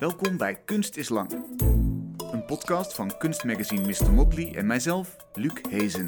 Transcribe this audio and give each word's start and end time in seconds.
Welkom 0.00 0.36
bij 0.36 0.54
Kunst 0.64 0.96
is 0.96 1.08
Lang. 1.08 1.32
Een 2.32 2.44
podcast 2.46 2.94
van 2.94 3.18
kunstmagazine 3.18 3.86
Mr. 3.86 4.12
Motley 4.12 4.54
en 4.54 4.66
mijzelf, 4.66 5.16
Luc 5.34 5.52
Hezen. 5.68 6.06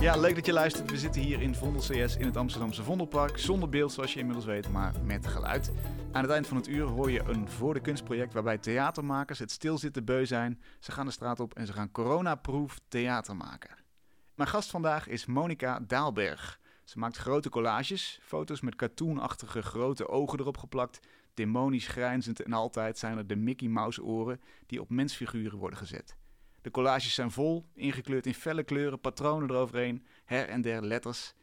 Ja, 0.00 0.16
leuk 0.16 0.34
dat 0.34 0.46
je 0.46 0.52
luistert. 0.52 0.90
We 0.90 0.98
zitten 0.98 1.20
hier 1.20 1.42
in 1.42 1.54
Vondel 1.54 1.80
CS 1.80 2.16
in 2.16 2.26
het 2.26 2.36
Amsterdamse 2.36 2.82
Vondelpark. 2.82 3.38
Zonder 3.38 3.68
beeld, 3.68 3.92
zoals 3.92 4.12
je 4.12 4.18
inmiddels 4.18 4.46
weet, 4.46 4.68
maar 4.68 4.94
met 5.02 5.26
geluid. 5.26 5.72
Aan 6.12 6.22
het 6.22 6.32
eind 6.32 6.46
van 6.46 6.56
het 6.56 6.68
uur 6.68 6.86
hoor 6.86 7.10
je 7.10 7.22
een 7.26 7.48
voor 7.48 7.74
de 7.74 7.80
kunstproject 7.80 8.32
waarbij 8.32 8.58
theatermakers 8.58 9.38
het 9.38 9.50
stilzitten 9.50 10.04
beu 10.04 10.26
zijn. 10.26 10.60
Ze 10.78 10.92
gaan 10.92 11.06
de 11.06 11.12
straat 11.12 11.40
op 11.40 11.54
en 11.54 11.66
ze 11.66 11.72
gaan 11.72 11.90
coronaproof 11.90 12.80
theater 12.88 13.36
maken. 13.36 13.76
Mijn 14.34 14.48
gast 14.48 14.70
vandaag 14.70 15.08
is 15.08 15.26
Monica 15.26 15.80
Daalberg. 15.86 16.62
Ze 16.84 16.98
maakt 16.98 17.16
grote 17.16 17.48
collages, 17.48 18.18
foto's 18.22 18.60
met 18.60 18.74
cartoonachtige 18.74 19.62
grote 19.62 20.08
ogen 20.08 20.40
erop 20.40 20.58
geplakt. 20.58 21.00
Demonisch 21.34 21.86
grijnzend 21.86 22.42
en 22.42 22.52
altijd 22.52 22.98
zijn 22.98 23.18
er 23.18 23.26
de 23.26 23.36
Mickey 23.36 23.68
Mouse 23.68 24.02
oren 24.02 24.40
die 24.66 24.80
op 24.80 24.90
mensfiguren 24.90 25.58
worden 25.58 25.78
gezet. 25.78 26.16
De 26.62 26.70
collages 26.70 27.14
zijn 27.14 27.30
vol, 27.30 27.66
ingekleurd 27.74 28.26
in 28.26 28.34
felle 28.34 28.62
kleuren, 28.62 29.00
patronen 29.00 29.50
eroverheen, 29.50 30.06
her 30.24 30.48
en 30.48 30.62
der 30.62 30.84
letters. 30.84 31.34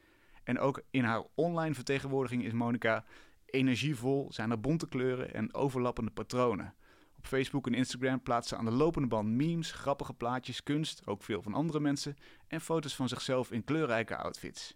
En 0.43 0.59
ook 0.59 0.81
in 0.89 1.03
haar 1.03 1.23
online 1.35 1.73
vertegenwoordiging 1.73 2.43
is 2.43 2.51
Monica 2.51 3.05
energievol, 3.45 4.27
zijn 4.31 4.51
er 4.51 4.59
bonte 4.59 4.87
kleuren 4.87 5.33
en 5.33 5.53
overlappende 5.53 6.11
patronen. 6.11 6.73
Op 7.17 7.25
Facebook 7.25 7.67
en 7.67 7.73
Instagram 7.73 8.21
plaatst 8.21 8.49
ze 8.49 8.55
aan 8.55 8.65
de 8.65 8.71
lopende 8.71 9.07
band 9.07 9.27
memes, 9.27 9.71
grappige 9.71 10.13
plaatjes, 10.13 10.63
kunst, 10.63 11.07
ook 11.07 11.23
veel 11.23 11.41
van 11.41 11.53
andere 11.53 11.79
mensen 11.79 12.15
en 12.47 12.61
foto's 12.61 12.95
van 12.95 13.09
zichzelf 13.09 13.51
in 13.51 13.63
kleurrijke 13.63 14.17
outfits. 14.17 14.75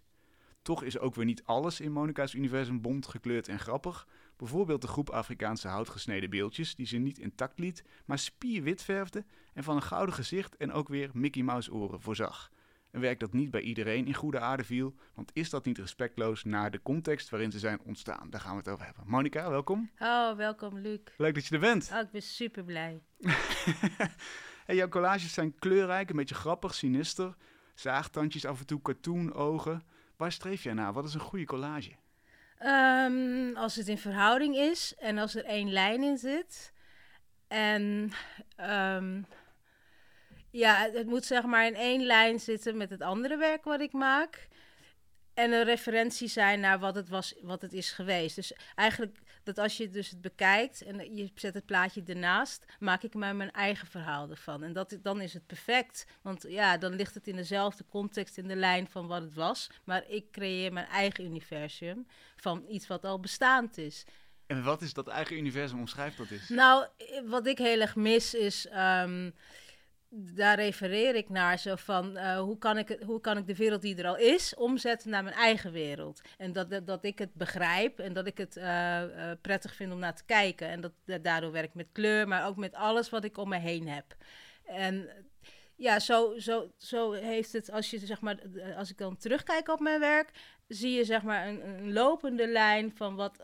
Toch 0.66 0.82
is 0.82 0.98
ook 0.98 1.14
weer 1.14 1.24
niet 1.24 1.44
alles 1.44 1.80
in 1.80 1.92
Monica's 1.92 2.34
universum 2.34 2.80
bont, 2.80 3.06
gekleurd 3.06 3.48
en 3.48 3.58
grappig. 3.58 4.06
Bijvoorbeeld 4.36 4.80
de 4.80 4.86
groep 4.86 5.10
Afrikaanse 5.10 5.68
houtgesneden 5.68 6.30
beeldjes, 6.30 6.74
die 6.74 6.86
ze 6.86 6.96
niet 6.96 7.18
intact 7.18 7.58
liet, 7.58 7.84
maar 8.04 8.18
spierwit 8.18 8.82
verfde 8.82 9.24
en 9.54 9.64
van 9.64 9.76
een 9.76 9.82
gouden 9.82 10.14
gezicht 10.14 10.56
en 10.56 10.72
ook 10.72 10.88
weer 10.88 11.10
Mickey 11.12 11.42
Mouse 11.42 11.72
oren 11.72 12.00
voorzag. 12.00 12.50
Een 12.90 13.00
werk 13.00 13.20
dat 13.20 13.32
niet 13.32 13.50
bij 13.50 13.60
iedereen 13.60 14.06
in 14.06 14.14
goede 14.14 14.40
aarde 14.40 14.64
viel, 14.64 14.94
want 15.14 15.30
is 15.34 15.50
dat 15.50 15.64
niet 15.64 15.78
respectloos 15.78 16.44
naar 16.44 16.70
de 16.70 16.82
context 16.82 17.28
waarin 17.28 17.52
ze 17.52 17.58
zijn 17.58 17.80
ontstaan? 17.84 18.30
Daar 18.30 18.40
gaan 18.40 18.52
we 18.52 18.58
het 18.58 18.68
over 18.68 18.84
hebben. 18.84 19.04
Monica, 19.06 19.50
welkom. 19.50 19.90
Oh, 19.98 20.36
welkom 20.36 20.78
Luc. 20.78 21.00
Leuk 21.16 21.34
dat 21.34 21.46
je 21.46 21.54
er 21.54 21.60
bent. 21.60 21.90
Oh, 21.92 21.98
ik 21.98 22.10
ben 22.10 22.22
super 22.22 22.64
blij. 22.64 23.02
hey, 24.66 24.74
jouw 24.74 24.88
collages 24.88 25.32
zijn 25.32 25.54
kleurrijk, 25.58 26.10
een 26.10 26.16
beetje 26.16 26.34
grappig, 26.34 26.74
sinister. 26.74 27.36
Zaagtandjes 27.74 28.44
af 28.44 28.60
en 28.60 28.66
toe, 28.66 28.82
cartoon, 28.82 29.34
ogen. 29.34 29.82
Waar 30.16 30.32
streef 30.32 30.62
jij 30.62 30.72
naar? 30.72 30.92
Wat 30.92 31.04
is 31.04 31.14
een 31.14 31.20
goede 31.20 31.44
collage? 31.44 31.92
Um, 32.62 33.56
als 33.56 33.76
het 33.76 33.88
in 33.88 33.98
verhouding 33.98 34.56
is 34.56 34.94
en 34.98 35.18
als 35.18 35.34
er 35.34 35.44
één 35.44 35.72
lijn 35.72 36.02
in 36.02 36.18
zit. 36.18 36.72
En 37.48 38.10
um, 38.60 39.26
ja, 40.50 40.90
het 40.92 41.06
moet 41.06 41.24
zeg 41.24 41.44
maar 41.44 41.66
in 41.66 41.74
één 41.74 42.02
lijn 42.06 42.40
zitten 42.40 42.76
met 42.76 42.90
het 42.90 43.02
andere 43.02 43.36
werk 43.36 43.64
wat 43.64 43.80
ik 43.80 43.92
maak. 43.92 44.48
En 45.34 45.52
een 45.52 45.64
referentie 45.64 46.28
zijn 46.28 46.60
naar 46.60 46.78
wat 46.78 46.94
het, 46.94 47.08
was, 47.08 47.34
wat 47.42 47.62
het 47.62 47.72
is 47.72 47.92
geweest. 47.92 48.36
Dus 48.36 48.52
eigenlijk 48.74 49.18
dat 49.46 49.58
als 49.58 49.76
je 49.76 49.90
dus 49.90 50.10
het 50.10 50.20
bekijkt 50.20 50.82
en 50.82 51.16
je 51.16 51.30
zet 51.34 51.54
het 51.54 51.66
plaatje 51.66 52.02
ernaast, 52.06 52.64
maak 52.78 53.02
ik 53.02 53.14
maar 53.14 53.36
mijn 53.36 53.52
eigen 53.52 53.86
verhaal 53.86 54.30
ervan. 54.30 54.62
En 54.62 54.72
dat, 54.72 54.98
dan 55.02 55.20
is 55.20 55.32
het 55.32 55.46
perfect. 55.46 56.06
Want 56.22 56.44
ja, 56.48 56.78
dan 56.78 56.94
ligt 56.94 57.14
het 57.14 57.26
in 57.26 57.36
dezelfde 57.36 57.84
context, 57.88 58.38
in 58.38 58.48
de 58.48 58.56
lijn 58.56 58.88
van 58.88 59.06
wat 59.06 59.22
het 59.22 59.34
was. 59.34 59.70
Maar 59.84 60.04
ik 60.08 60.30
creëer 60.30 60.72
mijn 60.72 60.86
eigen 60.86 61.24
universum 61.24 62.06
van 62.36 62.64
iets 62.68 62.86
wat 62.86 63.04
al 63.04 63.20
bestaand 63.20 63.78
is. 63.78 64.04
En 64.46 64.62
wat 64.62 64.82
is 64.82 64.92
dat 64.92 65.08
eigen 65.08 65.36
universum? 65.36 65.78
Omschrijf 65.78 66.16
dat 66.16 66.30
eens. 66.30 66.48
Nou, 66.48 66.86
wat 67.24 67.46
ik 67.46 67.58
heel 67.58 67.80
erg 67.80 67.96
mis 67.96 68.34
is. 68.34 68.68
Um, 68.72 69.34
daar 70.08 70.56
refereer 70.56 71.14
ik 71.14 71.28
naar 71.28 71.58
zo 71.58 71.74
van 71.76 72.16
uh, 72.16 72.38
hoe, 72.38 72.58
kan 72.58 72.78
ik 72.78 72.98
hoe 73.04 73.20
kan 73.20 73.36
ik 73.36 73.46
de 73.46 73.56
wereld 73.56 73.82
die 73.82 73.96
er 73.96 74.06
al 74.06 74.16
is 74.16 74.54
omzetten 74.54 75.10
naar 75.10 75.22
mijn 75.22 75.34
eigen 75.34 75.72
wereld. 75.72 76.20
En 76.38 76.52
dat, 76.52 76.70
dat, 76.70 76.86
dat 76.86 77.04
ik 77.04 77.18
het 77.18 77.34
begrijp 77.34 77.98
en 77.98 78.12
dat 78.12 78.26
ik 78.26 78.38
het 78.38 78.56
uh, 78.56 78.64
uh, 78.64 79.30
prettig 79.40 79.74
vind 79.74 79.92
om 79.92 79.98
naar 79.98 80.14
te 80.14 80.24
kijken. 80.24 80.68
En 80.68 80.80
dat, 80.80 81.22
daardoor 81.22 81.52
werk 81.52 81.68
ik 81.68 81.74
met 81.74 81.92
kleur, 81.92 82.28
maar 82.28 82.46
ook 82.46 82.56
met 82.56 82.74
alles 82.74 83.10
wat 83.10 83.24
ik 83.24 83.36
om 83.36 83.48
me 83.48 83.58
heen 83.58 83.88
heb. 83.88 84.16
En 84.64 85.08
ja, 85.76 85.98
zo, 85.98 86.38
zo, 86.38 86.70
zo 86.76 87.12
heeft 87.12 87.52
het, 87.52 87.70
als, 87.70 87.90
je, 87.90 87.98
zeg 87.98 88.20
maar, 88.20 88.38
als 88.76 88.90
ik 88.90 88.98
dan 88.98 89.16
terugkijk 89.16 89.68
op 89.68 89.80
mijn 89.80 90.00
werk, 90.00 90.30
zie 90.68 90.92
je 90.92 91.04
zeg 91.04 91.22
maar 91.22 91.48
een, 91.48 91.68
een 91.68 91.92
lopende 91.92 92.48
lijn 92.48 92.92
van 92.96 93.14
wat, 93.14 93.40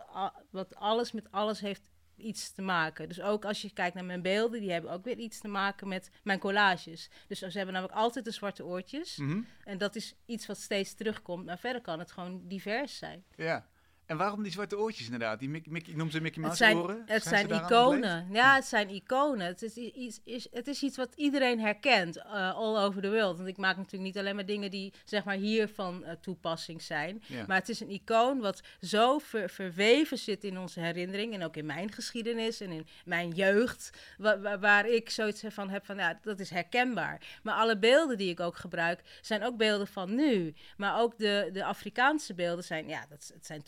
wat 0.51 0.75
alles 0.75 1.13
met 1.13 1.31
alles 1.31 1.61
heeft 1.61 1.92
iets 2.17 2.53
te 2.53 2.63
maken. 2.63 3.09
Dus 3.09 3.21
ook 3.21 3.45
als 3.45 3.63
je 3.63 3.73
kijkt 3.73 3.95
naar 3.95 4.05
mijn 4.05 4.23
beelden, 4.23 4.61
die 4.61 4.73
hebben 4.73 4.91
ook 4.91 5.05
weer 5.05 5.19
iets 5.19 5.41
te 5.41 5.49
maken 5.49 5.89
met 5.89 6.11
mijn 6.23 6.39
collages. 6.39 7.11
Dus 7.27 7.39
ze 7.39 7.57
hebben 7.57 7.75
namelijk 7.75 7.99
altijd 7.99 8.25
de 8.25 8.31
zwarte 8.31 8.65
oortjes. 8.65 9.17
Mhm. 9.17 9.41
En 9.65 9.79
dat 9.79 9.97
is 9.97 10.15
iets 10.27 10.47
wat 10.47 10.59
steeds 10.59 10.95
terugkomt. 10.95 11.45
Maar 11.45 11.59
verder 11.59 11.83
kan 11.83 11.99
het 11.99 12.13
gewoon 12.13 12.41
divers 12.49 12.99
zijn. 12.99 13.25
Ja. 13.37 13.67
En 14.13 14.19
waarom 14.19 14.43
die 14.43 14.53
zwarte 14.53 14.79
oortjes 14.79 15.05
inderdaad? 15.05 15.39
Die 15.39 15.49
Mickey, 15.49 15.95
noem 15.95 16.11
ze 16.11 16.21
Mickey 16.21 16.43
Mouse 16.43 16.65
het 16.65 16.73
zijn, 16.73 16.85
oren. 16.85 17.03
Het 17.07 17.23
zijn, 17.23 17.51
iconen. 17.51 18.29
Ja, 18.33 18.55
het 18.55 18.65
zijn 18.65 18.91
iconen. 18.91 19.47
Het 19.47 19.63
is, 19.63 19.77
iets, 19.77 20.21
is, 20.25 20.47
het 20.51 20.67
is 20.67 20.83
iets 20.83 20.97
wat 20.97 21.13
iedereen 21.15 21.61
herkent, 21.61 22.17
uh, 22.17 22.55
all 22.55 22.77
over 22.85 23.03
the 23.03 23.11
world. 23.11 23.37
Want 23.37 23.49
ik 23.49 23.57
maak 23.57 23.77
natuurlijk 23.77 24.03
niet 24.03 24.19
alleen 24.19 24.35
maar 24.35 24.47
dingen 24.47 24.71
die 24.71 24.93
zeg 25.05 25.25
maar 25.25 25.35
hier 25.35 25.69
van 25.69 26.03
uh, 26.05 26.11
toepassing 26.21 26.83
zijn. 26.83 27.23
Ja. 27.27 27.45
Maar 27.47 27.57
het 27.57 27.69
is 27.69 27.81
een 27.81 27.91
icoon 27.91 28.41
wat 28.41 28.61
zo 28.81 29.19
ver, 29.19 29.51
verweven 29.51 30.19
zit 30.19 30.45
in 30.45 30.59
onze 30.59 30.81
herinnering. 30.81 31.35
En 31.35 31.45
ook 31.45 31.57
in 31.57 31.67
mijn 31.67 31.93
geschiedenis 31.93 32.61
en 32.61 32.71
in 32.71 32.87
mijn 33.05 33.31
jeugd. 33.31 33.91
Wa 34.19 34.41
wa 34.41 34.59
waar 34.59 34.89
ik 34.89 35.11
zoiets 35.11 35.43
van 35.49 35.71
heb 35.71 35.87
van, 35.87 35.97
ja, 35.97 36.19
dat 36.23 36.41
is 36.41 36.51
herkenbaar. 36.51 37.21
Maar 37.43 37.55
alle 37.55 37.79
beelden 37.79 38.19
die 38.19 38.31
ik 38.31 38.41
ook 38.41 38.57
gebruik, 38.57 39.03
zijn 39.21 39.45
ook 39.45 39.57
beelden 39.57 39.87
van 39.87 40.15
nu. 40.15 40.55
Maar 40.77 41.01
ook 41.01 41.19
de, 41.19 41.51
de 41.53 41.65
Afrikaanse 41.65 42.35
beelden 42.35 42.65
zijn, 42.65 42.89
ja, 42.89 43.07
dat, 43.09 43.31
het 43.35 43.47
zijn 43.47 43.63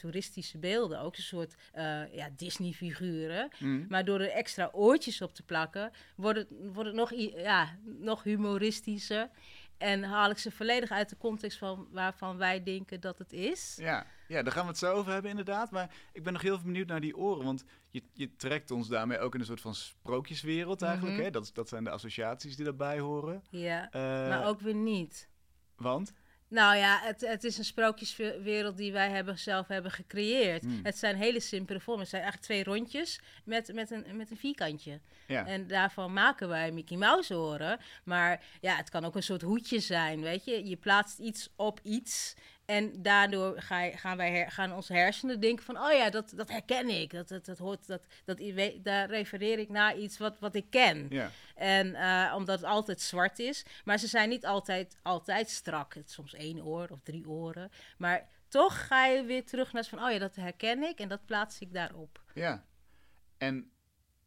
beelden. 0.59 1.01
Ook 1.01 1.17
een 1.17 1.23
soort 1.23 1.55
uh, 1.75 2.15
ja, 2.15 2.31
Disney-figuren. 2.37 3.51
Mm. 3.59 3.87
Maar 3.89 4.05
door 4.05 4.21
er 4.21 4.31
extra 4.31 4.71
oortjes 4.73 5.23
op 5.23 5.35
te 5.35 5.43
plakken, 5.43 5.91
wordt 6.17 6.39
het, 6.39 6.49
wordt 6.73 6.89
het 6.89 6.95
nog, 6.95 7.13
ja, 7.37 7.79
nog 7.85 8.23
humoristischer. 8.23 9.31
En 9.79 10.03
haal 10.03 10.31
ik 10.31 10.39
ze 10.39 10.51
volledig 10.51 10.91
uit 10.91 11.09
de 11.09 11.17
context 11.17 11.59
van 11.59 11.89
waarvan 11.91 12.37
wij 12.37 12.63
denken 12.63 13.01
dat 13.01 13.19
het 13.19 13.33
is. 13.33 13.77
Ja, 13.81 14.07
ja, 14.29 14.43
daar 14.43 14.53
gaan 14.53 14.63
we 14.63 14.69
het 14.69 14.79
zo 14.79 14.93
over 14.93 15.13
hebben 15.13 15.31
inderdaad. 15.31 15.71
Maar 15.71 15.95
ik 16.13 16.23
ben 16.23 16.33
nog 16.33 16.43
heel 16.43 16.55
veel 16.57 16.65
benieuwd 16.67 16.87
naar 16.87 17.01
die 17.01 17.17
oren. 17.17 17.45
Want 17.45 17.65
je, 17.91 18.03
je 18.13 18.37
trekt 18.37 18.71
ons 18.71 18.89
daarmee 18.89 19.19
ook 19.19 19.35
in 19.35 19.41
een 19.41 19.47
soort 19.47 19.61
van 19.61 19.75
sprookjeswereld 19.75 20.83
eigenlijk. 20.83 21.15
Mhm. 21.17 21.25
hè? 21.25 21.31
Dat, 21.31 21.51
dat 21.55 21.69
zijn 21.69 21.85
de 21.85 21.91
associaties 21.91 22.57
die 22.57 22.65
daarbij 22.65 22.99
horen. 22.99 23.43
Ja, 23.51 23.91
Eh, 23.91 24.01
maar 24.01 24.47
ook 24.47 24.61
weer 24.61 24.75
niet. 24.75 25.29
Want? 25.77 26.13
Nou 26.49 26.77
ja, 26.77 27.01
het, 27.03 27.21
het 27.21 27.45
is 27.45 27.59
een 27.59 27.65
sprookjeswereld 27.65 28.77
die 28.77 28.93
wij 28.93 29.11
hebben, 29.11 29.39
zelf 29.39 29.69
hebben 29.69 29.91
gecreëerd. 29.91 30.63
Hmm. 30.63 30.81
Het 30.83 30.99
zijn 30.99 31.17
hele 31.17 31.41
simpele 31.41 31.81
vormen. 31.81 32.03
Het 32.03 32.11
zijn 32.11 32.23
eigenlijk 32.23 32.53
twee 32.53 32.75
rondjes 32.75 33.21
met, 33.45 33.73
met, 33.75 33.91
een, 33.91 34.17
met 34.17 34.31
een 34.31 34.37
vierkantje. 34.37 35.01
Ja. 35.27 35.47
En 35.47 35.67
daarvan 35.67 36.13
maken 36.13 36.49
wij 36.49 36.73
Mickey 36.73 36.97
Mouse 36.97 37.37
oren. 37.37 37.79
Maar 38.05 38.43
ja, 38.61 38.77
het 38.77 38.91
kan 38.91 39.05
ook 39.05 39.17
een 39.17 39.23
soort 39.23 39.43
hoedje 39.43 39.79
zijn, 39.79 40.21
weet 40.21 40.45
je. 40.45 40.69
Je 40.69 40.77
plaatst 40.77 41.19
iets 41.19 41.49
op 41.57 41.81
iets. 41.83 42.35
En 42.65 43.03
daardoor 43.03 43.61
ga 43.61 43.91
gaan, 43.91 44.17
wij 44.17 44.31
her, 44.31 44.51
gaan 44.51 44.73
onze 44.73 44.93
hersenen 44.93 45.41
denken 45.41 45.65
van... 45.65 45.79
oh 45.79 45.93
ja, 45.93 46.11
dat, 46.11 46.33
dat 46.37 46.51
herken 46.51 46.89
ik. 46.89 47.11
Dat, 47.11 47.29
dat, 47.29 47.45
dat 47.45 47.59
hoort, 47.59 47.87
dat, 47.87 48.07
dat, 48.25 48.41
daar 48.83 49.09
refereer 49.09 49.59
ik 49.59 49.69
naar 49.69 49.97
iets 49.97 50.19
wat, 50.19 50.39
wat 50.39 50.55
ik 50.55 50.67
ken. 50.71 51.07
Ja. 51.11 51.31
En 51.55 51.87
uh, 51.87 52.33
omdat 52.37 52.61
het 52.61 52.69
altijd 52.69 53.01
zwart 53.01 53.39
is. 53.39 53.65
Maar 53.85 53.99
ze 53.99 54.07
zijn 54.07 54.29
niet 54.29 54.47
altijd, 54.47 54.99
altijd 55.03 55.51
strak. 55.51 55.95
Het 55.95 56.09
is 56.09 56.13
soms 56.13 56.35
één 56.35 56.65
oor 56.65 56.89
of 56.89 57.01
drie 57.03 57.29
oren. 57.29 57.71
Maar 57.99 58.29
toch 58.49 58.87
ga 58.87 59.07
je 59.07 59.25
weer 59.25 59.45
terug 59.45 59.73
naar 59.73 59.85
van... 59.85 60.05
oh 60.05 60.11
ja, 60.11 60.19
dat 60.19 60.37
herken 60.37 60.83
ik 60.83 60.99
en 60.99 61.09
dat 61.09 61.27
plaats 61.27 61.59
ik 61.61 61.73
daarop. 61.73 62.23
Ja. 62.35 62.65
En 63.39 63.73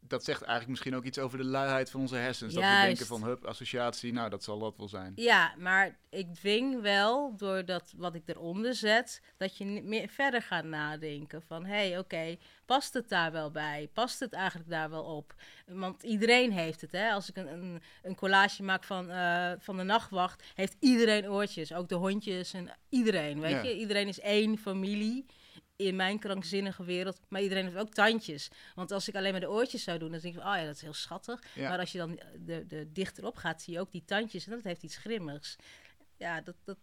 dat 0.10 0.24
zegt 0.24 0.42
eigenlijk 0.42 0.70
misschien 0.70 0.96
ook 0.96 1.04
iets 1.04 1.20
over 1.20 1.38
de 1.38 1.44
luiheid 1.44 1.90
van 1.90 2.00
onze 2.00 2.16
hersens. 2.16 2.54
Dat 2.54 2.64
we 2.64 2.82
denken 2.86 3.06
van, 3.06 3.24
hup, 3.24 3.46
associatie, 3.46 4.14
nou, 4.14 4.30
dat 4.30 4.44
zal 4.44 4.60
dat 4.60 4.78
wel 4.78 4.88
zijn. 4.88 5.12
Ja, 5.16 5.54
maar 5.58 5.98
ik 6.10 6.34
dwing 6.34 6.82
wel, 6.82 7.36
door 7.38 7.66
dat 7.66 7.94
wat 7.98 8.16
ik 8.16 8.24
eronder 8.26 8.76
zet... 8.76 9.22
dat 9.38 9.58
je 9.58 9.66
meer 9.66 10.08
verder 10.08 10.42
gaat 10.42 10.64
nadenken 10.64 11.42
van... 11.42 11.66
hé, 11.66 11.76
hey, 11.76 11.90
oké, 11.90 12.00
okay, 12.00 12.40
past 12.66 12.94
het 12.94 13.10
daar 13.10 13.32
wel 13.32 13.52
bij? 13.52 13.90
Past 13.94 14.20
het 14.20 14.34
eigenlijk 14.34 14.70
daar 14.70 14.90
wel 14.90 15.04
op? 15.04 15.36
Want 15.66 16.04
iedereen 16.04 16.52
heeft 16.52 16.82
het, 16.82 16.92
hè. 16.92 17.12
Als 17.12 17.30
ik 17.30 17.36
een, 17.36 17.48
een, 17.48 17.82
een 18.04 18.16
collage 18.16 18.64
maak 18.64 18.84
van, 18.84 19.10
uh, 19.10 19.52
van 19.60 19.78
de 19.78 19.84
nachtwacht... 19.84 20.44
heeft 20.56 20.76
iedereen 20.80 21.30
oortjes, 21.30 21.74
ook 21.74 21.90
de 21.90 21.96
hondjes 21.96 22.54
en 22.54 22.70
iedereen, 22.90 23.40
weet 23.40 23.52
Ja. 23.52 23.62
je? 23.62 23.78
Iedereen 23.78 24.08
is 24.08 24.20
één 24.20 24.58
familie 24.58 25.26
in 25.78 25.96
mijn 25.96 26.20
krankzinnige 26.20 26.84
wereld. 26.84 27.20
Maar 27.30 27.42
iedereen 27.42 27.64
heeft 27.66 27.78
ook 27.78 27.94
tandjes. 27.94 28.50
Want 28.76 28.92
als 28.92 29.08
ik 29.08 29.16
alleen 29.16 29.32
maar 29.32 29.40
de 29.40 29.50
oortjes 29.50 29.84
zou 29.84 29.98
doen, 30.00 30.12
dan 30.12 30.20
denk 30.20 30.36
ik 30.36 30.42
van, 30.42 30.52
oh 30.52 30.58
ja, 30.58 30.66
dat 30.66 30.76
is 30.76 30.82
heel 30.82 30.94
schattig. 30.94 31.44
Ja. 31.56 31.70
Maar 31.70 31.80
als 31.80 31.92
je 31.92 31.98
dan 31.98 32.20
de, 32.46 32.66
de 32.66 32.92
dichterop 32.92 33.36
gaat, 33.38 33.62
zie 33.62 33.74
je 33.74 33.80
ook 33.80 33.92
die 33.92 34.04
tandjes. 34.06 34.46
En 34.46 34.52
dat 34.52 34.64
heeft 34.64 34.84
iets 34.84 34.98
grimmigs. 34.98 35.56
Ja, 36.18 36.42
dat, 36.42 36.56
dat, 36.64 36.78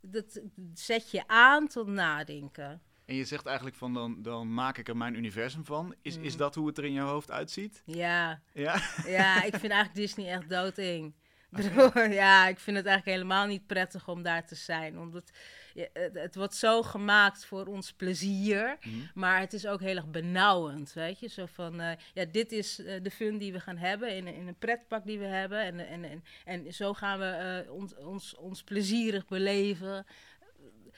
dat 0.00 0.40
zet 0.74 1.10
je 1.10 1.22
aan 1.26 1.68
tot 1.68 1.86
nadenken. 1.86 2.80
En 3.04 3.14
je 3.14 3.24
zegt 3.24 3.46
eigenlijk 3.46 3.76
van 3.76 3.94
dan, 3.94 4.22
dan 4.22 4.54
maak 4.54 4.78
ik 4.78 4.88
er 4.88 4.96
mijn 4.96 5.14
universum 5.14 5.64
van. 5.64 5.94
Is, 6.02 6.16
is 6.16 6.32
Mm. 6.32 6.38
dat 6.38 6.54
hoe 6.54 6.66
het 6.66 6.78
er 6.78 6.84
in 6.84 6.92
je 6.92 7.00
hoofd 7.00 7.30
uitziet? 7.30 7.82
Ja, 7.84 8.40
Ja. 8.52 8.80
ja, 9.06 9.36
ik 9.42 9.54
vind 9.56 9.72
eigenlijk 9.72 9.94
Disney 9.94 10.32
echt 10.32 10.48
doodeng. 10.48 11.14
Ja, 11.94 12.46
ik 12.46 12.58
vind 12.58 12.76
het 12.76 12.86
eigenlijk 12.86 13.04
helemaal 13.16 13.46
niet 13.46 13.66
prettig 13.66 14.08
om 14.08 14.22
daar 14.22 14.46
te 14.46 14.54
zijn. 14.54 14.98
Omdat 14.98 15.30
je- 15.78 15.90
het, 15.92 16.14
het 16.14 16.34
wordt 16.34 16.54
zo 16.54 16.82
gemaakt 16.82 17.44
voor 17.44 17.66
ons 17.66 17.92
plezier. 17.92 18.76
Mhm. 18.80 18.96
Maar 19.14 19.40
het 19.40 19.52
is 19.52 19.66
ook 19.66 19.80
heel 19.80 19.96
erg 19.96 20.10
benauwend, 20.10 20.92
weet 20.92 21.20
je. 21.20 21.28
Zo 21.28 21.46
van, 21.46 21.80
eh, 21.80 21.96
ja, 22.14 22.24
dit 22.24 22.52
is 22.52 22.78
eh, 22.84 23.02
de 23.02 23.10
fun 23.10 23.38
die 23.38 23.52
we 23.52 23.60
gaan 23.60 23.76
hebben 23.76 24.16
in, 24.16 24.26
een- 24.26 24.34
in 24.34 24.46
een 24.46 24.58
pretpak 24.58 25.04
die 25.06 25.18
we 25.18 25.24
hebben. 25.24 25.60
En, 25.60 25.88
en, 25.88 26.04
en, 26.04 26.24
en 26.44 26.74
zo 26.74 26.94
gaan 26.94 27.18
we 27.18 27.24
eh, 27.24 27.72
ons, 27.72 27.94
ons, 27.96 28.34
ons 28.36 28.62
plezierig 28.62 29.26
beleven. 29.26 30.06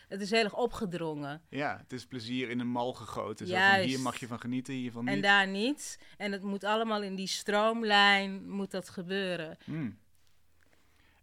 Het 0.08 0.20
is 0.20 0.30
heel 0.30 0.44
erg 0.44 0.56
opgedrongen. 0.56 1.42
ja, 1.48 1.78
het 1.82 1.92
is 1.92 2.06
plezier 2.06 2.50
in 2.50 2.60
een 2.60 2.68
mal 2.70 2.92
gegoten. 2.92 3.46
Zo 3.46 3.54
van, 3.56 3.78
hier 3.80 4.00
mag 4.00 4.16
je 4.20 4.26
van 4.26 4.40
genieten, 4.40 4.74
hiervan 4.74 5.08
En 5.08 5.14
niet. 5.14 5.22
daar 5.22 5.46
niet. 5.48 5.98
En 6.16 6.32
het 6.32 6.42
moet 6.42 6.64
allemaal 6.64 7.02
in 7.02 7.14
die 7.14 7.26
stroomlijn 7.26 8.50
moet 8.50 8.70
dat 8.70 8.88
gebeuren. 8.88 9.56
Hmm. 9.64 9.98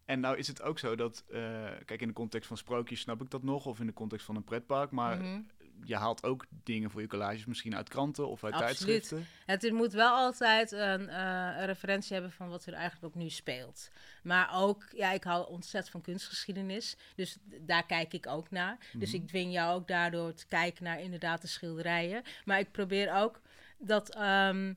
En 0.08 0.20
nou 0.20 0.38
is 0.38 0.48
het 0.48 0.62
ook 0.62 0.80
zo 0.80 0.96
dat, 0.96 1.24
eh, 1.32 1.40
kijk 1.86 2.02
in 2.02 2.08
de 2.08 2.14
context 2.14 2.48
van 2.48 2.58
sprookjes 2.58 3.00
snap 3.00 3.22
ik 3.22 3.30
dat 3.32 3.44
nog, 3.44 3.66
of 3.66 3.80
in 3.80 3.86
de 3.86 3.94
context 3.94 4.26
van 4.26 4.36
een 4.36 4.44
pretpark, 4.44 4.92
maar 4.92 5.18
Mhm. 5.18 5.42
je 5.84 5.96
haalt 5.96 6.24
ook 6.24 6.46
dingen 6.64 6.90
voor 6.92 7.02
je 7.02 7.08
collages 7.08 7.46
misschien 7.46 7.76
uit 7.76 7.90
kranten 7.90 8.28
of 8.28 8.44
uit 8.44 8.54
Absoluut. 8.54 8.86
tijdschriften. 8.86 9.26
Het 9.46 9.72
moet 9.72 9.92
wel 9.94 10.16
altijd 10.16 10.72
een, 10.72 11.10
eh, 11.10 11.54
een 11.58 11.66
referentie 11.66 12.14
hebben 12.14 12.32
van 12.32 12.50
wat 12.50 12.66
er 12.66 12.74
eigenlijk 12.74 13.06
ook 13.16 13.22
nu 13.22 13.30
speelt. 13.30 13.90
Maar 14.24 14.50
ook, 14.54 14.88
ja, 14.92 15.12
ik 15.12 15.24
hou 15.24 15.48
ontzettend 15.50 15.92
van 15.92 16.02
kunstgeschiedenis. 16.02 16.98
Dus 17.16 17.38
daar 17.62 17.86
kijk 17.86 18.14
ik 18.14 18.28
ook 18.28 18.52
naar. 18.52 18.78
Dus 18.94 19.12
Mhm. 19.14 19.22
ik 19.22 19.28
dwing 19.28 19.54
jou 19.54 19.76
ook 19.76 19.88
daardoor 19.88 20.34
te 20.34 20.48
kijken 20.48 20.84
naar 20.84 21.02
inderdaad 21.02 21.42
de 21.42 21.48
schilderijen. 21.48 22.24
Maar 22.46 22.60
ik 22.60 22.72
probeer 22.72 23.14
ook 23.16 23.42
dat, 23.80 24.16
ehm, 24.16 24.74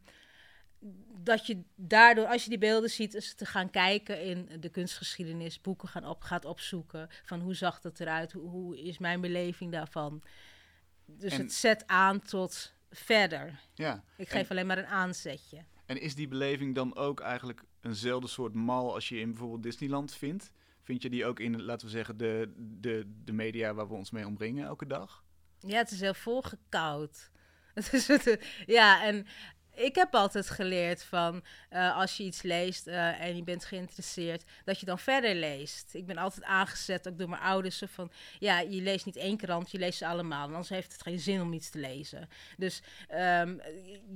dat 1.23 1.47
je 1.47 1.63
daardoor, 1.75 2.27
als 2.27 2.43
je 2.45 2.49
die 2.51 2.59
beelden 2.59 2.91
ziet, 2.91 3.15
is 3.15 3.35
te 3.35 3.47
gaan 3.47 3.71
kijken 3.71 4.23
in 4.23 4.61
de 4.61 4.69
kunstgeschiedenis, 4.69 5.61
boeken 5.61 5.89
gaan 5.89 6.05
op, 6.07 6.23
gaat 6.23 6.45
opzoeken 6.45 7.09
van 7.25 7.41
hoe 7.41 7.55
zag 7.55 7.81
dat 7.81 8.01
eruit, 8.01 8.33
hoe, 8.33 8.49
hoe 8.49 8.81
is 8.83 8.99
mijn 8.99 9.21
beleving 9.21 9.73
daarvan. 9.73 10.23
Dus 11.07 11.33
En- 11.33 11.41
het 11.41 11.53
zet 11.53 11.87
aan 11.87 12.21
tot 12.21 12.75
verder. 12.91 13.61
Ja. 13.75 14.05
Ik 14.17 14.27
En- 14.29 14.33
geef 14.39 14.51
alleen 14.51 14.67
maar 14.67 14.79
een 14.79 14.87
aanzetje. 14.87 15.65
En 15.87 16.01
is 16.01 16.15
die 16.15 16.29
beleving 16.29 16.75
dan 16.75 16.97
ook 16.97 17.21
eigenlijk 17.21 17.63
eenzelfde 17.81 18.29
soort 18.29 18.55
mal 18.55 18.95
als 18.95 19.09
je 19.09 19.19
in 19.19 19.29
bijvoorbeeld 19.31 19.63
Disneyland 19.63 20.15
vindt? 20.15 20.53
Vind 20.83 21.03
je 21.03 21.11
die 21.11 21.25
ook 21.25 21.41
in, 21.41 21.63
laten 21.63 21.87
we 21.87 21.93
zeggen, 21.93 22.17
de, 22.17 22.53
de, 22.57 23.13
de 23.25 23.33
media 23.33 23.75
waar 23.75 23.89
we 23.89 23.95
ons 23.95 24.11
mee 24.11 24.27
omringen 24.27 24.67
elke 24.67 24.87
dag? 24.87 25.25
Ja, 25.59 25.77
het 25.77 25.91
is 25.91 26.01
heel 26.01 26.15
volgekoud. 26.15 27.31
Het 27.75 27.93
is 27.93 28.09
het, 28.09 28.45
ja, 28.67 29.05
en 29.05 29.27
ik 29.81 29.95
heb 29.95 30.15
altijd 30.15 30.51
geleerd 30.51 31.03
van 31.03 31.43
eh, 31.69 31.97
als 31.97 32.17
je 32.17 32.25
iets 32.25 32.43
leest 32.43 32.87
eh, 32.87 33.21
en 33.21 33.37
je 33.37 33.43
bent 33.43 33.65
geïnteresseerd, 33.65 34.45
dat 34.65 34.81
je 34.81 34.87
dan 34.87 34.99
verder 34.99 35.35
leest. 35.35 35.95
Ik 35.95 36.07
ben 36.07 36.17
altijd 36.17 36.45
aangezet, 36.45 37.09
ook 37.09 37.19
door 37.19 37.29
mijn 37.29 37.43
ouders, 37.43 37.83
van 37.87 38.11
ja, 38.39 38.61
je 38.61 38.83
leest 38.83 39.05
niet 39.05 39.17
één 39.17 39.37
krant, 39.37 39.71
je 39.71 39.79
leest 39.79 39.99
ze 39.99 40.07
allemaal. 40.07 40.47
Anders 40.47 40.69
heeft 40.69 40.93
het 40.93 41.03
geen 41.03 41.19
zin 41.19 41.41
om 41.41 41.53
iets 41.53 41.71
te 41.71 41.79
lezen. 41.79 42.29
Dus 42.57 42.83
ehm, 43.09 43.57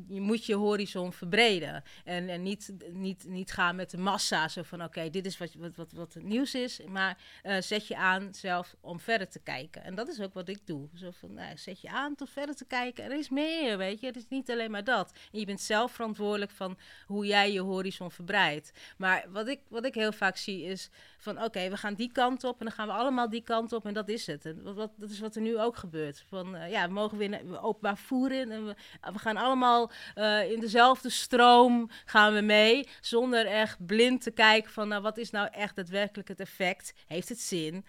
je, 0.08 0.20
moet 0.20 0.46
je 0.46 0.54
horizon 0.54 1.12
verbreden. 1.12 1.82
En, 2.04 2.28
en 2.28 2.42
niet, 2.42 2.72
niet, 2.92 3.24
niet 3.24 3.52
gaan 3.52 3.76
met 3.76 3.90
de 3.90 3.98
massa, 3.98 4.48
zo 4.48 4.62
van 4.62 4.82
oké, 4.84 5.10
dit 5.10 5.26
is 5.26 5.38
wat, 5.38 5.54
wat, 5.54 5.76
wat, 5.76 5.92
wat 5.92 6.14
het 6.14 6.22
nieuws 6.22 6.54
is. 6.54 6.80
Maar 6.88 7.18
eh, 7.42 7.60
zet 7.60 7.86
je 7.86 7.96
aan 7.96 8.34
zelf 8.34 8.74
om 8.80 9.00
verder 9.00 9.28
te 9.28 9.40
kijken. 9.40 9.84
En 9.84 9.94
dat 9.94 10.08
is 10.08 10.20
ook 10.20 10.34
wat 10.34 10.48
ik 10.48 10.58
doe. 10.64 10.88
Zo 10.94 11.10
van, 11.10 11.34
nou, 11.34 11.56
zet 11.56 11.80
je 11.80 11.88
aan 11.88 12.14
tot 12.14 12.30
verder 12.30 12.54
te 12.54 12.64
kijken. 12.64 13.04
Er 13.04 13.18
is 13.18 13.28
meer, 13.28 13.78
weet 13.78 14.00
je. 14.00 14.06
Het 14.06 14.16
is 14.16 14.28
niet 14.28 14.50
alleen 14.50 14.70
maar 14.70 14.84
dat. 14.84 15.12
Je 15.30 15.44
bent 15.44 15.53
zelf 15.60 15.92
verantwoordelijk 15.92 16.50
van 16.50 16.78
hoe 17.06 17.26
jij 17.26 17.52
je 17.52 17.60
horizon 17.60 18.10
verbreidt. 18.10 18.72
Maar 18.96 19.24
wat 19.28 19.48
ik, 19.48 19.60
wat 19.68 19.84
ik 19.84 19.94
heel 19.94 20.12
vaak 20.12 20.36
zie 20.36 20.62
is 20.64 20.90
van, 21.18 21.42
oké, 21.42 21.68
we 21.70 21.76
gaan 21.76 21.94
die 21.94 22.12
kant 22.12 22.44
op 22.44 22.58
en 22.58 22.64
dan 22.66 22.74
gaan 22.74 22.86
we 22.86 22.92
allemaal 22.92 23.28
die 23.28 23.42
kant 23.42 23.72
op 23.72 23.86
en 23.86 23.94
dat 23.94 24.08
is 24.08 24.26
het. 24.26 24.46
En 24.46 24.62
wat, 24.62 24.74
wat, 24.74 24.90
dat 24.96 25.10
is 25.10 25.20
wat 25.20 25.34
er 25.36 25.42
nu 25.42 25.58
ook 25.58 25.76
gebeurt. 25.76 26.24
Van, 26.28 26.56
eh, 26.56 26.70
ja, 26.70 26.86
we 26.86 26.92
mogen 26.92 27.18
weer 27.18 27.28
naar- 27.28 27.62
openbaar 27.62 27.98
voeren 27.98 28.50
en 28.50 28.66
we, 28.66 28.74
we 29.12 29.18
gaan 29.18 29.36
allemaal 29.36 29.90
eh, 30.14 30.50
in 30.50 30.60
dezelfde 30.60 31.10
stroom 31.10 31.90
gaan 32.04 32.34
we 32.34 32.40
mee, 32.40 32.88
zonder 33.00 33.46
echt 33.46 33.86
blind 33.86 34.22
te 34.22 34.30
kijken 34.30 34.70
van, 34.72 34.88
nou, 34.88 35.02
wat 35.02 35.18
is 35.18 35.30
nou 35.30 35.48
echt 35.52 35.76
daadwerkelijk 35.76 36.28
het 36.28 36.40
effect? 36.40 36.92
Heeft 37.06 37.28
het 37.28 37.40
zin? 37.40 37.84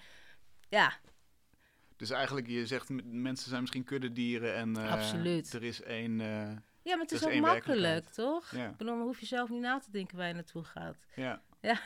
Ja, 0.69 0.93
Dus 1.97 2.09
eigenlijk, 2.09 2.47
je 2.47 2.65
zegt, 2.67 2.89
mensen 3.03 3.49
zijn 3.49 3.61
misschien 3.61 3.83
kuddedieren 3.83 4.55
en 4.55 4.77
eh, 4.77 4.91
Absoluut. 4.91 5.53
er 5.53 5.63
is 5.63 5.81
één... 5.81 6.21
eh, 6.21 6.51
ja 6.85 6.91
maar 6.95 7.03
het 7.05 7.11
is 7.11 7.19
is 7.19 7.25
ook 7.25 7.31
één 7.31 7.41
makkelijk, 7.41 8.09
toch? 8.09 8.51
ja, 8.51 8.69
Ik 8.69 8.77
bedoel, 8.77 8.95
dan 8.97 9.05
hoef 9.05 9.19
je 9.19 9.25
zelf 9.25 9.49
niet 9.49 9.61
na 9.61 9.79
te 9.79 9.91
denken 9.91 10.17
waar 10.17 10.27
je 10.27 10.33
naartoe 10.33 10.63
gaat. 10.63 10.97
ja. 11.15 11.41
Ja. 11.61 11.79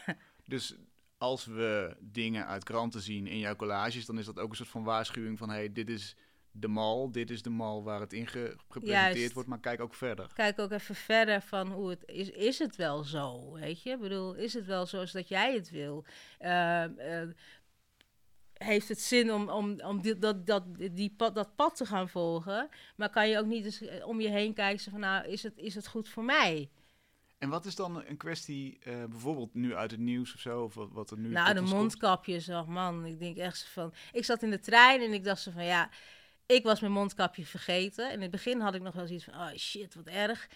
Dus 0.46 0.76
als 1.18 1.46
we 1.46 1.96
dingen 2.00 2.46
uit 2.48 2.64
kranten 2.64 3.02
zien 3.02 3.28
in 3.28 3.38
jouw 3.38 3.56
collages, 3.56 4.06
dan 4.06 4.20
is 4.20 4.26
dat 4.26 4.40
ook 4.40 4.50
een 4.50 4.56
soort 4.56 4.70
van 4.70 4.84
waarschuwing 4.84 5.38
van, 5.38 5.50
hey, 5.50 5.72
dit 5.74 5.90
is 5.90 6.16
de 6.52 6.68
mal, 6.68 7.12
dit 7.12 7.30
is 7.30 7.42
de 7.42 7.50
mal 7.50 7.84
waar 7.84 8.00
het 8.00 8.14
in 8.14 8.28
ge- 8.28 8.56
gepresenteerd 8.70 9.16
Juist. 9.18 9.34
wordt, 9.34 9.50
maar 9.50 9.60
kijk 9.60 9.82
ook 9.82 9.94
verder. 9.94 10.28
Kijk 10.34 10.60
ook 10.60 10.72
even 10.72 10.96
verder 10.96 11.42
van 11.42 11.72
hoe 11.72 11.90
het 11.90 12.04
is. 12.06 12.30
Is 12.30 12.60
het 12.60 12.76
wel 12.76 13.04
zo? 13.04 13.52
Weet 13.54 13.82
je? 13.84 13.90
Ik 13.90 14.00
bedoel, 14.00 14.34
is 14.36 14.54
het 14.54 14.66
wel 14.66 14.86
zoals 14.86 15.12
dat 15.12 15.28
jij 15.28 15.54
het 15.54 15.70
wil? 15.70 16.06
Eh, 16.38 16.84
eh, 17.22 17.30
heeft 18.60 18.88
het 18.88 19.02
zin 19.02 19.34
om, 19.34 19.50
om, 19.50 19.82
om 19.82 20.02
die, 20.02 20.18
dat, 20.18 20.48
dat, 20.48 20.64
die 20.92 21.14
pad, 21.18 21.36
dat 21.36 21.56
pad 21.56 21.76
te 21.76 21.86
gaan 21.86 22.10
volgen? 22.10 22.70
Maar 22.96 23.10
kan 23.10 23.30
je 23.30 23.38
ook 23.38 23.46
niet 23.46 23.66
eens 23.66 23.82
eh, 23.82 24.08
om 24.08 24.22
je 24.22 24.30
heen 24.30 24.54
kijken 24.54 24.92
van, 24.92 25.00
nou, 25.00 25.28
is 25.28 25.44
het, 25.44 25.58
is 25.58 25.76
het 25.76 25.88
goed 25.88 26.10
voor 26.10 26.24
mij? 26.24 26.70
En 27.38 27.50
wat 27.50 27.66
is 27.66 27.76
dan 27.76 28.04
een 28.06 28.18
kwestie, 28.18 28.80
eh, 28.84 29.04
bijvoorbeeld 29.10 29.54
nu 29.54 29.76
uit 29.76 29.92
het 29.92 30.00
nieuws 30.00 30.34
of 30.34 30.40
zo, 30.40 30.64
of 30.64 30.74
wat, 30.74 30.90
wat 30.92 31.12
er 31.12 31.18
nu 31.18 31.30
Nou, 31.30 31.54
de 31.54 31.62
mondkapjes, 31.62 32.48
man. 32.68 33.06
Ik 33.06 33.20
denk 33.20 33.38
echt 33.38 33.58
zo 33.58 33.66
van... 33.72 33.94
Ik 34.12 34.26
zat 34.26 34.44
in 34.44 34.50
de 34.50 34.60
trein 34.60 35.02
en 35.02 35.14
ik 35.14 35.24
dacht 35.24 35.42
zo 35.42 35.52
van, 35.52 35.66
ja... 35.66 35.90
Ik 36.46 36.64
was 36.64 36.80
mijn 36.80 36.94
mondkapje 36.94 37.46
vergeten. 37.46 38.12
In 38.12 38.22
het 38.22 38.32
begin 38.32 38.60
had 38.60 38.74
ik 38.74 38.82
nog 38.82 38.94
wel 38.94 39.08
zoiets 39.08 39.26
van, 39.26 39.34
oh 39.34 39.54
shit, 39.56 39.96
wat 39.96 40.08
erg. 40.08 40.48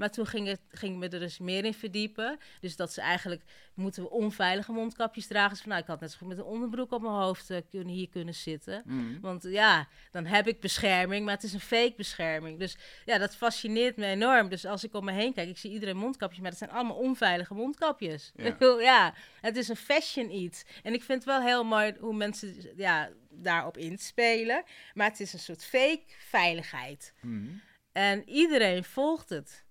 Maar 0.00 0.10
toen 0.10 0.26
ging, 0.26 0.46
het, 0.46 0.60
ging 0.70 0.92
ik 0.92 0.98
me 0.98 1.08
er 1.08 1.20
dus 1.20 1.38
meer 1.38 1.64
in 1.64 1.74
verdiepen. 1.74 2.38
Dus 2.60 2.76
dat 2.76 2.92
ze 2.92 3.00
eigenlijk, 3.00 3.42
moeten 3.74 4.02
we 4.02 4.10
onveilige 4.10 4.72
mondkapjes 4.72 5.26
dragen? 5.26 5.50
Dus 5.50 5.60
van, 5.60 5.68
nou, 5.68 5.82
ik 5.82 5.88
had 5.88 6.00
net 6.00 6.10
zo 6.10 6.18
goed 6.18 6.28
met 6.28 6.38
een 6.38 6.44
onderbroek 6.44 6.92
op 6.92 7.02
mijn 7.02 7.14
hoofd 7.14 7.50
eh, 7.50 7.58
kunnen, 7.70 7.94
hier 7.94 8.08
kunnen 8.08 8.34
zitten. 8.34 8.82
Mhm. 8.86 9.20
Want 9.20 9.42
ja, 9.42 9.88
dan 10.10 10.26
heb 10.26 10.46
ik 10.48 10.60
bescherming, 10.60 11.24
maar 11.24 11.34
het 11.34 11.42
is 11.42 11.52
een 11.52 11.60
fake 11.60 11.94
bescherming. 11.96 12.58
Dus 12.58 12.76
ja, 13.04 13.18
dat 13.18 13.36
fascineert 13.36 13.96
me 13.96 14.06
enorm. 14.06 14.48
Dus 14.48 14.64
als 14.64 14.84
ik 14.84 14.94
om 14.94 15.04
me 15.04 15.12
heen 15.12 15.32
kijk, 15.32 15.48
ik 15.48 15.58
zie 15.58 15.70
iedereen 15.70 15.96
mondkapjes, 15.96 16.40
maar 16.40 16.50
dat 16.50 16.58
zijn 16.58 16.70
allemaal 16.70 16.96
onveilige 16.96 17.54
mondkapjes. 17.54 18.32
Ja. 18.80 19.14
Het 19.40 19.56
is 19.56 19.68
een 19.68 19.76
fashion 19.76 20.30
iets. 20.30 20.64
En 20.82 20.92
ik 20.92 21.02
vind 21.02 21.24
het 21.24 21.32
wel 21.32 21.42
heel 21.42 21.64
mooi 21.64 21.94
hoe 21.98 22.14
mensen 22.14 22.54
ja, 22.76 23.10
daarop 23.30 23.76
inspelen. 23.76 24.62
Maar 24.94 25.08
het 25.08 25.20
is 25.20 25.32
een 25.32 25.38
soort 25.38 25.64
fake 25.64 26.04
veiligheid. 26.06 27.14
Mhm. 27.20 27.48
En 27.92 28.28
iedereen 28.28 28.84
volgt 28.84 29.28
het. 29.28 29.68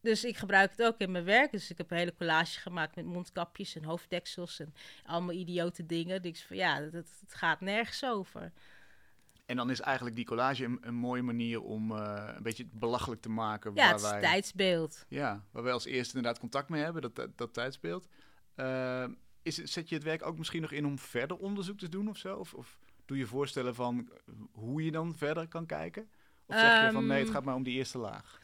Dus 0.00 0.24
ik 0.24 0.36
gebruik 0.36 0.70
het 0.70 0.82
ook 0.82 0.98
in 0.98 1.10
mijn 1.10 1.24
werk. 1.24 1.50
Dus 1.50 1.70
ik 1.70 1.78
heb 1.78 1.90
een 1.90 1.96
hele 1.96 2.14
collage 2.14 2.60
gemaakt 2.60 2.96
met 2.96 3.04
mondkapjes 3.04 3.76
en 3.76 3.84
hoofddeksels 3.84 4.60
en 4.60 4.74
allemaal 5.04 5.34
idiote 5.34 5.86
dingen. 5.86 6.22
Dus 6.22 6.44
van 6.44 6.56
ja, 6.56 6.80
het, 6.80 6.92
het 7.20 7.34
gaat 7.34 7.60
nergens 7.60 8.04
over. 8.04 8.52
En 9.46 9.56
dan 9.56 9.70
is 9.70 9.80
eigenlijk 9.80 10.16
die 10.16 10.24
collage 10.24 10.64
een, 10.64 10.78
een 10.80 10.94
mooie 10.94 11.22
manier 11.22 11.62
om 11.62 11.92
eh, 11.92 12.32
een 12.36 12.42
beetje 12.42 12.66
belachelijk 12.70 13.20
te 13.20 13.28
maken. 13.28 13.74
Ja, 13.74 13.82
waar 13.82 13.92
het 13.92 14.02
is 14.02 14.10
wij, 14.10 14.20
tijdsbeeld. 14.20 15.04
Ja, 15.08 15.44
waar 15.50 15.62
wij 15.62 15.72
als 15.72 15.84
eerste 15.84 16.16
inderdaad 16.16 16.40
contact 16.40 16.68
mee 16.68 16.82
hebben, 16.82 17.02
dat, 17.02 17.16
dat, 17.16 17.38
dat 17.38 17.54
tijdsbeeld. 17.54 18.08
Eh, 18.54 19.04
is, 19.42 19.56
zet 19.56 19.88
je 19.88 19.94
het 19.94 20.04
werk 20.04 20.26
ook 20.26 20.38
misschien 20.38 20.62
nog 20.62 20.72
in 20.72 20.86
om 20.86 20.98
verder 20.98 21.36
onderzoek 21.36 21.78
te 21.78 21.88
doen 21.88 22.08
of 22.08 22.16
zo? 22.16 22.36
Of, 22.36 22.54
of 22.54 22.78
doe 23.04 23.18
je 23.18 23.26
voorstellen 23.26 23.74
van 23.74 24.08
hoe 24.52 24.84
je 24.84 24.90
dan 24.90 25.14
verder 25.14 25.48
kan 25.48 25.66
kijken? 25.66 26.08
Of 26.46 26.56
zeg 26.56 26.84
je 26.84 26.92
van 26.92 27.06
nee, 27.06 27.18
het 27.18 27.26
Ehm, 27.26 27.34
gaat 27.34 27.44
maar 27.44 27.54
om 27.54 27.62
die 27.62 27.76
eerste 27.76 27.98
laag? 27.98 28.40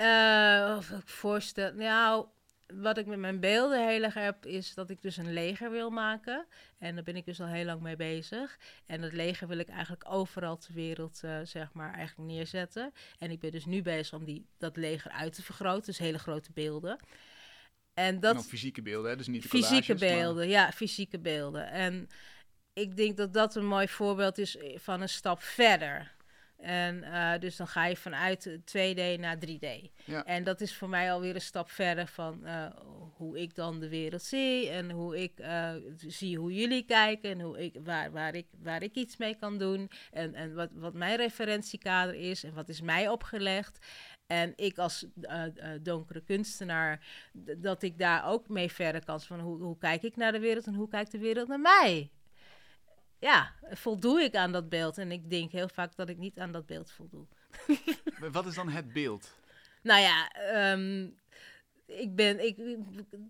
Eh, 0.00 0.74
of 0.76 0.90
ik 0.90 1.08
voorstel, 1.08 1.72
nou, 1.72 2.26
wat 2.74 2.98
ik 2.98 3.06
met 3.06 3.18
mijn 3.18 3.40
beelden 3.40 3.88
heel 3.88 4.02
erg 4.02 4.14
heb, 4.14 4.46
is 4.46 4.74
dat 4.74 4.90
ik 4.90 5.02
dus 5.02 5.16
een 5.16 5.32
leger 5.32 5.70
wil 5.70 5.90
maken. 5.90 6.46
En 6.78 6.94
daar 6.94 7.04
ben 7.04 7.16
ik 7.16 7.24
dus 7.24 7.40
al 7.40 7.46
heel 7.46 7.64
lang 7.64 7.80
mee 7.80 7.96
bezig. 7.96 8.58
En 8.86 9.00
dat 9.00 9.12
leger 9.12 9.48
wil 9.48 9.58
ik 9.58 9.68
eigenlijk 9.68 10.04
overal 10.08 10.56
ter 10.56 10.74
wereld, 10.74 11.20
eh, 11.22 11.38
zeg 11.44 11.72
maar, 11.72 11.94
eigenlijk 11.94 12.30
neerzetten. 12.30 12.92
En 13.18 13.30
ik 13.30 13.40
ben 13.40 13.50
dus 13.50 13.64
nu 13.64 13.82
bezig 13.82 14.18
om 14.18 14.24
die, 14.24 14.46
dat 14.58 14.76
leger 14.76 15.10
uit 15.10 15.32
te 15.32 15.42
vergroten, 15.42 15.86
dus 15.86 15.98
hele 15.98 16.18
grote 16.18 16.52
beelden. 16.52 16.98
En 17.94 18.20
dat, 18.20 18.34
dan 18.34 18.44
fysieke 18.44 18.82
beelden, 18.82 19.10
hè? 19.10 19.16
dus 19.16 19.26
niet 19.26 19.42
de 19.42 19.48
fysieke 19.48 19.86
collages, 19.86 20.00
maar- 20.00 20.18
beelden, 20.18 20.48
ja, 20.48 20.72
fysieke 20.72 21.18
beelden. 21.18 21.70
En 21.70 22.08
ik 22.72 22.96
denk 22.96 23.16
dat 23.16 23.34
dat 23.34 23.54
een 23.54 23.66
mooi 23.66 23.88
voorbeeld 23.88 24.38
is 24.38 24.56
van 24.74 25.00
een 25.00 25.08
stap 25.08 25.42
verder. 25.42 26.18
En 26.60 27.02
eh, 27.02 27.40
dus 27.40 27.56
dan 27.56 27.66
ga 27.66 27.86
je 27.86 27.96
vanuit 27.96 28.58
2D 28.58 29.20
naar 29.20 29.36
3D. 29.46 29.90
Ja. 30.04 30.24
En 30.24 30.44
dat 30.44 30.60
is 30.60 30.74
voor 30.74 30.88
mij 30.88 31.12
alweer 31.12 31.34
een 31.34 31.40
stap 31.40 31.70
verder 31.70 32.06
van 32.06 32.44
eh, 32.44 32.66
hoe 33.16 33.38
ik 33.40 33.54
dan 33.54 33.80
de 33.80 33.88
wereld 33.88 34.22
zie 34.22 34.68
en 34.68 34.90
hoe 34.90 35.22
ik 35.22 35.38
eh, 35.38 35.74
zie 35.96 36.38
hoe 36.38 36.54
jullie 36.54 36.84
kijken 36.84 37.30
en 37.30 37.40
hoe 37.40 37.64
ik, 37.64 37.76
waar, 37.84 38.10
waar, 38.10 38.34
ik, 38.34 38.46
waar 38.62 38.82
ik 38.82 38.94
iets 38.94 39.16
mee 39.16 39.34
kan 39.34 39.58
doen 39.58 39.90
en, 40.10 40.34
en 40.34 40.54
wat, 40.54 40.68
wat 40.72 40.94
mijn 40.94 41.16
referentiekader 41.16 42.14
is 42.14 42.44
en 42.44 42.54
wat 42.54 42.68
is 42.68 42.80
mij 42.80 43.08
opgelegd. 43.08 43.78
En 44.26 44.52
ik 44.56 44.78
als 44.78 45.06
uh, 45.20 45.42
donkere 45.82 46.20
kunstenaar, 46.20 47.06
dat 47.58 47.82
ik 47.82 47.98
daar 47.98 48.26
ook 48.26 48.48
mee 48.48 48.72
verder 48.72 49.04
kan. 49.04 49.20
Van 49.20 49.40
hoe, 49.40 49.62
hoe 49.62 49.78
kijk 49.78 50.02
ik 50.02 50.16
naar 50.16 50.32
de 50.32 50.38
wereld 50.38 50.66
en 50.66 50.74
hoe 50.74 50.88
kijkt 50.88 51.12
de 51.12 51.18
wereld 51.18 51.48
naar 51.48 51.60
mij? 51.60 52.10
Ja, 53.20 53.54
voldoe 53.70 54.20
ik 54.20 54.34
aan 54.34 54.52
dat 54.52 54.68
beeld? 54.68 54.98
En 54.98 55.12
ik 55.12 55.30
denk 55.30 55.52
heel 55.52 55.68
vaak 55.68 55.96
dat 55.96 56.08
ik 56.08 56.18
niet 56.18 56.38
aan 56.38 56.52
dat 56.52 56.66
beeld 56.66 56.90
voldoe. 56.90 57.26
Wat 58.32 58.46
is 58.46 58.54
dan 58.54 58.68
het 58.68 58.92
beeld? 58.92 59.38
Nou 59.82 60.00
ja, 60.00 60.30
um, 60.72 61.14
ik 61.86 62.14
ben, 62.14 62.46
ik, 62.46 62.56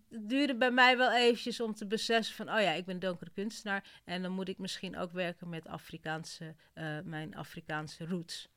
het 0.09 0.28
duurde 0.28 0.56
bij 0.56 0.70
mij 0.70 0.97
wel 0.97 1.12
eventjes 1.12 1.61
om 1.61 1.75
te 1.75 1.87
beseffen 1.87 2.35
van, 2.35 2.54
oh 2.54 2.61
ja, 2.61 2.73
ik 2.73 2.85
ben 2.85 2.99
donkere 2.99 3.30
kunstenaar. 3.30 4.00
En 4.04 4.23
dan 4.23 4.32
moet 4.32 4.49
ik 4.49 4.59
misschien 4.59 4.97
ook 4.97 5.12
werken 5.12 5.49
met 5.49 5.66
Afrikaanse, 5.66 6.54
uh, 6.75 7.00
mijn 7.04 7.37
Afrikaanse 7.37 8.06
roots. 8.06 8.49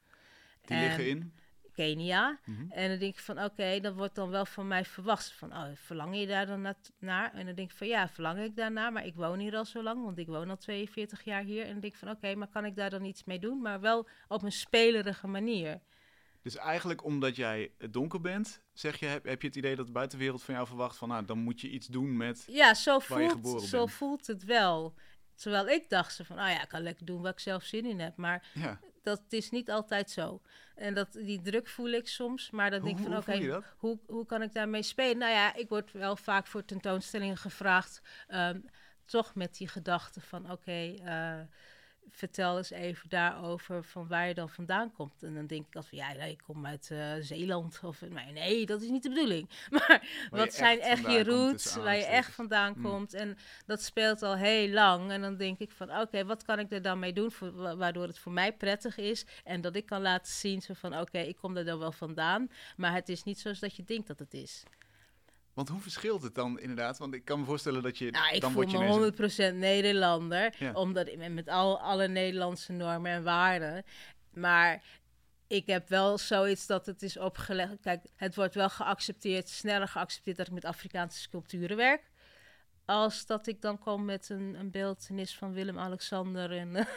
Die 0.61 0.77
en, 0.77 0.83
liggen 0.83 1.07
in? 1.07 1.33
Kenia. 1.73 2.39
Mm-hmm. 2.45 2.71
En 2.71 2.89
dan 2.89 2.99
denk 2.99 3.13
ik 3.13 3.19
van, 3.19 3.37
oké, 3.37 3.45
okay, 3.45 3.79
dat 3.79 3.93
wordt 3.93 4.15
dan 4.15 4.29
wel 4.29 4.45
van 4.45 4.67
mij 4.67 4.85
verwacht. 4.85 5.31
Van, 5.31 5.53
oh, 5.53 5.67
verlang 5.75 6.19
je 6.19 6.27
daar 6.27 6.45
dan 6.45 6.75
naar? 6.99 7.33
En 7.33 7.45
dan 7.45 7.55
denk 7.55 7.71
ik 7.71 7.77
van, 7.77 7.87
ja, 7.87 8.09
verlang 8.09 8.39
ik 8.39 8.55
daarnaar? 8.55 8.91
Maar 8.91 9.05
ik 9.05 9.15
woon 9.15 9.39
hier 9.39 9.55
al 9.55 9.65
zo 9.65 9.83
lang, 9.83 10.03
want 10.03 10.17
ik 10.17 10.27
woon 10.27 10.49
al 10.49 10.57
42 10.57 11.23
jaar 11.23 11.43
hier. 11.43 11.61
En 11.61 11.71
dan 11.71 11.79
denk 11.79 11.93
ik 11.93 11.99
van, 11.99 12.09
oké, 12.09 12.35
maar 12.35 12.47
kan 12.47 12.65
ik 12.65 12.75
daar 12.75 12.89
dan 12.89 13.05
iets 13.05 13.23
mee 13.23 13.39
doen? 13.39 13.61
Maar 13.61 13.79
wel 13.79 14.07
op 14.27 14.43
een 14.43 14.51
spelerige 14.51 15.27
manier. 15.27 15.81
Dus 16.41 16.55
eigenlijk 16.55 17.03
omdat 17.03 17.35
jij 17.35 17.71
donker 17.89 18.21
bent, 18.21 18.61
zeg 18.73 18.99
je, 18.99 19.05
heb, 19.05 19.25
heb 19.25 19.41
je 19.41 19.47
het 19.47 19.55
idee 19.55 19.75
dat 19.75 19.85
de 19.85 19.91
buitenwereld 19.91 20.43
van 20.43 20.53
jou 20.53 20.67
verwacht 20.67 20.97
van, 20.97 21.09
nou, 21.09 21.25
dan 21.25 21.37
moet 21.37 21.61
je 21.61 21.69
iets 21.69 21.87
doen 21.87 22.17
met 22.17 22.43
ja, 22.47 22.73
zo 22.73 22.99
voelt, 22.99 23.61
zo 23.61 23.85
voelt 23.85 24.27
het 24.27 24.43
wel. 24.43 24.93
Terwijl 25.35 25.67
ik 25.67 25.89
dacht 25.89 26.13
ze 26.13 26.25
van, 26.25 26.39
oh 26.39 26.47
ja, 26.47 26.61
ik 26.61 26.67
kan 26.67 26.81
lekker 26.81 27.05
doen 27.05 27.21
waar 27.21 27.31
ik 27.31 27.39
zelf 27.39 27.63
zin 27.63 27.85
in 27.85 27.99
heb. 27.99 28.17
Maar 28.17 28.47
ja. 28.53 28.79
Dat 29.03 29.21
is 29.29 29.49
niet 29.49 29.69
altijd 29.69 30.09
zo. 30.11 30.41
En 30.75 30.93
dat, 30.93 31.11
die 31.11 31.41
druk 31.41 31.67
voel 31.67 31.89
ik 31.89 32.07
soms. 32.07 32.49
Maar 32.49 32.71
dan 32.71 32.83
denk 32.83 32.99
ik 32.99 33.05
van, 33.05 33.17
oké, 33.17 33.63
hoe, 33.77 33.99
hoe 34.07 34.25
kan 34.25 34.41
ik 34.41 34.53
daarmee 34.53 34.83
spelen? 34.83 35.17
Nou 35.17 35.31
ja, 35.31 35.55
ik 35.55 35.69
word 35.69 35.91
wel 35.91 36.15
vaak 36.15 36.47
voor 36.47 36.65
tentoonstellingen 36.65 37.37
gevraagd. 37.37 38.01
Um, 38.27 38.65
toch 39.05 39.35
met 39.35 39.57
die 39.57 39.67
gedachte 39.67 40.21
van, 40.21 40.43
oké, 40.43 40.51
okay, 40.51 40.93
uh, 40.93 41.39
eh, 41.39 41.47
vertel 42.09 42.57
eens 42.57 42.69
even 42.69 43.09
daarover 43.09 43.83
van 43.83 44.07
waar 44.07 44.27
je 44.27 44.33
dan 44.33 44.49
vandaan 44.49 44.91
komt. 44.91 45.23
En 45.23 45.33
dan 45.33 45.47
denk 45.47 45.67
ik 45.67 45.75
altijd 45.75 46.01
van, 46.01 46.17
ja, 46.17 46.23
ik 46.23 46.41
kom 46.45 46.65
uit 46.65 46.89
uh, 46.91 47.13
Zeeland. 47.19 47.79
Of, 47.83 48.01
nee, 48.01 48.31
nee, 48.31 48.65
dat 48.65 48.81
is 48.81 48.89
niet 48.89 49.03
de 49.03 49.09
bedoeling. 49.09 49.49
Maar 49.69 50.27
wat 50.31 50.53
zijn 50.53 50.79
echt, 50.79 51.11
je 51.11 51.23
roots, 51.23 51.75
waar 51.75 51.95
je 51.95 52.05
echt 52.05 52.33
vandaan 52.33 52.73
hmm. 52.73 52.83
komt. 52.83 53.13
En 53.13 53.37
dat 53.65 53.81
speelt 53.81 54.21
al 54.21 54.35
heel 54.35 54.69
lang. 54.69 55.11
En 55.11 55.21
dan 55.21 55.37
denk 55.37 55.59
ik 55.59 55.71
van, 55.71 55.99
oké, 55.99 56.25
wat 56.25 56.43
kan 56.43 56.59
ik 56.59 56.71
er 56.71 56.81
dan 56.81 56.99
mee 56.99 57.13
doen, 57.13 57.31
voor, 57.31 57.77
waardoor 57.77 58.07
het 58.07 58.19
voor 58.19 58.31
mij 58.31 58.53
prettig 58.53 58.97
is. 58.97 59.25
En 59.43 59.61
dat 59.61 59.75
ik 59.75 59.85
kan 59.85 60.01
laten 60.01 60.33
zien 60.33 60.61
zo 60.61 60.73
van, 60.73 60.99
oké, 60.99 61.19
ik 61.19 61.35
kom 61.35 61.57
er 61.57 61.65
dan 61.65 61.79
wel 61.79 61.91
vandaan. 61.91 62.49
Maar 62.77 62.93
het 62.93 63.09
is 63.09 63.23
niet 63.23 63.39
zoals 63.39 63.59
dat 63.59 63.75
je 63.75 63.83
denkt 63.83 64.07
dat 64.07 64.19
het 64.19 64.33
is. 64.33 64.63
Want 65.53 65.69
hoe 65.69 65.81
verschilt 65.81 66.23
het 66.23 66.35
dan 66.35 66.59
inderdaad? 66.59 66.97
Want 66.97 67.13
ik 67.13 67.25
kan 67.25 67.39
me 67.39 67.45
voorstellen 67.45 67.83
dat 67.83 67.97
je. 67.97 68.11
Nou, 68.11 68.35
ik 68.35 68.41
dan 68.41 68.51
voel 68.51 68.65
me 68.65 69.11
100% 69.53 69.55
Nederlander. 69.55 70.55
Omdat 70.73 71.17
met 71.29 71.47
al, 71.47 71.79
alle 71.79 72.07
Nederlandse 72.07 72.71
normen 72.71 73.11
en 73.11 73.23
waarden. 73.23 73.83
Maar 74.33 74.83
ik 75.47 75.67
heb 75.67 75.89
wel 75.89 76.17
zoiets 76.17 76.67
dat 76.67 76.85
het 76.85 77.01
is 77.01 77.17
opgelegd. 77.17 77.79
Kijk, 77.81 78.05
het 78.15 78.35
wordt 78.35 78.55
wel 78.55 78.69
geaccepteerd, 78.69 79.49
sneller 79.49 79.87
geaccepteerd 79.87 80.37
dat 80.37 80.47
ik 80.47 80.53
met 80.53 80.65
Afrikaanse 80.65 81.19
sculpturen 81.19 81.77
werk. 81.77 82.11
Als 82.85 83.25
dat 83.25 83.47
ik 83.47 83.61
dan 83.61 83.79
kom 83.79 84.05
met 84.05 84.29
een, 84.29 84.55
een 84.59 84.71
beeldenis 84.71 85.35
van 85.35 85.53
Willem-Alexander 85.53 86.51
en 86.51 86.87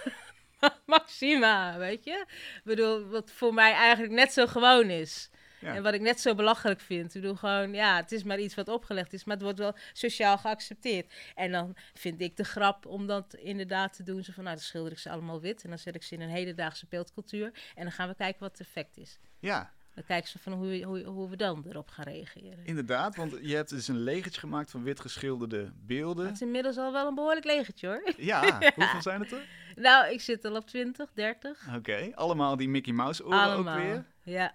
Maxima, 0.87 1.79
weet 1.79 2.05
je? 2.05 2.25
Ik 2.57 2.61
bedoel, 2.65 3.07
wat 3.07 3.31
voor 3.31 3.55
mij 3.55 3.73
eigenlijk 3.73 4.13
net 4.13 4.33
zo 4.33 4.47
gewoon 4.47 4.91
is. 4.91 5.31
En 5.61 5.83
wat 5.83 5.95
ik 5.95 6.01
net 6.01 6.21
zo 6.21 6.35
belachelijk 6.35 6.81
vind. 6.81 7.15
Ik 7.15 7.21
bedoel 7.21 7.37
gewoon, 7.37 7.73
ja, 7.73 7.97
het 7.97 8.13
is 8.13 8.23
maar 8.23 8.39
iets 8.39 8.55
wat 8.55 8.69
opgelegd 8.69 9.13
is, 9.13 9.25
maar 9.25 9.35
het 9.35 9.45
wordt 9.45 9.59
wel 9.59 9.75
sociaal 9.93 10.39
geaccepteerd. 10.39 11.15
En 11.35 11.53
dan 11.53 11.77
vind 11.95 12.21
ik 12.21 12.37
de 12.37 12.45
grap 12.45 12.87
om 12.87 13.07
dat 13.07 13.35
inderdaad 13.35 13.97
te 13.97 14.03
doen. 14.03 14.25
Zo 14.25 14.33
van, 14.33 14.45
nou, 14.45 14.57
dan 14.57 14.65
schilder 14.65 14.93
ik 14.93 14.99
ze 14.99 15.11
allemaal 15.11 15.41
wit 15.41 15.63
en 15.63 15.69
dan 15.69 15.79
zet 15.79 15.95
ik 15.95 16.03
ze 16.03 16.15
in 16.15 16.21
een 16.21 16.29
hedendaagse 16.29 16.87
beeldcultuur. 16.89 17.53
En 17.75 17.83
dan 17.83 17.93
gaan 17.93 18.09
we 18.09 18.15
kijken 18.15 18.41
wat 18.41 18.59
het 18.59 18.61
effect 18.61 18.97
is. 18.97 19.19
Ja. 19.39 19.75
Dan 19.97 20.05
kijken 20.05 20.29
ze 20.29 20.39
van 20.39 20.53
hoe, 20.53 20.83
hoe, 20.85 21.03
hoe 21.03 21.31
we 21.31 21.37
dan 21.37 21.65
erop 21.69 21.91
gaan 21.91 22.05
reageren. 22.05 22.65
Inderdaad, 22.65 23.17
want 23.17 23.39
je 23.41 23.55
hebt 23.55 23.69
dus 23.69 23.89
een 23.89 24.01
legertje 24.01 24.41
gemaakt 24.41 24.71
van 24.71 24.83
wit 24.83 25.01
geschilderde 25.01 25.73
beelden. 25.75 26.25
Dat 26.25 26.35
is 26.35 26.41
inmiddels 26.41 26.77
al 26.77 26.93
wel 26.93 27.07
een 27.07 27.15
behoorlijk 27.15 27.47
legertje 27.47 27.87
hoor. 27.87 28.13
Ja, 28.17 28.59
hoeveel 28.75 29.03
zijn 29.03 29.21
het 29.21 29.33
er? 29.33 29.47
Nou, 29.77 30.13
ik 30.13 30.21
zit 30.21 30.45
al 30.45 30.57
op 30.57 30.67
20, 30.67 31.13
30. 31.13 31.69
Oké, 31.77 32.11
allemaal 32.15 32.57
die 32.57 32.69
Mickey 32.69 32.93
Mouse 32.93 33.25
oren 33.25 33.57
ook 33.57 33.75
weer. 33.75 34.05
Ja. 34.23 34.55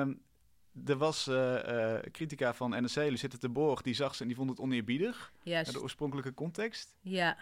Um, 0.00 0.22
er 0.86 0.96
was 0.96 1.28
uh, 1.28 1.98
critica 2.12 2.54
van 2.54 2.70
NRC, 2.70 2.94
Lucette 2.94 3.38
de 3.38 3.48
Borg, 3.48 3.82
die 3.82 3.94
zag 3.94 4.14
ze 4.14 4.22
en 4.22 4.28
die 4.28 4.36
vond 4.36 4.50
het 4.50 4.60
oneerbiedig. 4.60 5.32
Juist. 5.42 5.72
De 5.72 5.82
oorspronkelijke 5.82 6.34
context. 6.34 6.94
Ja. 7.00 7.36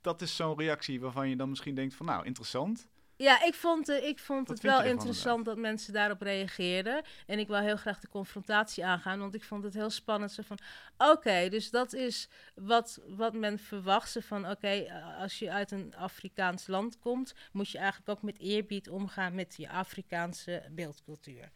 Dat 0.00 0.22
is 0.22 0.36
zo'n 0.36 0.58
reactie 0.58 1.00
waarvan 1.00 1.28
je 1.28 1.36
dan 1.36 1.48
misschien 1.48 1.74
denkt 1.74 1.94
van 1.94 2.06
nou, 2.06 2.24
interessant. 2.24 2.88
Ja, 3.16 3.44
ik 3.44 3.54
vond, 3.54 3.88
uh, 3.88 4.04
ik 4.04 4.18
vond 4.18 4.48
het 4.48 4.60
wel 4.60 4.82
interessant 4.82 5.44
dat 5.44 5.56
mensen 5.56 5.92
daarop 5.92 6.22
reageerden. 6.22 7.02
En 7.26 7.38
ik 7.38 7.48
wil 7.48 7.58
heel 7.58 7.76
graag 7.76 8.00
de 8.00 8.08
confrontatie 8.08 8.84
aangaan, 8.84 9.18
want 9.18 9.34
ik 9.34 9.44
vond 9.44 9.64
het 9.64 9.74
heel 9.74 9.90
spannend. 9.90 10.32
Zo 10.32 10.42
van, 10.46 10.58
oké, 10.98 11.48
dus 11.48 11.70
dat 11.70 11.92
is 11.92 12.28
wat, 12.54 13.00
wat 13.06 13.34
men 13.34 13.58
verwacht. 13.58 14.10
Ze 14.10 14.22
van, 14.22 14.50
oké, 14.50 15.02
als 15.18 15.38
je 15.38 15.50
uit 15.50 15.70
een 15.70 15.96
Afrikaans 15.96 16.66
land 16.66 16.98
komt, 16.98 17.34
moet 17.52 17.70
je 17.70 17.78
eigenlijk 17.78 18.08
ook 18.08 18.22
met 18.22 18.38
eerbied 18.38 18.88
omgaan 18.88 19.34
met 19.34 19.54
je 19.56 19.68
Afrikaanse 19.68 20.62
beeldcultuur. 20.70 21.50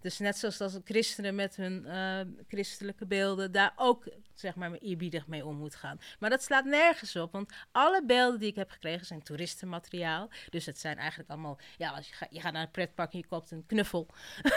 Dus 0.00 0.18
net 0.18 0.36
zoals 0.36 0.56
dat 0.56 0.80
christenen 0.84 1.34
met 1.34 1.56
hun 1.56 1.84
uh, 1.86 2.20
christelijke 2.48 3.06
beelden 3.06 3.52
daar 3.52 3.72
ook 3.76 4.04
zeg 4.34 4.54
maar 4.54 4.72
eerbiedig 4.72 5.26
mee 5.26 5.46
om 5.46 5.56
moet 5.56 5.74
gaan. 5.74 6.00
Maar 6.18 6.30
dat 6.30 6.42
slaat 6.42 6.64
nergens 6.64 7.16
op, 7.16 7.32
want 7.32 7.52
alle 7.72 8.04
beelden 8.04 8.40
die 8.40 8.48
ik 8.48 8.56
heb 8.56 8.70
gekregen 8.70 9.06
zijn 9.06 9.22
toeristenmateriaal. 9.22 10.30
Dus 10.50 10.66
het 10.66 10.78
zijn 10.78 10.96
eigenlijk 10.96 11.30
allemaal, 11.30 11.58
ja, 11.76 11.90
als 11.90 12.08
je, 12.08 12.26
je 12.30 12.40
gaat 12.40 12.52
naar 12.52 12.62
een 12.62 12.70
pretpark 12.70 13.12
en 13.12 13.18
je 13.18 13.26
koopt 13.26 13.50
een 13.50 13.66
knuffel. 13.66 14.06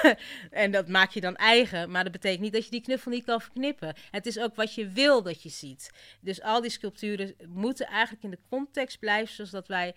en 0.51 0.71
dat 0.71 0.88
maak 0.88 1.12
je 1.12 1.21
dan 1.21 1.36
eigen, 1.36 1.91
maar 1.91 2.03
dat 2.03 2.12
betekent 2.12 2.41
niet 2.41 2.53
dat 2.53 2.65
je 2.65 2.71
die 2.71 2.81
knuffel 2.81 3.12
niet 3.12 3.25
kan 3.25 3.41
verknippen. 3.41 3.95
Het 4.12 4.25
is 4.25 4.39
ook 4.39 4.55
wat 4.55 4.75
je 4.75 4.89
wil 4.89 5.21
dat 5.24 5.43
je 5.43 5.50
ziet. 5.50 5.91
Dus 6.19 6.41
al 6.41 6.62
die 6.62 6.71
sculpturen 6.71 7.36
moeten 7.48 7.88
eigenlijk 7.88 8.24
in 8.24 8.31
de 8.31 8.39
context 8.50 9.00
blijven 9.00 9.36
zoals 9.36 9.51
dat 9.51 9.67
wij 9.67 9.95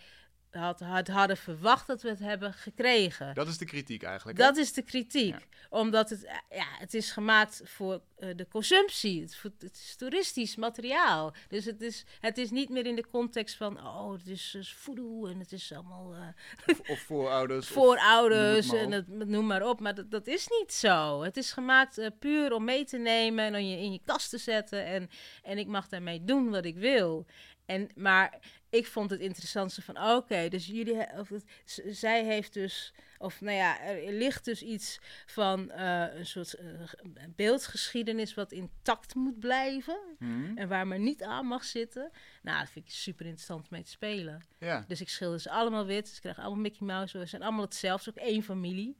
had, 0.54 0.80
had, 0.80 1.08
hadden 1.08 1.36
verwacht 1.36 1.86
dat 1.86 2.02
we 2.02 2.08
het 2.08 2.18
hebben 2.18 2.52
gekregen. 2.52 3.34
Dat 3.34 3.48
is 3.48 3.58
de 3.58 3.64
kritiek 3.64 4.02
eigenlijk. 4.02 4.38
Dat 4.38 4.56
is 4.56 4.72
de 4.72 4.82
kritiek. 4.82 5.46
Omdat 5.70 6.10
het, 6.10 6.24
eh, 6.24 6.34
ja, 6.50 6.66
het 6.78 6.94
is 6.94 7.10
gemaakt 7.10 7.60
voor 7.64 8.00
uh, 8.18 8.28
de 8.36 8.48
consumptie. 8.48 9.20
Het, 9.20 9.42
het, 9.58 9.74
is 9.74 9.96
toeristisch 9.96 10.56
materiaal. 10.56 11.34
Dus 11.48 11.64
het 11.64 11.80
is, 11.80 12.04
het 12.20 12.38
is 12.38 12.50
niet 12.50 12.68
meer 12.68 12.86
in 12.86 12.96
de 12.96 13.06
context 13.10 13.56
van, 13.56 13.86
oh, 13.86 14.12
het 14.12 14.26
is, 14.26 14.54
is 14.54 14.76
en 15.22 15.38
het 15.38 15.52
is 15.52 15.72
allemaal... 15.72 16.14
Uh, 16.14 16.20
of, 16.66 16.90
of, 16.90 16.98
voorouders. 16.98 17.68
voorouders 17.78 18.72
en 18.72 18.92
het, 18.92 19.08
noem 19.08 19.46
maar 19.46 19.68
op. 19.68 19.80
Maar 19.80 19.94
dat, 19.94 20.10
dat 20.10 20.26
is 20.26 20.48
niet 20.60 20.72
zo. 20.72 21.22
Het 21.22 21.36
is 21.36 21.52
gemaakt 21.52 21.98
uh, 21.98 22.06
puur 22.18 22.52
om 22.52 22.64
mee 22.64 22.84
te 22.84 22.98
nemen 22.98 23.44
en 23.44 23.52
dan 23.52 23.68
je 23.68 23.76
in 23.76 23.92
je 23.92 24.00
kast 24.04 24.30
te 24.30 24.38
zetten. 24.38 24.84
En, 24.84 25.10
en 25.42 25.58
ik 25.58 25.66
mag 25.66 25.88
daarmee 25.88 26.24
doen 26.24 26.50
wat 26.50 26.64
ik 26.64 26.76
wil. 26.76 27.26
En, 27.66 27.88
maar 27.94 28.38
ik 28.74 28.86
vond 28.86 29.10
het 29.10 29.20
interessantste 29.20 29.82
van, 29.82 30.02
oké, 30.02 30.48
dus 30.48 30.66
jullie, 30.66 31.18
of 31.18 31.28
het, 31.28 31.44
zij 31.86 32.24
heeft 32.24 32.52
dus, 32.52 32.94
of 33.18 33.40
nou 33.40 33.56
ja, 33.56 33.80
er 33.80 34.12
ligt 34.12 34.44
dus 34.44 34.62
iets 34.62 34.98
van 35.26 35.70
uh, 35.76 36.14
een 36.14 36.26
soort 36.26 36.54
uh, 36.60 37.22
beeldgeschiedenis 37.36 38.34
wat 38.34 38.52
intact 38.52 39.14
moet 39.14 39.38
blijven 39.38 39.98
mhm. 40.18 40.56
en 40.56 40.68
waar 40.68 40.86
maar 40.86 40.98
niet 40.98 41.22
aan 41.22 41.46
mag 41.46 41.64
zitten. 41.64 42.10
Nou, 42.42 42.58
dat 42.58 42.70
vind 42.70 42.84
ik 42.84 42.92
super 42.92 43.26
interessant 43.26 43.70
mee 43.70 43.82
te 43.82 43.90
spelen. 43.90 44.42
Ja. 44.58 44.84
Dus 44.88 45.00
ik 45.00 45.08
schilder 45.08 45.40
ze 45.40 45.50
allemaal 45.50 45.86
wit, 45.86 46.08
ze 46.08 46.20
krijgen 46.20 46.42
allemaal 46.42 46.62
Mickey 46.62 46.86
Mouse, 46.86 47.18
ze 47.18 47.26
zijn 47.26 47.42
allemaal 47.42 47.64
hetzelfde, 47.64 48.10
ook 48.10 48.16
één 48.16 48.42
familie. 48.42 48.96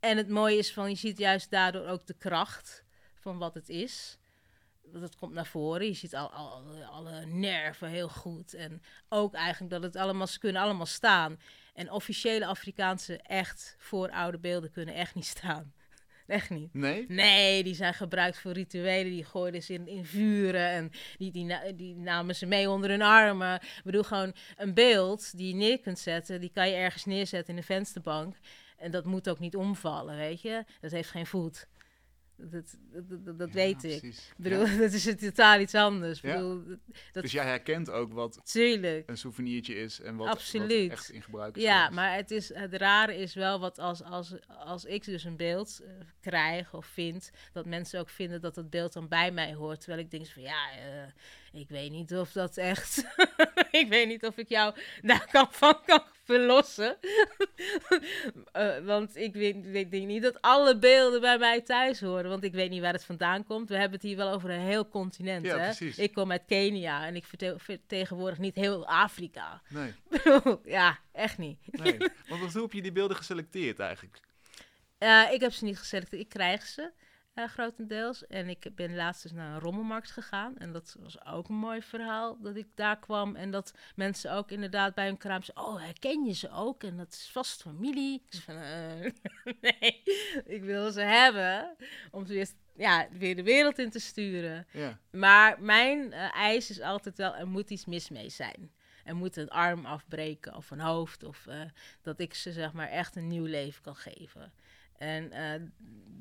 En 0.00 0.16
het 0.16 0.28
mooie 0.28 0.58
is 0.58 0.72
van, 0.72 0.88
je 0.88 0.96
ziet 0.96 1.18
juist 1.18 1.50
daardoor 1.50 1.86
ook 1.86 2.06
de 2.06 2.16
kracht 2.18 2.84
van 3.14 3.38
wat 3.38 3.54
het 3.54 3.68
is 3.68 4.18
dat 4.92 5.16
komt 5.16 5.32
naar 5.32 5.46
voren. 5.46 5.86
Je 5.86 5.94
ziet 5.94 6.14
al, 6.14 6.30
al, 6.30 6.62
alle 6.90 7.26
nerven 7.26 7.88
heel 7.88 8.08
goed. 8.08 8.54
En 8.54 8.82
ook 9.08 9.34
eigenlijk 9.34 9.72
dat 9.72 9.82
het 9.82 9.96
allemaal, 9.96 10.26
ze 10.26 10.38
kunnen 10.38 10.62
allemaal 10.62 10.86
staan. 10.86 11.40
En 11.74 11.90
officiële 11.90 12.46
Afrikaanse 12.46 13.18
echt 13.18 13.76
oude 14.10 14.38
beelden 14.38 14.70
kunnen 14.70 14.94
echt 14.94 15.14
niet 15.14 15.26
staan. 15.26 15.72
Echt 16.26 16.50
niet. 16.50 16.74
Nee? 16.74 17.04
Nee, 17.08 17.62
die 17.62 17.74
zijn 17.74 17.94
gebruikt 17.94 18.38
voor 18.38 18.52
rituelen. 18.52 19.10
Die 19.10 19.24
gooiden 19.24 19.62
ze 19.62 19.72
in, 19.72 19.88
in 19.88 20.04
vuren 20.04 20.68
en 20.68 20.90
die, 21.16 21.32
die, 21.32 21.74
die 21.74 21.96
namen 21.96 22.36
ze 22.36 22.46
mee 22.46 22.70
onder 22.70 22.90
hun 22.90 23.02
armen. 23.02 23.54
Ik 23.54 23.80
bedoel, 23.84 24.02
gewoon 24.02 24.34
een 24.56 24.74
beeld 24.74 25.36
die 25.36 25.48
je 25.48 25.54
neer 25.54 25.80
kunt 25.80 25.98
zetten, 25.98 26.40
die 26.40 26.50
kan 26.50 26.68
je 26.68 26.74
ergens 26.74 27.04
neerzetten 27.04 27.54
in 27.54 27.60
de 27.60 27.66
vensterbank. 27.66 28.36
En 28.76 28.90
dat 28.90 29.04
moet 29.04 29.28
ook 29.28 29.38
niet 29.38 29.56
omvallen, 29.56 30.16
weet 30.16 30.40
je. 30.40 30.64
Dat 30.80 30.90
heeft 30.90 31.10
geen 31.10 31.26
voet. 31.26 31.66
Dat, 32.38 32.76
dat, 32.92 33.24
dat, 33.24 33.38
dat 33.38 33.48
Ja, 33.48 33.54
weet 33.54 33.84
ik. 33.84 34.00
precies. 34.00 34.28
Ik 34.28 34.34
bedoel, 34.36 34.66
Ja. 34.66 34.76
dat 34.82 34.92
is 34.92 35.04
het 35.04 35.18
totaal 35.18 35.60
iets 35.60 35.74
anders. 35.74 36.20
Ja. 36.20 36.34
bedoel, 36.34 36.62
dat, 37.12 37.22
Dus 37.22 37.32
jij 37.32 37.44
herkent 37.44 37.90
ook 37.90 38.12
wat 38.12 38.40
tuurlijk. 38.44 39.08
een 39.08 39.16
souvenirtje 39.18 39.74
is 39.74 40.00
en 40.00 40.16
wat, 40.16 40.26
echt 40.90 41.10
in 41.10 41.22
gebruik 41.22 41.56
is 41.56 41.62
Ja, 41.62 41.90
maar 41.90 42.14
het, 42.14 42.30
is, 42.30 42.54
het 42.54 42.74
rare 42.74 43.16
is 43.16 43.34
wel 43.34 43.60
wat 43.60 43.78
als, 43.78 44.02
als, 44.02 44.34
als 44.48 44.84
ik 44.84 45.04
dus 45.04 45.24
een 45.24 45.36
beeld 45.36 45.80
eh, 45.84 45.90
krijg 46.20 46.74
of 46.74 46.86
vind, 46.86 47.30
dat 47.52 47.66
mensen 47.66 48.00
ook 48.00 48.08
vinden 48.08 48.40
dat 48.40 48.56
het 48.56 48.70
beeld 48.70 48.92
dan 48.92 49.08
bij 49.08 49.30
mij 49.30 49.54
hoort. 49.54 49.80
Terwijl 49.80 50.02
ik 50.02 50.10
denk 50.10 50.26
van 50.26 50.42
ja, 50.42 50.70
eh, 50.72 51.60
ik 51.60 51.68
weet 51.68 51.90
niet 51.90 52.14
of 52.14 52.32
dat 52.32 52.56
echt. 52.56 53.04
ik 53.70 53.86
weet 53.88 54.08
niet 54.08 54.24
of 54.26 54.36
ik 54.36 54.48
jou 54.48 54.74
daar 55.02 55.28
kan 55.30 55.46
van 55.50 55.78
kan 55.86 56.02
verlossen. 56.26 56.96
Eh, 58.52 58.78
want 58.84 59.16
ik 59.16 59.32
weet, 59.34 59.56
weet 59.70 59.90
denk 59.90 60.06
niet 60.06 60.22
dat 60.22 60.40
alle 60.42 60.78
beelden 60.78 61.20
bij 61.20 61.38
mij 61.38 61.60
thuis 61.60 62.00
horen. 62.00 62.30
Want 62.30 62.44
ik 62.44 62.52
weet 62.52 62.70
niet 62.70 62.80
waar 62.80 62.92
het 62.92 63.04
vandaan 63.04 63.44
komt. 63.44 63.68
We 63.68 63.74
hebben 63.74 63.92
het 63.92 64.02
hier 64.02 64.16
wel 64.16 64.32
over 64.32 64.50
een 64.50 64.60
heel 64.60 64.88
continent. 64.88 65.44
Ja, 65.44 65.58
hè? 65.58 65.64
precies. 65.64 65.98
Ik 65.98 66.12
kom 66.14 66.30
uit 66.30 66.42
Kenia 66.46 67.06
en 67.06 67.16
ik 67.16 67.24
verte- 67.24 67.54
vertegenwoordig 67.58 68.38
niet 68.38 68.54
heel 68.54 68.86
Afrika. 68.86 69.62
Nee, 69.68 69.94
ja, 70.64 70.98
echt 71.12 71.38
niet. 71.38 71.58
nee. 71.70 71.96
Want 72.28 72.52
hoe 72.52 72.62
heb 72.62 72.72
je 72.72 72.82
die 72.82 72.92
beelden 72.92 73.16
geselecteerd 73.16 73.78
eigenlijk? 73.78 74.20
Eh, 74.98 75.22
ik 75.32 75.40
heb 75.40 75.52
ze 75.52 75.64
niet 75.64 75.78
geselecteerd. 75.78 76.22
Ik 76.22 76.28
krijg 76.28 76.66
ze 76.66 76.90
eh, 77.36 77.48
grotendeels. 77.48 78.26
En 78.26 78.48
ik 78.48 78.68
ben 78.74 78.94
laatst 78.94 79.22
dus 79.22 79.32
naar 79.32 79.54
een 79.54 79.60
rommelmarkt 79.60 80.10
gegaan. 80.10 80.58
En 80.58 80.72
dat 80.72 80.96
was 81.00 81.24
ook 81.24 81.48
een 81.48 81.54
mooi 81.54 81.82
verhaal. 81.82 82.38
Dat 82.40 82.56
ik 82.56 82.66
daar 82.74 82.98
kwam. 82.98 83.36
En 83.36 83.50
dat 83.50 83.74
mensen 83.94 84.32
ook 84.32 84.50
inderdaad 84.50 84.94
bij 84.94 85.06
hun 85.06 85.16
kraam 85.16 85.42
zeiden... 85.42 85.66
Oh, 85.66 85.80
herken 85.82 86.24
je 86.24 86.32
ze 86.32 86.50
ook? 86.50 86.82
En 86.82 86.96
dat 86.96 87.12
is 87.12 87.28
vast 87.32 87.62
familie. 87.62 88.22
Ik 88.26 88.40
zei 88.40 88.42
van, 88.42 88.56
eh, 88.56 89.54
nee, 89.80 90.02
ik 90.44 90.62
wil 90.62 90.90
ze 90.90 91.00
hebben. 91.00 91.76
Om 92.10 92.26
ze 92.26 92.32
weer, 92.32 92.48
ja, 92.76 93.08
weer 93.10 93.36
de 93.36 93.42
wereld 93.42 93.78
in 93.78 93.90
te 93.90 94.00
sturen. 94.00 94.66
Ja, 94.72 94.98
Maar 95.10 95.62
mijn 95.62 96.12
eh, 96.12 96.34
eis 96.34 96.70
is 96.70 96.80
altijd 96.80 97.16
wel, 97.16 97.34
er 97.34 97.48
moet 97.48 97.70
iets 97.70 97.86
mis 97.86 98.08
mee 98.08 98.28
zijn. 98.28 98.72
Er 99.04 99.16
moet 99.16 99.36
een 99.36 99.50
arm 99.50 99.86
afbreken 99.86 100.54
of 100.54 100.70
een 100.70 100.80
hoofd. 100.80 101.24
Of 101.24 101.46
dat 102.02 102.20
ik 102.20 102.34
ze 102.34 102.52
zeg 102.52 102.72
maar 102.72 102.88
echt 102.88 103.16
een 103.16 103.26
nieuw 103.26 103.44
leven 103.44 103.82
kan 103.82 103.96
geven. 103.96 104.52
En 104.98 105.32
eh, 105.32 105.62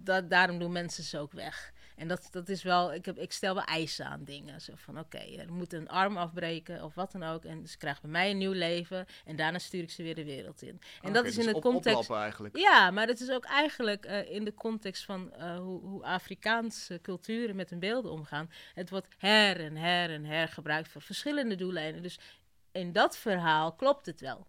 dat, 0.03 0.29
daarom 0.29 0.59
doen 0.59 0.71
mensen 0.71 1.03
ze 1.03 1.19
ook 1.19 1.31
weg. 1.31 1.73
En 1.95 2.07
dat, 2.07 2.27
dat 2.31 2.49
is 2.49 2.63
wel, 2.63 2.93
ik, 2.93 3.05
heb, 3.05 3.17
ik 3.17 3.31
stel 3.31 3.53
wel 3.53 3.63
eisen 3.63 4.05
aan 4.05 4.23
dingen. 4.23 4.61
Zo 4.61 4.73
van, 4.75 4.99
oké, 4.99 5.17
er 5.17 5.53
moet 5.53 5.73
een 5.73 5.89
arm 5.89 6.17
afbreken 6.17 6.83
of 6.83 6.95
wat 6.95 7.11
dan 7.11 7.23
ook. 7.23 7.45
En 7.45 7.67
ze 7.67 7.77
krijgen 7.77 8.01
bij 8.01 8.11
mij 8.11 8.31
een 8.31 8.37
nieuw 8.37 8.51
leven. 8.51 9.05
En 9.25 9.35
daarna 9.35 9.59
stuur 9.59 9.81
ik 9.81 9.89
ze 9.89 10.03
weer 10.03 10.15
de 10.15 10.23
wereld 10.23 10.61
in. 10.61 10.79
En 11.01 11.13
dat 11.13 11.17
Oké, 11.17 11.27
is 11.27 11.35
dus 11.35 11.45
in 11.45 11.51
de 11.51 11.55
op- 11.55 11.61
context... 11.61 12.09
eigenlijk. 12.11 12.57
Ja, 12.57 12.91
maar 12.91 13.07
het 13.07 13.19
is 13.21 13.31
ook 13.31 13.45
eigenlijk 13.45 14.05
eh, 14.05 14.31
in 14.31 14.45
de 14.45 14.53
context 14.53 15.05
van 15.05 15.33
eh, 15.33 15.57
hoe, 15.57 15.81
hoe 15.81 16.03
Afrikaanse 16.03 16.99
culturen 17.01 17.55
met 17.55 17.69
hun 17.69 17.79
beelden 17.79 18.11
omgaan. 18.11 18.49
Het 18.73 18.89
wordt 18.89 19.07
her 19.17 19.59
en 19.59 19.75
her 19.75 20.09
en 20.09 20.25
her 20.25 20.47
gebruikt 20.47 20.89
voor 20.89 21.01
verschillende 21.01 21.55
doeleinden. 21.55 22.01
Dus 22.01 22.19
in 22.71 22.91
dat 22.91 23.17
verhaal 23.17 23.73
klopt 23.73 24.05
het 24.05 24.21
wel. 24.21 24.47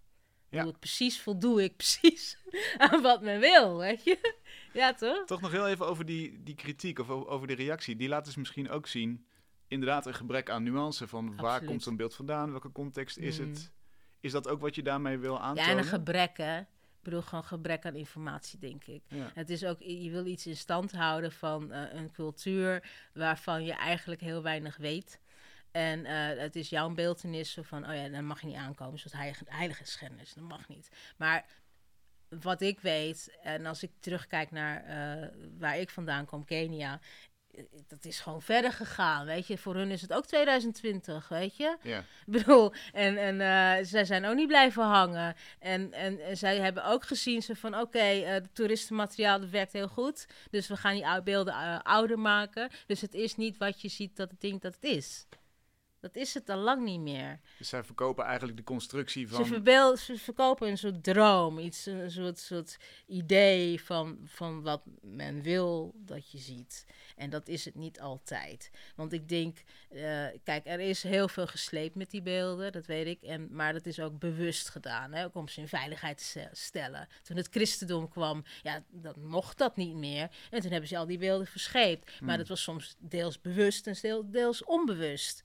Ja. 0.57 0.63
Doe 0.63 0.73
ik 0.73 0.79
precies, 0.79 1.21
voldoe 1.21 1.63
ik 1.63 1.77
precies 1.77 2.39
aan 2.79 3.03
wat 3.03 3.23
men 3.23 3.41
wil, 3.41 3.77
weet 3.77 4.05
je? 4.05 4.35
Ja, 4.73 4.95
toch? 4.95 5.27
Toch 5.27 5.41
nog 5.41 5.51
heel 5.53 5.69
even 5.69 5.87
over 5.87 6.05
die, 6.07 6.43
die 6.43 6.55
kritiek 6.55 6.99
of 6.99 7.11
over 7.11 7.47
die 7.47 7.57
reactie. 7.57 7.97
Die 7.97 8.09
laat 8.09 8.25
dus 8.25 8.37
misschien 8.37 8.71
ook 8.71 8.87
zien, 8.87 9.27
inderdaad, 9.69 10.07
een 10.07 10.15
gebrek 10.15 10.51
aan 10.51 10.63
nuance. 10.63 11.09
Van 11.09 11.37
waar 11.37 11.65
komt 11.65 11.83
zo'n 11.83 11.97
beeld 11.97 12.15
vandaan? 12.15 12.51
Welke 12.51 12.73
context 12.73 13.17
is 13.17 13.39
Mm. 13.39 13.49
het? 13.49 13.73
Is 14.21 14.33
dat 14.33 14.49
ook 14.49 14.61
wat 14.61 14.75
je 14.75 14.83
daarmee 14.83 15.19
wil 15.19 15.35
Ja, 15.35 15.41
aantonen? 15.41 15.71
en 15.71 15.79
een 15.79 15.85
gebrek, 15.85 16.37
hè? 16.37 16.59
Ik 16.61 17.13
bedoel, 17.13 17.23
gewoon 17.23 17.45
gebrek 17.45 17.85
aan 17.87 17.95
informatie, 17.95 18.59
denk 18.59 18.85
ik. 18.85 19.03
Ja. 19.09 19.31
Het 19.35 19.51
is 19.51 19.65
ook, 19.65 19.79
je 19.79 20.11
wil 20.11 20.27
iets 20.27 20.47
in 20.47 20.57
stand 20.57 20.93
houden 20.93 21.33
van 21.33 21.73
eh, 21.73 21.93
een 22.01 22.13
cultuur 22.13 22.91
waarvan 23.15 23.65
je 23.65 23.73
eigenlijk 23.73 24.21
heel 24.21 24.43
weinig 24.43 24.77
weet. 24.77 25.21
En 25.77 26.05
eh, 26.05 26.43
het 26.43 26.57
is 26.57 26.69
jouw 26.69 26.91
beeldenis 26.91 27.59
van, 27.63 27.89
oh 27.89 27.95
ja, 27.95 28.09
dan 28.09 28.25
mag 28.25 28.41
je 28.41 28.47
niet 28.47 28.57
aankomen, 28.57 28.99
zoals 28.99 29.17
heilige, 29.17 29.45
heilige 29.49 29.85
schenders, 29.85 30.35
dat 30.35 30.45
mag 30.45 30.69
niet. 30.69 30.89
Maar 31.17 31.45
wat 32.41 32.61
ik 32.61 32.81
weet, 32.81 33.37
en 33.43 33.67
als 33.67 33.83
ik 33.83 33.91
terugkijk 34.01 34.51
naar 34.51 34.85
eh, 34.85 35.29
waar 35.59 35.79
ik 35.79 35.91
vandaan 35.91 36.25
kom, 36.25 36.45
Kenia, 36.45 37.01
eh, 37.51 37.65
dat 37.87 38.05
is 38.05 38.21
gewoon 38.21 38.43
verder 38.43 38.73
gegaan, 38.73 39.27
weet 39.27 39.47
je. 39.47 39.59
Voor 39.59 39.75
hun 39.75 39.91
is 39.91 40.03
het 40.03 40.13
ook 40.13 40.27
2020, 40.27 41.29
weet 41.29 41.57
je. 41.57 41.77
Ja. 41.83 41.99
Ik 41.99 42.05
bedoel, 42.25 42.73
en, 42.93 43.39
en 43.39 43.87
zij 43.87 44.05
zijn 44.05 44.25
ook 44.25 44.37
niet 44.37 44.49
blijven 44.49 44.83
hangen. 44.83 45.35
En, 45.59 45.93
en, 45.93 46.21
en 46.21 46.37
zij 46.37 46.59
hebben 46.59 46.85
ook 46.85 47.05
gezien 47.05 47.43
ze 47.43 47.57
van, 47.57 47.81
oké, 47.81 47.99
het 47.99 48.55
toeristenmateriaal 48.55 49.41
dat 49.41 49.51
werkt 49.51 49.73
heel 49.73 49.89
goed. 49.89 50.27
Dus 50.51 50.69
we 50.69 50.77
gaan 50.77 50.95
die 50.95 51.23
beelden 51.23 51.83
ouder 51.83 52.19
maken. 52.19 52.71
Dus 52.87 53.01
het 53.01 53.15
is 53.15 53.37
niet 53.37 53.57
wat 53.57 53.81
je 53.81 53.89
ziet 53.89 54.17
dat 54.17 54.31
het 54.31 54.41
ding 54.41 54.61
dat 54.61 54.75
het 54.75 54.85
is. 54.85 55.27
Dat 56.01 56.17
is 56.17 56.35
het 56.35 56.49
al 56.51 56.59
lang 56.59 56.85
niet 56.85 57.01
meer. 57.01 57.41
Dus 57.59 57.69
zij 57.69 57.85
verkopen 57.85 58.25
eigenlijk 58.25 58.57
de 58.57 58.63
constructie 58.65 59.29
Ze, 59.29 59.35
van... 59.35 59.47
verbeel- 59.47 59.97
ze 59.97 60.19
verkopen 60.19 60.69
een 60.69 60.79
soort 60.79 61.05
droom, 61.05 61.59
iets, 61.59 61.87
een 61.87 62.11
soort, 62.11 62.39
soort 62.39 62.77
idee 63.07 63.83
van, 63.83 64.19
van 64.25 64.63
wat 64.63 64.83
men 65.01 65.43
wil 65.43 65.93
dat 65.97 66.31
je 66.31 66.39
ziet. 66.39 66.87
En 67.17 67.31
dat 67.31 67.49
is 67.49 67.65
het 67.65 67.75
niet 67.75 68.01
altijd. 68.01 68.71
Want 68.97 69.13
ik 69.13 69.29
denk, 69.29 69.59
eh, 69.91 70.27
kijk, 70.45 70.67
er 70.67 70.81
is 70.81 71.03
heel 71.03 71.29
veel 71.29 71.47
gesleept 71.47 71.95
met 71.95 72.11
die 72.11 72.23
beelden, 72.23 72.73
dat 72.73 72.87
weet 72.87 73.07
ik. 73.07 73.23
En, 73.23 73.49
maar 73.55 73.73
dat 73.73 73.87
is 73.87 74.01
ook 74.01 74.19
bewust 74.19 74.69
gedaan, 74.69 75.13
hè, 75.13 75.25
ook 75.25 75.35
om 75.35 75.49
ze 75.49 75.61
in 75.61 75.69
veiligheid 75.69 76.33
te 76.33 76.49
stellen. 76.53 77.09
Toen 77.23 77.37
het 77.37 77.49
christendom 77.51 78.09
kwam, 78.09 78.45
ja, 78.63 78.83
dan 78.91 79.27
mocht 79.27 79.59
dat 79.59 79.77
niet 79.77 79.95
meer. 79.95 80.29
En 80.51 80.61
toen 80.61 80.71
hebben 80.71 80.89
ze 80.89 80.97
al 80.97 81.07
die 81.07 81.19
beelden 81.19 81.47
verscheept. 81.47 82.05
Maar 82.05 82.29
Hmm. 82.29 82.37
dat 82.39 82.49
was 82.49 82.63
soms 82.63 82.97
deels 82.99 83.41
bewust 83.41 83.87
en 83.87 83.97
deel- 84.03 84.31
deels 84.31 84.65
onbewust. 84.65 85.43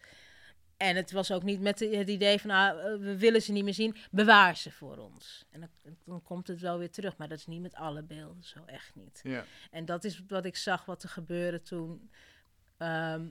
En 0.81 0.95
het 0.95 1.11
was 1.11 1.31
ook 1.31 1.43
niet 1.43 1.61
met 1.61 1.79
het 1.79 2.09
idee 2.09 2.39
van, 2.39 2.49
ah, 2.49 2.99
we 2.99 3.17
willen 3.17 3.41
ze 3.41 3.51
niet 3.51 3.63
meer 3.63 3.73
zien, 3.73 3.95
bewaar 4.11 4.57
ze 4.57 4.71
voor 4.71 4.97
ons. 4.97 5.45
En 5.49 5.59
dan, 5.59 5.95
dan 6.05 6.23
komt 6.23 6.47
het 6.47 6.59
wel 6.59 6.77
weer 6.77 6.91
terug, 6.91 7.17
maar 7.17 7.27
dat 7.27 7.37
is 7.37 7.45
niet 7.45 7.61
met 7.61 7.75
alle 7.75 8.03
beelden, 8.03 8.43
zo 8.43 8.59
echt 8.65 8.95
niet. 8.95 9.19
Ja. 9.23 9.45
En 9.71 9.85
dat 9.85 10.03
is 10.03 10.23
wat 10.27 10.45
ik 10.45 10.55
zag 10.55 10.85
wat 10.85 11.03
er 11.03 11.09
gebeurde 11.09 11.61
toen, 11.61 12.11
ehm, 12.77 13.27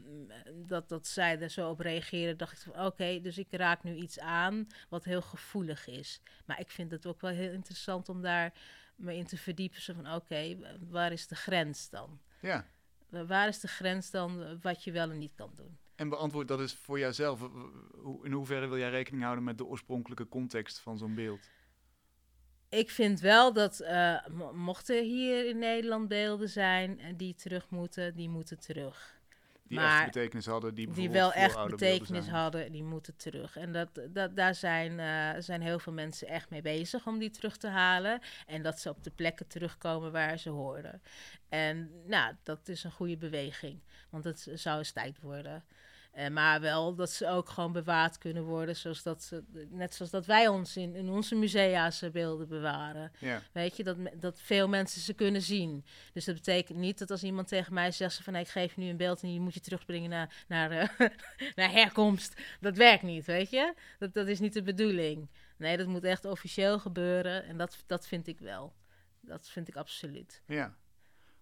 dat, 0.66 0.88
dat 0.88 1.06
zij 1.06 1.40
er 1.40 1.50
zo 1.50 1.70
op 1.70 1.80
reageerden, 1.80 2.36
dacht 2.36 2.52
ik 2.52 2.72
van, 2.72 2.86
oké, 2.86 3.20
dus 3.20 3.38
ik 3.38 3.46
raak 3.50 3.82
nu 3.82 3.94
iets 3.94 4.18
aan 4.18 4.66
wat 4.88 5.04
heel 5.04 5.22
gevoelig 5.22 5.86
is. 5.86 6.20
Maar 6.44 6.60
ik 6.60 6.70
vind 6.70 6.90
het 6.90 7.06
ook 7.06 7.20
wel 7.20 7.30
heel 7.30 7.52
interessant 7.52 8.08
om 8.08 8.22
daar 8.22 8.52
me 8.96 9.16
in 9.16 9.26
te 9.26 9.36
verdiepen, 9.36 9.82
zo 9.82 9.94
van, 9.94 10.14
oké, 10.14 10.56
waar 10.88 11.12
is 11.12 11.26
de 11.26 11.36
grens 11.36 11.88
dan? 11.90 12.20
ja. 12.40 12.66
Waar 13.26 13.48
is 13.48 13.60
de 13.60 13.68
grens 13.68 14.10
dan 14.10 14.60
wat 14.60 14.84
je 14.84 14.92
wel 14.92 15.10
en 15.10 15.18
niet 15.18 15.34
kan 15.34 15.52
doen? 15.56 15.78
En 16.00 16.08
beantwoord 16.08 16.48
dat 16.48 16.60
is 16.60 16.74
voor 16.74 16.98
jouzelf. 16.98 17.40
In 18.22 18.32
hoeverre 18.32 18.66
wil 18.66 18.78
jij 18.78 18.90
rekening 18.90 19.22
houden 19.22 19.44
met 19.44 19.58
de 19.58 19.64
oorspronkelijke 19.64 20.28
context 20.28 20.78
van 20.78 20.98
zo'n 20.98 21.14
beeld? 21.14 21.50
Ik 22.68 22.90
vind 22.90 23.20
wel 23.20 23.52
dat 23.52 23.80
eh, 23.80 24.26
mo- 24.26 24.52
mochten 24.52 25.04
hier 25.04 25.48
in 25.48 25.58
Nederland 25.58 26.08
beelden 26.08 26.48
zijn 26.48 27.00
en 27.00 27.16
die 27.16 27.34
terug 27.34 27.70
moeten, 27.70 28.14
die 28.16 28.28
moeten 28.28 28.58
terug. 28.58 29.18
Die 29.62 29.78
Maar 29.78 29.96
echt 30.02 30.12
betekenis 30.12 30.46
hadden, 30.46 30.74
die 30.74 30.90
Die 30.90 31.10
wel 31.10 31.32
echt 31.32 31.66
betekenis 31.66 32.28
hadden, 32.28 32.72
die 32.72 32.84
moeten 32.84 33.16
terug. 33.16 33.56
En 33.56 33.72
dat, 33.72 33.88
dat, 34.10 34.36
daar 34.36 34.54
zijn, 34.54 35.00
eh, 35.00 35.42
zijn 35.42 35.62
heel 35.62 35.78
veel 35.78 35.92
mensen 35.92 36.28
echt 36.28 36.50
mee 36.50 36.62
bezig 36.62 37.06
om 37.06 37.18
die 37.18 37.30
terug 37.30 37.56
te 37.56 37.68
halen. 37.68 38.20
En 38.46 38.62
dat 38.62 38.80
ze 38.80 38.88
op 38.88 39.02
de 39.04 39.10
plekken 39.10 39.46
terugkomen 39.46 40.12
waar 40.12 40.38
ze 40.38 40.50
horen. 40.50 41.02
En 41.48 41.90
nou, 42.06 42.34
dat 42.42 42.68
is 42.68 42.84
een 42.84 42.92
goede 42.92 43.16
beweging. 43.16 43.80
Want 44.10 44.24
het 44.24 44.50
zou 44.54 44.78
eens 44.78 44.92
tijd 44.92 45.20
worden. 45.20 45.64
Eh, 46.10 46.28
maar 46.28 46.60
wel 46.60 46.94
dat 46.94 47.10
ze 47.10 47.28
ook 47.28 47.48
gewoon 47.48 47.72
bewaard 47.72 48.18
kunnen 48.18 48.44
worden. 48.44 48.76
Zoals 48.76 49.02
dat 49.02 49.22
ze, 49.22 49.44
net 49.68 49.94
zoals 49.94 50.10
dat 50.10 50.26
wij 50.26 50.48
ons 50.48 50.76
in, 50.76 50.94
in 50.94 51.08
onze 51.08 51.34
musea's 51.34 52.10
beelden 52.12 52.48
bewaren. 52.48 53.12
Ja. 53.18 53.42
Weet 53.52 53.76
je, 53.76 53.84
dat, 53.84 53.96
dat 54.14 54.40
veel 54.40 54.68
mensen 54.68 55.00
ze 55.00 55.14
kunnen 55.14 55.42
zien. 55.42 55.84
Dus 56.12 56.24
dat 56.24 56.34
betekent 56.34 56.78
niet 56.78 56.98
dat 56.98 57.10
als 57.10 57.22
iemand 57.22 57.48
tegen 57.48 57.74
mij 57.74 57.92
zegt 57.92 58.14
zo 58.14 58.22
van... 58.22 58.32
"Hey, 58.32 58.42
ik 58.42 58.48
geef 58.48 58.74
je 58.74 58.80
nu 58.80 58.88
een 58.88 58.96
beeld 58.96 59.22
en 59.22 59.28
die 59.28 59.40
moet 59.40 59.54
je 59.54 59.60
terugbrengen 59.60 60.10
naar, 60.10 60.44
naar, 60.48 60.70
eh, 60.70 61.08
naar 61.54 61.70
herkomst. 61.70 62.40
Dat 62.60 62.76
werkt 62.76 63.02
niet, 63.02 63.24
weet 63.24 63.50
je. 63.50 63.74
Dat, 63.98 64.14
dat 64.14 64.26
is 64.26 64.40
niet 64.40 64.52
de 64.52 64.62
bedoeling. 64.62 65.28
Nee, 65.56 65.76
dat 65.76 65.86
moet 65.86 66.04
echt 66.04 66.24
officieel 66.24 66.78
gebeuren 66.78 67.44
en 67.44 67.56
dat, 67.56 67.84
dat 67.86 68.06
vind 68.06 68.26
ik 68.26 68.38
wel. 68.38 68.72
Dat 69.20 69.48
vind 69.48 69.68
ik 69.68 69.76
absoluut. 69.76 70.42
ja. 70.46 70.76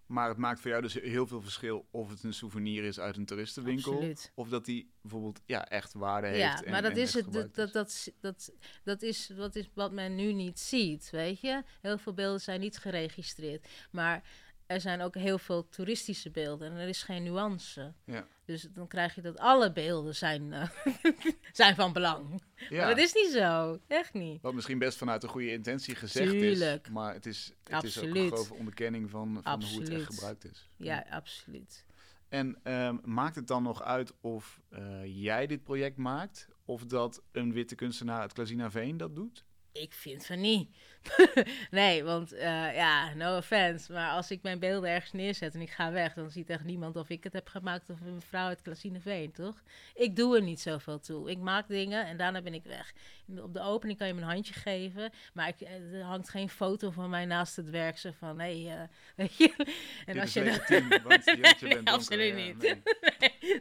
Maar 0.09 0.29
het 0.29 0.37
maakt 0.37 0.59
voor 0.59 0.69
jou 0.69 0.81
dus 0.81 0.93
heel 0.93 1.27
veel 1.27 1.41
verschil 1.41 1.87
of 1.91 2.09
het 2.09 2.23
een 2.23 2.33
souvenir 2.33 2.83
is 2.83 2.99
uit 2.99 3.17
een 3.17 3.25
toeristenwinkel. 3.25 3.93
Absoluut. 3.93 4.31
Of 4.35 4.49
dat 4.49 4.65
die 4.65 4.91
bijvoorbeeld 5.01 5.41
ja, 5.45 5.67
echt 5.67 5.93
waarde 5.93 6.27
heeft. 6.27 6.39
Ja, 6.39 6.63
en- 6.63 6.71
maar 6.71 6.81
dat 6.81 6.91
en 6.91 6.97
is 6.97 7.13
het. 7.13 7.33
Dat, 7.33 7.55
dat, 7.55 7.73
dat, 7.73 8.11
dat, 8.19 8.51
dat 8.83 9.01
is 9.01 9.31
wat, 9.35 9.55
is 9.55 9.69
wat 9.73 9.91
men 9.91 10.15
nu 10.15 10.33
niet 10.33 10.59
ziet, 10.59 11.09
weet 11.09 11.39
je. 11.41 11.63
Heel 11.81 11.97
veel 11.97 12.13
beelden 12.13 12.41
zijn 12.41 12.59
niet 12.59 12.77
geregistreerd. 12.77 13.67
Maar 13.91 14.23
er 14.69 14.81
zijn 14.81 15.01
ook 15.01 15.15
heel 15.15 15.37
veel 15.37 15.69
toeristische 15.69 16.29
beelden 16.29 16.71
en 16.71 16.77
er 16.77 16.87
is 16.87 17.03
geen 17.03 17.23
nuance. 17.23 17.93
Ja. 18.05 18.27
Dus 18.45 18.67
dan 18.73 18.87
krijg 18.87 19.15
je 19.15 19.21
dat 19.21 19.37
alle 19.37 19.71
beelden 19.71 20.15
zijn, 20.15 20.53
eh, 20.53 20.69
zijn 21.51 21.75
van 21.75 21.93
belang. 21.93 22.43
Ja. 22.69 22.85
Maar 22.85 22.95
dat 22.95 23.05
is 23.05 23.13
niet 23.13 23.31
zo, 23.31 23.79
echt 23.87 24.13
niet. 24.13 24.41
Wat 24.41 24.53
misschien 24.53 24.79
best 24.79 24.97
vanuit 24.97 25.23
een 25.23 25.29
goede 25.29 25.51
intentie 25.51 25.95
gezegd 25.95 26.31
Tuurlijk. 26.31 26.85
is. 26.85 26.91
Maar 26.91 27.13
het 27.13 27.25
is, 27.25 27.53
het 27.63 27.83
is 27.83 27.99
ook 27.99 28.15
een 28.15 28.27
grove 28.27 28.53
onderkenning 28.53 29.09
van, 29.09 29.39
van 29.43 29.63
hoe 29.63 29.79
het 29.79 29.89
echt 29.89 30.05
gebruikt 30.05 30.45
is. 30.51 30.69
Ja, 30.75 31.05
absoluut. 31.09 31.85
En 32.27 32.59
ehm, 32.63 32.97
maakt 33.03 33.35
het 33.35 33.47
dan 33.47 33.63
nog 33.63 33.83
uit 33.83 34.13
of 34.21 34.61
eh, 34.69 35.23
jij 35.23 35.47
dit 35.47 35.63
project 35.63 35.97
maakt... 35.97 36.47
of 36.65 36.85
dat 36.85 37.21
een 37.31 37.53
witte 37.53 37.75
kunstenaar 37.75 38.19
uit 38.19 38.33
Klazina 38.33 38.71
Veen 38.71 38.97
dat 38.97 39.15
doet? 39.15 39.45
Ik 39.71 39.93
vind 39.93 40.25
van 40.25 40.41
niet. 40.41 40.69
nee, 41.71 42.03
want 42.03 42.31
eh, 42.33 42.75
ja, 42.75 43.13
no 43.13 43.37
offense. 43.37 43.91
Maar 43.93 44.11
als 44.11 44.31
ik 44.31 44.41
mijn 44.41 44.59
beelden 44.59 44.89
ergens 44.89 45.11
neerzet 45.11 45.53
en 45.55 45.61
ik 45.61 45.69
ga 45.69 45.91
weg, 45.91 46.13
dan 46.13 46.29
ziet 46.31 46.49
echt 46.49 46.63
niemand 46.63 46.95
of 46.95 47.09
ik 47.09 47.23
het 47.23 47.33
heb 47.33 47.47
gemaakt 47.47 47.89
of 47.89 48.01
een 48.01 48.13
mevrouw 48.15 48.47
uit 48.47 48.61
Klasineveen, 48.61 49.31
toch? 49.31 49.63
Ik 49.93 50.15
doe 50.15 50.35
er 50.35 50.41
niet 50.41 50.59
zoveel 50.59 50.99
toe. 50.99 51.29
Ik 51.29 51.37
maak 51.37 51.67
dingen 51.67 52.05
en 52.05 52.17
daarna 52.17 52.41
ben 52.41 52.53
ik 52.53 52.63
weg. 52.63 52.93
Op 53.37 53.53
de 53.53 53.61
opening 53.61 53.97
kan 53.97 54.07
je 54.07 54.13
me 54.13 54.21
een 54.21 54.27
handje 54.27 54.53
geven, 54.53 55.11
maar 55.33 55.47
ik, 55.47 55.61
eh, 55.61 55.93
er 55.93 56.03
hangt 56.03 56.29
geen 56.29 56.49
foto 56.49 56.91
van 56.91 57.09
mij 57.09 57.25
naast 57.25 57.55
het 57.55 57.69
werk. 57.69 57.97
Zo 57.97 58.11
van, 58.17 58.39
hé, 58.39 58.63
hey, 58.63 58.77
eh, 58.81 58.87
weet 59.25 59.35
je. 59.37 59.53
En 60.05 60.19
als 60.19 60.33
je 60.33 60.43
dat- 60.67 61.59
Nee, 61.61 61.79
absoluut 61.83 62.27
Ja, 62.37 62.43
niet. 62.45 62.57
nee. 62.57 62.81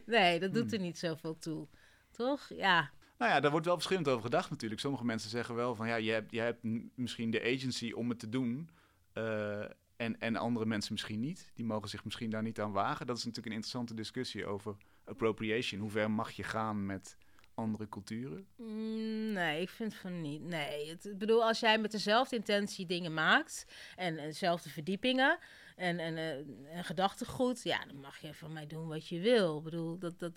nee, 0.07 0.41
dat 0.41 0.53
doet 0.55 0.63
Hmm. 0.71 0.73
er 0.73 0.79
niet 0.81 0.99
zoveel 0.99 1.39
toe. 1.39 1.67
Toch? 2.11 2.49
Ja. 2.57 2.91
Nou 3.19 3.31
ja, 3.33 3.41
daar 3.41 3.51
wordt 3.51 3.67
wel 3.67 3.75
verschillend 3.75 4.09
over 4.09 4.23
gedacht 4.23 4.51
natuurlijk. 4.51 4.81
Sommige 4.81 5.05
mensen 5.05 5.31
zeggen 5.31 5.55
wel 5.55 5.75
van 5.75 5.89
ja, 5.89 5.95
je 5.97 6.11
hebt, 6.11 6.31
je 6.31 6.41
hebt 6.41 6.59
misschien 6.95 7.31
de 7.31 7.43
agency 7.43 7.93
om 7.93 8.09
het 8.09 8.19
te 8.19 8.29
doen. 8.29 8.69
eh, 9.13 9.65
en, 9.97 10.21
en 10.21 10.37
andere 10.37 10.67
mensen 10.67 10.93
misschien 10.93 11.21
niet. 11.21 11.51
Die 11.55 11.65
mogen 11.65 11.89
zich 11.89 12.05
misschien 12.05 12.31
daar 12.31 12.43
niet 12.43 12.61
aan 12.61 12.73
wagen. 12.73 13.07
Dat 13.07 13.17
is 13.17 13.25
natuurlijk 13.25 13.47
een 13.47 13.61
interessante 13.63 13.95
discussie 13.95 14.47
over 14.47 14.77
appropriation. 15.05 15.81
Hoe 15.81 15.91
ver 15.91 16.11
mag 16.11 16.31
je 16.31 16.43
gaan 16.43 16.87
met 16.87 17.17
andere 17.55 17.89
culturen? 17.89 18.47
Mm, 18.57 19.33
Nee, 19.33 19.61
ik 19.61 19.69
vind 19.69 19.95
van 19.95 20.21
niet. 20.21 20.43
Nee, 20.43 20.89
het, 20.91 21.05
ik 21.05 21.19
bedoel, 21.19 21.45
als 21.45 21.61
jij 21.61 21.79
met 21.79 21.91
dezelfde 21.91 22.37
intentie 22.37 22.87
dingen 22.87 23.15
maakt 23.15 23.67
en, 23.97 24.19
en 24.19 24.27
dezelfde 24.27 24.71
verdiepingen 24.71 25.39
en, 25.77 25.99
en, 25.99 26.17
eh, 26.17 26.77
en 26.77 26.85
gedachtegoed, 26.85 27.63
ja, 27.63 27.85
dan 27.85 28.01
mag 28.01 28.19
je 28.19 28.35
van 28.35 28.53
mij 28.53 28.67
doen 28.67 28.89
wat 28.89 29.09
je 29.09 29.21
wil. 29.21 29.59
Ik 29.59 29.65
bedoel, 29.65 29.99
dat, 29.99 30.19
dat, 30.19 30.33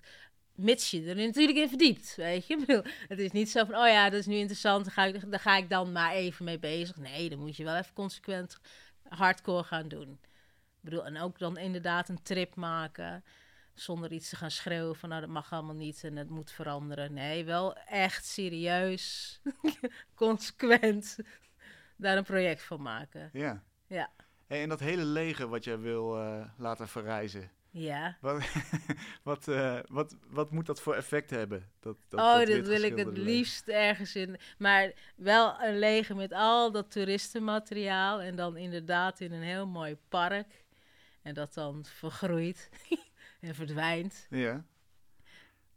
mits 0.61 0.91
je 0.91 1.05
er 1.05 1.15
natuurlijk 1.15 1.57
in 1.57 1.69
verdiept, 1.69 2.15
weet 2.15 2.47
je. 2.47 2.83
Het 3.07 3.19
is 3.19 3.31
niet 3.31 3.49
zo 3.51 3.65
van, 3.65 3.75
oh 3.75 3.87
ja, 3.87 4.09
dat 4.09 4.19
is 4.19 4.25
nu 4.25 4.35
interessant, 4.35 4.85
daar 4.85 4.93
ga, 4.93 5.03
ik, 5.03 5.31
daar 5.31 5.39
ga 5.39 5.57
ik 5.57 5.69
dan 5.69 5.91
maar 5.91 6.11
even 6.11 6.45
mee 6.45 6.59
bezig. 6.59 6.95
Nee, 6.95 7.29
dan 7.29 7.39
moet 7.39 7.57
je 7.57 7.63
wel 7.63 7.75
even 7.75 7.93
consequent 7.93 8.59
hardcore 9.07 9.63
gaan 9.63 9.87
doen. 9.87 10.19
Ik 10.81 10.89
bedoel, 10.89 11.05
en 11.05 11.17
ook 11.17 11.39
dan 11.39 11.57
inderdaad 11.57 12.09
een 12.09 12.23
trip 12.23 12.55
maken 12.55 13.23
zonder 13.73 14.11
iets 14.11 14.29
te 14.29 14.35
gaan 14.35 14.51
schreeuwen 14.51 14.95
van 14.95 15.09
nou 15.09 15.21
dat 15.21 15.29
mag 15.29 15.53
allemaal 15.53 15.75
niet 15.75 16.03
en 16.03 16.15
het 16.15 16.29
moet 16.29 16.51
veranderen. 16.51 17.13
Nee, 17.13 17.45
wel 17.45 17.75
echt 17.75 18.25
serieus, 18.25 19.39
consequent 20.15 21.17
daar 21.95 22.17
een 22.17 22.23
project 22.23 22.63
van 22.63 22.81
maken. 22.81 23.29
Ja. 23.33 23.63
Ja. 23.87 24.11
Hey, 24.47 24.61
en 24.61 24.69
dat 24.69 24.79
hele 24.79 25.05
leger 25.05 25.47
wat 25.47 25.63
jij 25.63 25.79
wil 25.79 26.17
eh, 26.17 26.45
laten 26.57 26.87
verrijzen. 26.87 27.51
Ja. 27.71 28.17
Wat, 28.21 28.43
wat, 29.23 29.47
eh, 29.47 29.79
wat, 29.87 30.15
wat 30.29 30.51
moet 30.51 30.65
dat 30.65 30.81
voor 30.81 30.95
effect 30.95 31.29
hebben? 31.29 31.69
Dat, 31.79 31.97
dat, 32.09 32.19
oh, 32.19 32.37
dat 32.37 32.47
dat 32.47 32.67
wil 32.67 32.81
ik 32.81 32.97
het 32.97 33.17
liefst 33.17 33.67
ergens 33.67 34.15
in. 34.15 34.37
Maar 34.57 34.93
wel 35.15 35.61
een 35.61 35.79
leger 35.79 36.15
met 36.15 36.33
al 36.33 36.71
dat 36.71 36.91
toeristenmateriaal 36.91 38.21
en 38.21 38.35
dan 38.35 38.57
inderdaad 38.57 39.19
in 39.19 39.31
een 39.31 39.41
heel 39.41 39.67
mooi 39.67 39.97
park. 40.09 40.65
En 41.21 41.33
dat 41.33 41.53
dan 41.53 41.85
vergroeit 41.85 42.69
en 43.41 43.55
verdwijnt. 43.55 44.27
Ja. 44.29 44.65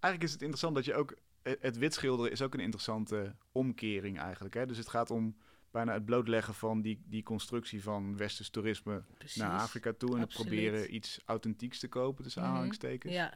Eigenlijk 0.00 0.22
is 0.22 0.32
het 0.32 0.42
interessant 0.42 0.74
dat 0.74 0.84
je 0.84 0.94
ook... 0.94 1.14
Het 1.42 1.58
het 1.60 1.78
wit 1.78 1.94
schilderen 1.94 2.32
is 2.32 2.42
ook 2.42 2.54
een 2.54 2.60
interessante 2.60 3.36
omkering 3.52 4.18
eigenlijk. 4.20 4.54
Hè? 4.54 4.66
Dus 4.66 4.78
het 4.78 4.88
gaat 4.88 5.10
om 5.10 5.36
bijna 5.74 5.92
het 5.92 6.04
blootleggen 6.04 6.54
van 6.54 6.82
die, 6.82 7.02
die 7.06 7.22
constructie 7.22 7.82
van 7.82 8.16
westers 8.16 8.50
toerisme 8.50 9.02
Precies. 9.18 9.36
naar 9.36 9.50
Afrika 9.50 9.92
toe. 9.92 10.14
En 10.14 10.20
het 10.20 10.34
proberen 10.34 10.94
iets 10.94 11.20
authentieks 11.24 11.78
te 11.78 11.88
kopen, 11.88 12.22
tussen 12.24 12.42
aanhalingstekens. 12.42 13.12
Ja. 13.12 13.34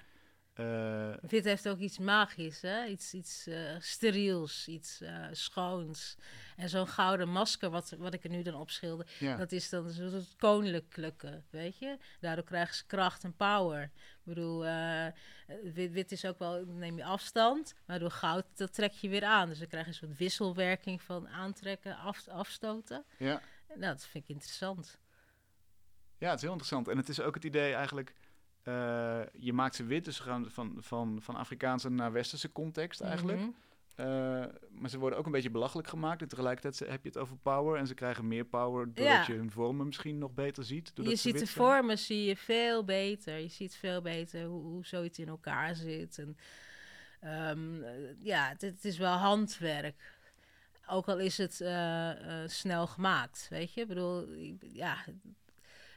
Eh, 0.59 1.15
Wit 1.21 1.45
heeft 1.45 1.69
ook 1.69 1.79
iets 1.79 1.99
magisch, 1.99 2.61
hè? 2.61 2.87
Iets, 2.87 3.15
iets 3.15 3.47
eh, 3.47 3.77
steriels, 3.79 4.69
iets 4.69 5.01
eh, 5.01 5.25
schoons. 5.31 6.17
En 6.57 6.69
zo'n 6.69 6.89
gouden 6.89 7.29
masker, 7.29 7.71
wat, 7.71 7.95
wat 7.99 8.15
ik 8.15 8.25
er 8.25 8.31
nu 8.31 8.43
dan 8.43 8.55
opschilder, 8.55 9.07
ja. 9.19 9.37
dat 9.37 9.53
is 9.53 9.69
dan 9.69 9.87
het 9.87 10.35
koninklijke, 10.37 11.43
weet 11.51 11.79
je? 11.79 11.99
Daardoor 12.21 12.45
krijgen 12.45 12.75
ze 12.75 12.87
kracht 12.87 13.25
en 13.25 13.37
power. 13.37 13.83
Ik 13.83 13.91
bedoel, 14.35 14.65
wit, 15.75 15.93
wit 15.93 16.13
is 16.13 16.25
ook 16.25 16.39
wel, 16.39 16.65
neem 16.65 16.97
je 16.97 17.05
afstand, 17.05 17.75
maar 17.87 17.99
door 17.99 18.11
goud, 18.11 18.45
dat 18.55 18.75
trek 18.75 18.93
je 18.93 19.09
weer 19.09 19.25
aan. 19.25 19.49
Dus 19.49 19.59
dan 19.59 19.69
krijg 19.69 19.85
je 19.85 19.91
een 19.91 19.97
soort 19.97 20.19
wisselwerking 20.19 21.03
van 21.03 21.29
aantrekken, 21.29 21.97
af, 21.97 22.29
afstoten. 22.29 23.05
ja. 23.19 23.41
Nou, 23.69 23.93
dat 23.93 24.07
vind 24.07 24.25
ik 24.25 24.31
interessant. 24.31 24.99
Ja, 26.19 26.27
het 26.27 26.37
is 26.37 26.43
heel 26.43 26.51
interessant. 26.51 26.89
En 26.89 26.97
het 26.97 27.09
is 27.09 27.21
ook 27.21 27.35
het 27.35 27.45
idee 27.45 27.75
eigenlijk... 27.75 28.15
eh, 28.69 29.21
je 29.33 29.53
maakt 29.53 29.75
ze 29.75 29.85
wit, 29.85 30.05
dus 30.05 30.17
ze 30.17 30.23
gaan 30.23 30.51
van, 30.51 30.77
van, 30.79 31.19
van 31.23 31.37
Afrikaanse 31.37 31.91
naar 31.91 32.13
westerse 32.13 32.53
context 32.53 33.01
eigenlijk. 33.01 33.39
Mhm. 33.39 33.49
Eh, 33.95 34.07
maar 34.71 34.91
ze 34.91 34.99
worden 34.99 35.19
ook 35.19 35.27
een 35.27 35.33
beetje 35.33 35.51
belachelijk 35.51 35.89
gemaakt. 35.89 36.23
En 36.23 36.29
tegelijkertijd 36.29 36.91
heb 36.91 37.03
je 37.03 37.09
het 37.09 37.19
over 37.19 37.37
power. 37.37 37.79
En 37.79 37.87
ze 37.87 37.95
krijgen 37.95 38.29
meer 38.29 38.45
power 38.45 38.85
doordat 38.85 39.05
Ja. 39.05 39.25
je 39.27 39.33
hun 39.33 39.51
vormen 39.51 39.87
misschien 39.87 40.19
nog 40.19 40.35
beter 40.35 40.65
ziet. 40.65 40.93
Je 40.95 41.17
ziet 41.17 41.33
de 41.33 41.39
zijn. 41.39 41.49
vormen 41.49 41.99
zie 41.99 42.25
je 42.25 42.37
veel 42.37 42.85
beter. 42.85 43.39
Je 43.39 43.49
ziet 43.49 43.77
veel 43.77 44.03
beter 44.03 44.45
hoe, 44.45 44.63
hoe 44.63 44.87
zoiets 44.87 45.19
in 45.19 45.29
elkaar 45.29 45.75
zit. 45.75 46.19
En, 46.19 46.37
ehm, 47.21 47.83
eh, 47.83 47.93
ja, 48.21 48.49
het, 48.49 48.61
het 48.61 48.85
is 48.85 48.99
wel 48.99 49.17
handwerk. 49.17 50.17
Ook 50.87 51.09
al 51.09 51.19
is 51.19 51.39
het 51.39 51.55
snel 52.51 52.87
gemaakt, 52.87 53.47
weet 53.51 53.75
je. 53.75 53.81
Ik 53.81 53.89
bedoel, 53.89 54.29
ja, 54.73 55.05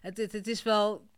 het, 0.02 0.18
het, 0.18 0.32
het 0.32 0.48
is 0.48 0.64
wel... 0.64 1.10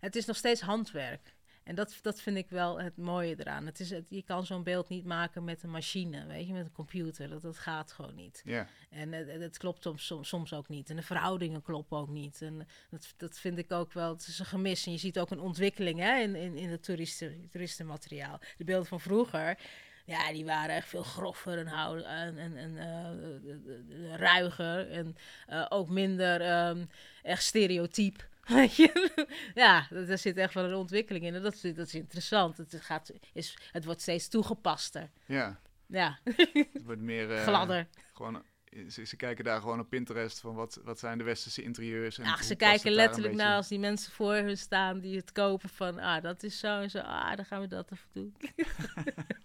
Het 0.00 0.16
is 0.16 0.24
nog 0.24 0.36
steeds 0.36 0.60
handwerk. 0.60 1.34
En 1.64 1.74
dat, 1.74 1.98
dat 2.02 2.20
vind 2.20 2.36
ik 2.36 2.50
wel 2.50 2.80
het 2.80 2.96
mooie 2.96 3.34
eraan. 3.38 3.66
Het 3.66 3.80
is, 3.80 3.90
het, 3.90 4.04
je 4.08 4.22
kan 4.22 4.46
zo'n 4.46 4.62
beeld 4.62 4.88
niet 4.88 5.04
maken 5.04 5.44
met 5.44 5.62
een 5.62 5.70
machine, 5.70 6.26
weet 6.26 6.46
je, 6.46 6.52
met 6.52 6.66
een 6.66 6.72
computer. 6.72 7.28
Dat, 7.28 7.42
dat 7.42 7.58
gaat 7.58 7.92
gewoon 7.92 8.14
niet. 8.14 8.42
Ja, 8.44 8.66
En 8.90 9.12
het, 9.12 9.28
het 9.28 9.58
klopt 9.58 9.82
soms, 9.82 10.28
soms, 10.28 10.52
ook 10.52 10.68
niet. 10.68 10.90
En 10.90 10.96
de 10.96 11.02
verhoudingen 11.02 11.62
kloppen 11.62 11.98
ook 11.98 12.08
niet. 12.08 12.42
En 12.42 12.66
dat, 12.90 13.14
dat 13.16 13.38
vind 13.38 13.58
ik 13.58 13.72
ook 13.72 13.92
wel, 13.92 14.12
het 14.12 14.26
is 14.26 14.38
een 14.38 14.46
gemis. 14.46 14.86
En 14.86 14.92
je 14.92 14.98
ziet 14.98 15.18
ook 15.18 15.30
een 15.30 15.40
ontwikkeling 15.40 15.98
hè, 15.98 16.20
in, 16.20 16.34
in, 16.34 16.56
in 16.56 16.70
het 16.70 16.82
toeristen, 16.82 17.48
toeristenmateriaal. 17.50 18.40
De 18.56 18.64
beelden 18.64 18.86
van 18.88 19.00
vroeger, 19.00 19.58
ja, 20.04 20.32
die 20.32 20.44
waren 20.44 20.74
echt 20.74 20.88
veel 20.88 21.02
groffer 21.02 21.58
en, 21.58 21.66
houden, 21.66 22.06
en, 22.06 22.38
en, 22.38 22.56
en 22.56 22.78
eh, 22.78 24.14
ruiger. 24.16 24.90
En 24.90 25.16
eh, 25.46 25.66
ook 25.68 25.88
minder 25.88 26.40
ehm, 26.40 26.84
echt 27.22 27.42
stereotyp. 27.42 28.28
Ja, 29.54 29.90
er 29.90 30.18
zit 30.18 30.36
echt 30.36 30.54
wel 30.54 30.64
een 30.64 30.74
ontwikkeling 30.74 31.24
in. 31.24 31.34
En 31.34 31.42
dat, 31.42 31.54
is- 31.54 31.74
dat 31.74 31.86
is 31.86 31.94
interessant. 31.94 32.56
Het, 32.56 32.76
gaat, 32.80 33.12
is, 33.32 33.58
het 33.72 33.84
wordt 33.84 34.00
steeds 34.00 34.28
toegepaster. 34.28 35.10
ja. 35.26 35.60
Ja, 35.92 36.18
Het 36.24 36.82
wordt 36.84 37.00
meer... 37.00 37.30
eh, 37.36 37.42
gladder. 37.42 37.86
Gewoon, 38.14 38.42
ze, 38.88 39.04
ze 39.04 39.16
kijken 39.16 39.44
daar 39.44 39.60
gewoon 39.60 39.80
op 39.80 39.88
Pinterest 39.88 40.40
van 40.40 40.54
wat, 40.54 40.80
wat 40.84 40.98
zijn 40.98 41.18
de 41.18 41.24
westerse 41.24 41.62
interieurs. 41.62 42.18
En 42.18 42.24
Ach, 42.24 42.42
ze 42.44 42.54
kijken 42.54 42.84
daar 42.84 42.92
letterlijk 42.92 43.34
naar 43.34 43.56
als 43.56 43.68
die 43.68 43.78
mensen 43.78 44.12
voor 44.12 44.34
hun 44.34 44.56
staan 44.58 45.00
die 45.00 45.16
het 45.16 45.32
kopen 45.32 45.68
van, 45.68 45.98
ah, 45.98 46.22
dat 46.22 46.42
is 46.42 46.58
zo 46.58 46.80
en 46.80 46.90
zo, 46.90 46.98
ah, 46.98 47.36
dan 47.36 47.44
gaan 47.44 47.60
we 47.60 47.66
dat 47.66 47.90
even 47.92 48.08
doen. 48.12 48.36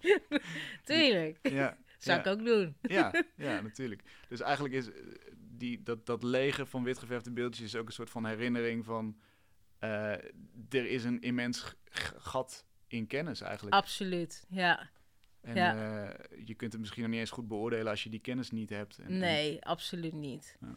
Tuurlijk, 0.84 1.38
Ja, 1.42 1.76
zou 1.98 2.18
ja. 2.18 2.24
ik 2.24 2.26
ook 2.38 2.44
doen. 2.46 2.76
Ja, 2.82 3.12
ja, 3.36 3.60
natuurlijk. 3.60 4.02
Dus 4.28 4.40
eigenlijk 4.40 4.74
is 4.74 4.86
die, 5.58 5.82
dat, 5.82 6.06
dat 6.06 6.22
leger 6.22 6.66
van 6.66 6.82
witgeverfde 6.84 7.30
beeldjes 7.30 7.64
is 7.66 7.76
ook 7.76 7.86
een 7.86 7.92
soort 7.92 8.10
van 8.10 8.26
herinnering 8.26 8.84
van... 8.84 9.16
eh, 9.78 10.10
er 10.68 10.86
is 10.86 11.04
een 11.04 11.20
immens 11.20 11.74
gat 12.16 12.64
in 12.86 13.06
kennis 13.06 13.40
eigenlijk. 13.40 13.74
Absoluut, 13.76 14.44
ja. 14.48 14.90
en 15.40 15.54
ja. 15.54 16.04
eh, 16.08 16.46
je 16.46 16.54
kunt 16.54 16.72
het 16.72 16.80
misschien 16.80 17.02
nog 17.02 17.10
niet 17.10 17.20
eens 17.20 17.30
goed 17.30 17.48
beoordelen 17.48 17.86
als 17.90 18.02
je 18.02 18.10
die 18.10 18.20
kennis 18.20 18.50
niet 18.50 18.70
hebt. 18.70 18.98
En, 18.98 19.06
en- 19.06 19.18
Nee, 19.18 19.64
absoluut 19.64 20.12
niet. 20.12 20.56
Ja. 20.60 20.74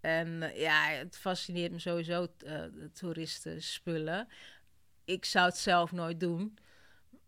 En 0.00 0.42
eh, 0.42 0.60
ja, 0.60 0.84
het 0.88 1.18
fascineert 1.18 1.72
me 1.72 1.78
sowieso, 1.78 2.26
de 2.38 2.90
toeristen 2.92 3.62
spullen. 3.62 4.28
Ik 5.04 5.24
zou 5.24 5.46
het 5.46 5.56
zelf 5.56 5.92
nooit 5.92 6.20
doen. 6.20 6.58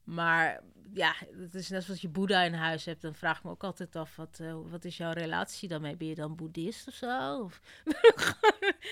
Maar 0.05 0.63
ja, 0.95 1.15
het 1.41 1.55
is 1.55 1.69
net 1.69 1.85
zoals 1.85 2.01
je 2.01 2.09
Boeddha 2.09 2.43
in 2.43 2.55
huis 2.55 2.85
hebt. 2.85 3.03
Dan 3.03 3.15
vraag 3.15 3.39
ik 3.39 3.45
me 3.45 3.51
ook 3.51 3.65
altijd 3.65 3.97
af, 3.97 4.17
wat, 4.17 4.39
eh, 4.41 4.57
wat 4.71 4.85
is 4.85 4.97
jouw 4.97 5.13
relatie 5.13 5.69
daarmee? 5.69 5.97
Ben 5.97 6.09
je 6.09 6.15
dan 6.15 6.37
boeddhist 6.37 6.89
of 6.89 6.95
zo? 6.95 7.41
Of... 7.43 7.61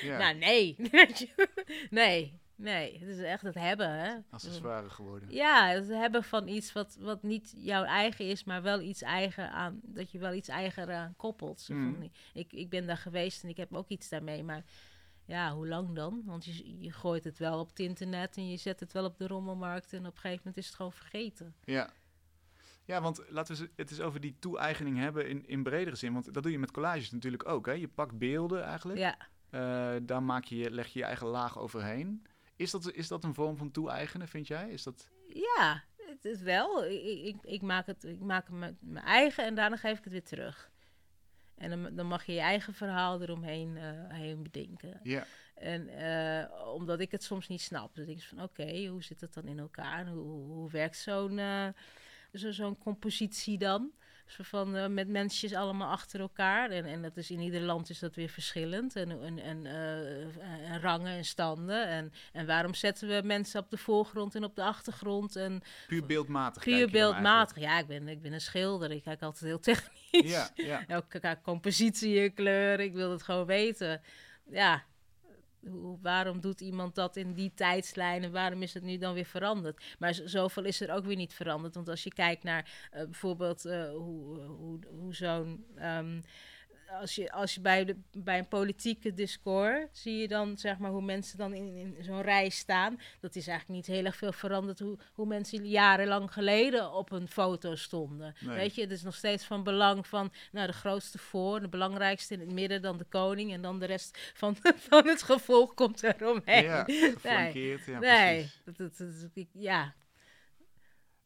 ja, 0.02 0.18
Nou, 0.22 0.34
nee. 0.34 0.76
nee, 1.90 2.40
nee. 2.56 2.98
Het 2.98 3.08
is 3.08 3.18
echt 3.18 3.42
het 3.42 3.54
hebben, 3.54 3.90
hè. 3.90 4.14
accessoire 4.30 4.90
geworden. 4.90 5.30
Ja, 5.32 5.68
het 5.68 5.88
hebben 5.88 6.24
van 6.24 6.48
iets 6.48 6.72
wat, 6.72 6.96
wat 7.00 7.22
niet 7.22 7.54
jouw 7.56 7.84
eigen 7.84 8.24
is, 8.24 8.44
maar 8.44 8.62
wel 8.62 8.80
iets 8.80 9.02
eigen 9.02 9.50
aan, 9.50 9.80
dat 9.82 10.10
je 10.10 10.18
wel 10.18 10.32
iets 10.32 10.48
eigen 10.48 10.96
aan 10.96 11.14
koppelt. 11.16 11.68
Mhm. 11.68 12.02
ik, 12.32 12.52
ik 12.52 12.68
ben 12.68 12.86
daar 12.86 12.96
geweest 12.96 13.42
en 13.42 13.48
ik 13.48 13.56
heb 13.56 13.74
ook 13.74 13.88
iets 13.88 14.08
daarmee, 14.08 14.44
maar 14.44 14.64
Ja, 15.24 15.54
hoe 15.54 15.68
lang 15.68 15.94
dan? 15.94 16.22
Want 16.24 16.44
je, 16.44 16.78
je 16.80 16.92
gooit 16.92 17.24
het 17.24 17.38
wel 17.38 17.58
op 17.60 17.68
het 17.68 17.78
internet 17.78 18.36
en 18.36 18.50
je 18.50 18.56
zet 18.56 18.80
het 18.80 18.92
wel 18.92 19.04
op 19.04 19.18
de 19.18 19.26
rommelmarkt. 19.26 19.92
En 19.92 19.98
op 20.06 20.14
een 20.14 20.20
gegeven 20.20 20.38
moment 20.38 20.56
is 20.56 20.66
het 20.66 20.74
gewoon 20.74 20.92
vergeten. 20.92 21.54
Ja. 21.64 21.90
Ja, 22.84 23.00
want 23.00 23.22
laten 23.28 23.56
we 23.56 23.70
het 23.76 23.90
eens 23.90 24.00
over 24.00 24.20
die 24.20 24.36
toe-eigening 24.38 24.98
hebben 24.98 25.28
in, 25.28 25.46
in 25.46 25.62
bredere 25.62 25.96
zin. 25.96 26.12
Want 26.12 26.34
dat 26.34 26.42
doe 26.42 26.52
je 26.52 26.58
met 26.58 26.70
collages 26.70 27.10
natuurlijk 27.10 27.48
ook. 27.48 27.66
Hè? 27.66 27.72
Je 27.72 27.88
pakt 27.88 28.18
beelden 28.18 28.62
eigenlijk. 28.64 28.98
Ja, 28.98 29.16
Eh, 29.50 29.94
daar 30.02 30.22
maak 30.22 30.44
je, 30.44 30.70
leg 30.70 30.86
je 30.86 30.98
je 30.98 31.04
eigen 31.04 31.26
laag 31.26 31.58
overheen. 31.58 32.26
Is 32.56 32.70
dat, 32.70 32.92
is 32.92 33.08
dat 33.08 33.24
een 33.24 33.34
vorm 33.34 33.56
van 33.56 33.70
toe-eigenen, 33.70 34.28
vind 34.28 34.46
jij? 34.46 34.70
Is 34.70 34.82
dat... 34.82 35.08
ja 35.28 35.82
het 36.12 36.24
is 36.24 36.42
wel. 36.42 36.84
Ik, 36.84 37.24
ik, 37.24 37.36
ik 37.42 37.62
maak 37.62 37.86
het, 37.86 38.04
ik 38.04 38.20
maak 38.20 38.46
het 38.46 38.56
met 38.56 38.76
mijn 38.80 39.04
eigen 39.04 39.44
en 39.44 39.54
daarna 39.54 39.76
geef 39.76 39.98
ik 39.98 40.04
het 40.04 40.12
weer 40.12 40.24
terug. 40.24 40.70
En 41.54 41.70
dan, 41.70 41.94
dan 41.94 42.06
mag 42.06 42.26
je 42.26 42.32
je 42.32 42.40
eigen 42.40 42.74
verhaal 42.74 43.22
eromheen 43.22 43.76
eh, 43.76 44.08
heen 44.08 44.42
bedenken. 44.42 45.00
Ja. 45.02 45.26
En 45.54 45.88
eh, 45.88 46.72
omdat 46.74 47.00
ik 47.00 47.10
het 47.10 47.22
soms 47.22 47.48
niet 47.48 47.60
snap. 47.60 47.94
Dan 47.94 48.04
denk 48.04 48.18
ik 48.18 48.24
van 48.24 48.42
oké, 48.42 48.86
hoe 48.86 49.02
zit 49.02 49.20
het 49.20 49.34
dan 49.34 49.46
in 49.46 49.58
elkaar? 49.58 50.06
Hoe, 50.06 50.46
hoe 50.46 50.70
werkt 50.70 50.96
zo'n 50.96 51.38
eh, 51.38 51.68
zo, 52.32 52.50
zo'n 52.50 52.78
compositie 52.78 53.58
dan? 53.58 53.92
Zo 54.26 54.42
van 54.42 54.76
eh, 54.76 54.86
met 54.86 55.08
mensjes 55.08 55.54
allemaal 55.54 55.90
achter 55.90 56.20
elkaar. 56.20 56.70
En, 56.70 56.84
en 56.84 57.02
dat 57.02 57.16
is 57.16 57.30
in 57.30 57.40
ieder 57.40 57.60
land 57.60 57.90
is 57.90 57.98
dat 57.98 58.14
weer 58.14 58.28
verschillend. 58.28 58.96
En, 58.96 59.22
en, 59.22 59.38
en, 59.38 59.66
eh, 59.66 60.70
en 60.72 60.80
rangen 60.80 61.16
en 61.16 61.24
standen. 61.24 61.88
En, 61.88 62.12
en 62.32 62.46
waarom 62.46 62.74
zetten 62.74 63.08
we 63.08 63.20
mensen 63.24 63.60
op 63.60 63.70
de 63.70 63.76
voorgrond 63.76 64.34
en 64.34 64.44
op 64.44 64.56
de 64.56 64.62
achtergrond? 64.62 65.36
En 65.36 65.62
Puur 65.86 66.06
beeldmatig. 66.06 66.62
puur 66.62 66.90
beeldmatig. 66.90 67.58
Ja, 67.58 67.78
ik 67.78 67.86
ben, 67.86 68.08
ik 68.08 68.22
ben 68.22 68.32
een 68.32 68.40
schilder. 68.40 68.90
Ik 68.90 69.02
kijk 69.02 69.22
altijd 69.22 69.44
heel 69.44 69.60
technisch. 69.74 70.30
Ja, 70.30 70.50
ja. 70.54 70.86
Elke 70.86 71.38
compositie, 71.42 72.30
kleur, 72.30 72.80
ik 72.80 72.92
wil 72.92 73.10
het 73.10 73.22
gewoon 73.22 73.46
weten. 73.46 74.00
Ja, 74.50 74.84
waarom 76.02 76.40
doet 76.40 76.60
iemand 76.60 76.94
dat 76.94 77.16
in 77.16 77.32
die 77.32 77.52
tijdslijn 77.54 78.22
en 78.22 78.32
waarom 78.32 78.62
is 78.62 78.74
het 78.74 78.82
nu 78.82 78.98
dan 78.98 79.14
weer 79.14 79.24
veranderd? 79.24 79.84
Maar 79.98 80.14
zoveel 80.24 80.64
is 80.64 80.80
er 80.80 80.92
ook 80.92 81.04
weer 81.04 81.16
niet 81.16 81.34
veranderd. 81.34 81.74
Want 81.74 81.88
als 81.88 82.04
je 82.04 82.12
kijkt 82.12 82.42
naar 82.42 82.88
eh, 82.90 83.04
bijvoorbeeld 83.04 83.64
eh, 83.64 83.90
hoe, 83.90 84.38
hoe, 84.40 84.78
hoe 84.90 85.14
zo'n. 85.14 85.64
ehm, 85.76 86.20
als 87.00 87.14
je, 87.14 87.32
als 87.32 87.54
je 87.54 87.60
bij, 87.60 87.84
de, 87.84 87.96
bij 88.12 88.38
een 88.38 88.48
politieke 88.48 89.14
discours 89.14 89.86
zie 89.92 90.16
je 90.16 90.28
dan 90.28 90.58
zeg 90.58 90.78
maar 90.78 90.90
hoe 90.90 91.02
mensen 91.02 91.38
dan 91.38 91.54
in, 91.54 91.76
in 91.76 91.96
zo'n 92.00 92.22
rij 92.22 92.48
staan. 92.48 93.00
Dat 93.20 93.34
is 93.36 93.46
eigenlijk 93.46 93.78
niet 93.86 93.96
heel 93.96 94.04
erg 94.04 94.16
veel 94.16 94.32
veranderd 94.32 94.78
hoe, 94.78 94.98
hoe 95.12 95.26
mensen 95.26 95.66
jarenlang 95.68 96.32
geleden 96.32 96.92
op 96.92 97.12
een 97.12 97.28
foto 97.28 97.74
stonden. 97.74 98.34
Nee. 98.40 98.56
Weet 98.56 98.74
je, 98.74 98.80
het 98.80 98.90
is 98.90 99.02
nog 99.02 99.14
steeds 99.14 99.44
van 99.44 99.62
belang 99.62 100.06
van 100.06 100.32
nou, 100.52 100.66
de 100.66 100.72
grootste 100.72 101.18
voor, 101.18 101.60
de 101.60 101.68
belangrijkste 101.68 102.34
in 102.34 102.40
het 102.40 102.52
midden, 102.52 102.82
dan 102.82 102.98
de 102.98 103.04
koning 103.04 103.52
en 103.52 103.62
dan 103.62 103.78
de 103.78 103.86
rest 103.86 104.18
van, 104.34 104.56
van 104.88 105.06
het 105.08 105.22
gevolg 105.22 105.74
komt 105.74 106.02
eromheen. 106.02 106.64
Ja, 106.64 106.84
geflankeerd. 106.84 107.86
Ja, 107.86 107.98
nee, 107.98 108.50
dat, 108.64 108.76
dat, 108.76 108.96
dat- 108.98 109.30
ik- 109.34 109.48
ja, 109.52 109.94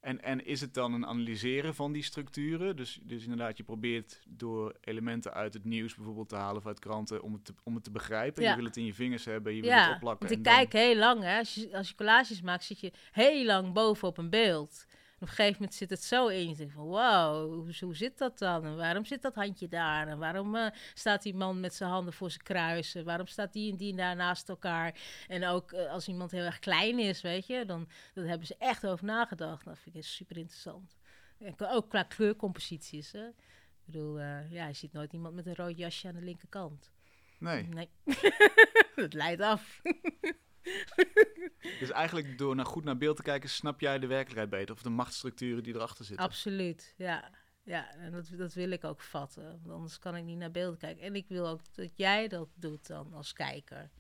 En, 0.07 0.23
en 0.23 0.47
is 0.47 0.61
het 0.61 0.75
dan 0.75 0.93
een 0.93 1.07
analyseren 1.07 1.75
van 1.75 1.93
die 1.93 2.03
structuren? 2.03 2.77
Dus, 2.77 3.01
dus 3.03 3.23
inderdaad, 3.23 3.57
je 3.57 3.63
probeert 3.63 4.21
door 4.29 4.77
elementen 4.81 5.35
uit 5.35 5.55
het 5.55 5.65
nieuws 5.65 5.95
bijvoorbeeld 5.95 6.29
te 6.29 6.37
halen 6.37 6.57
of 6.57 6.67
uit 6.67 6.79
kranten 6.79 7.23
om 7.23 7.33
het 7.33 7.45
te, 7.45 7.55
om 7.63 7.75
het 7.75 7.85
te 7.85 7.91
begrijpen. 7.91 8.43
Ja. 8.43 8.51
Je 8.51 8.57
wil 8.57 8.65
het 8.65 8.77
in 8.77 8.85
je 8.85 8.95
vingers 8.95 9.25
hebben, 9.25 9.55
je 9.55 9.61
wil 9.61 9.71
ja. 9.71 9.87
het 9.87 9.95
opplakken. 9.95 10.29
want 10.29 10.41
ik 10.41 10.47
en 10.47 10.53
dan- 10.53 10.69
kijk 10.69 10.73
heel 10.73 10.97
lang, 10.97 11.23
hè. 11.23 11.39
Als 11.39 11.55
je, 11.55 11.77
als 11.77 11.89
je 11.89 11.95
collages 11.95 12.43
maakt, 12.43 12.65
zit 12.65 12.81
je 12.81 12.93
heel 13.13 13.45
lang 13.45 13.73
bovenop 13.73 14.19
een 14.19 14.31
beeld. 14.31 14.87
En 15.17 15.23
op 15.23 15.29
een 15.29 15.35
gegeven 15.35 15.57
moment 15.59 15.75
zit 15.75 15.91
het 15.91 16.03
zo 16.03 16.27
in. 16.27 16.49
Je 16.49 16.57
denkt 16.57 16.73
van, 16.73 16.85
wow, 16.85 17.53
hoe, 17.55 17.75
hoe 17.81 17.97
zit 17.97 18.19
dat 18.19 18.39
dan? 18.39 18.65
En 18.65 18.77
waarom 18.77 19.05
zit 19.05 19.23
dat 19.23 19.35
handje 19.35 19.69
daar? 19.69 20.09
En 20.09 20.19
waarom 20.19 20.57
eh, 20.57 20.67
staat 20.95 21.23
die 21.23 21.35
man 21.35 21.61
met 21.61 21.75
zijn 21.75 21.91
handen 21.91 22.13
voor 22.13 22.31
zijn 22.31 22.43
kruisen? 22.43 23.05
Waarom 23.05 23.27
staat 23.27 23.53
die 23.53 23.71
en 23.71 23.77
die 23.77 23.97
daar 23.97 24.17
naast 24.17 24.49
elkaar? 24.49 25.01
En 25.29 25.47
ook 25.47 25.73
eh, 25.73 25.91
als 25.91 26.09
iemand 26.09 26.31
heel 26.31 26.45
erg 26.45 26.59
klein 26.59 26.99
is, 26.99 27.21
weet 27.21 27.47
je, 27.47 27.65
dan 27.65 27.89
daar 28.15 28.27
hebben 28.27 28.47
ze 28.47 28.57
echt 28.59 28.87
over 28.87 29.05
nagedacht. 29.05 29.65
Dat 29.65 29.79
vind 29.79 29.97
ik 29.97 30.05
super 30.05 30.37
interessant. 30.37 30.97
En 31.39 31.55
ook 31.59 31.89
qua 31.89 32.03
kleurcomposities, 32.03 33.13
hè. 33.13 33.27
Ik 33.27 33.93
bedoel, 33.93 34.19
eh, 34.19 34.53
ja, 34.53 34.67
je 34.67 34.75
ziet 34.75 34.93
nooit 34.93 35.13
iemand 35.13 35.35
met 35.35 35.47
een 35.47 35.55
rood 35.55 35.79
jasje 35.79 36.09
aan 36.09 36.15
de 36.15 36.23
linkerkant. 36.23 36.93
Nee, 37.39 37.63
Nee. 37.63 37.89
dat 38.95 39.13
leidt 39.13 39.41
af. 39.41 39.81
dus 41.81 41.91
eigenlijk 41.91 42.39
door 42.39 42.55
naar 42.55 42.67
goed 42.67 42.85
naar 42.85 42.97
beeld 42.97 43.17
te 43.17 43.23
kijken, 43.23 43.49
snap 43.49 43.81
jij 43.81 43.99
de 43.99 44.07
werkelijkheid 44.07 44.51
beter. 44.51 44.75
Of 44.75 44.83
de 44.83 44.89
machtsstructuren 44.89 45.63
die 45.63 45.75
erachter 45.75 46.05
zitten. 46.05 46.25
Absoluut, 46.25 46.95
ja. 46.97 47.31
Ja, 47.63 47.95
en 47.95 48.13
dat, 48.13 48.31
dat 48.37 48.55
wil 48.55 48.71
ik 48.71 48.85
ook 48.85 49.01
vatten. 49.01 49.45
Want 49.45 49.69
anders 49.69 49.99
kan 49.99 50.17
ik 50.17 50.25
niet 50.25 50.39
naar 50.39 50.51
beelden 50.51 50.79
kijken. 50.79 51.03
En 51.03 51.15
ik 51.15 51.29
wil 51.29 51.49
ook 51.49 51.61
dat 51.75 51.97
jij 51.97 52.29
dat 52.29 52.49
doet 52.55 52.87
dan 52.87 53.13
als 53.13 53.33
kijker. 53.33 53.91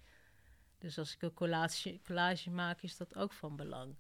Dus 0.79 0.99
als 0.99 1.15
ik 1.15 1.23
een 1.23 1.35
collage, 1.35 2.01
collage 2.05 2.51
maak, 2.51 2.83
is 2.83 2.97
dat 2.97 3.17
ook 3.17 3.33
van 3.33 3.57
belang. 3.57 3.97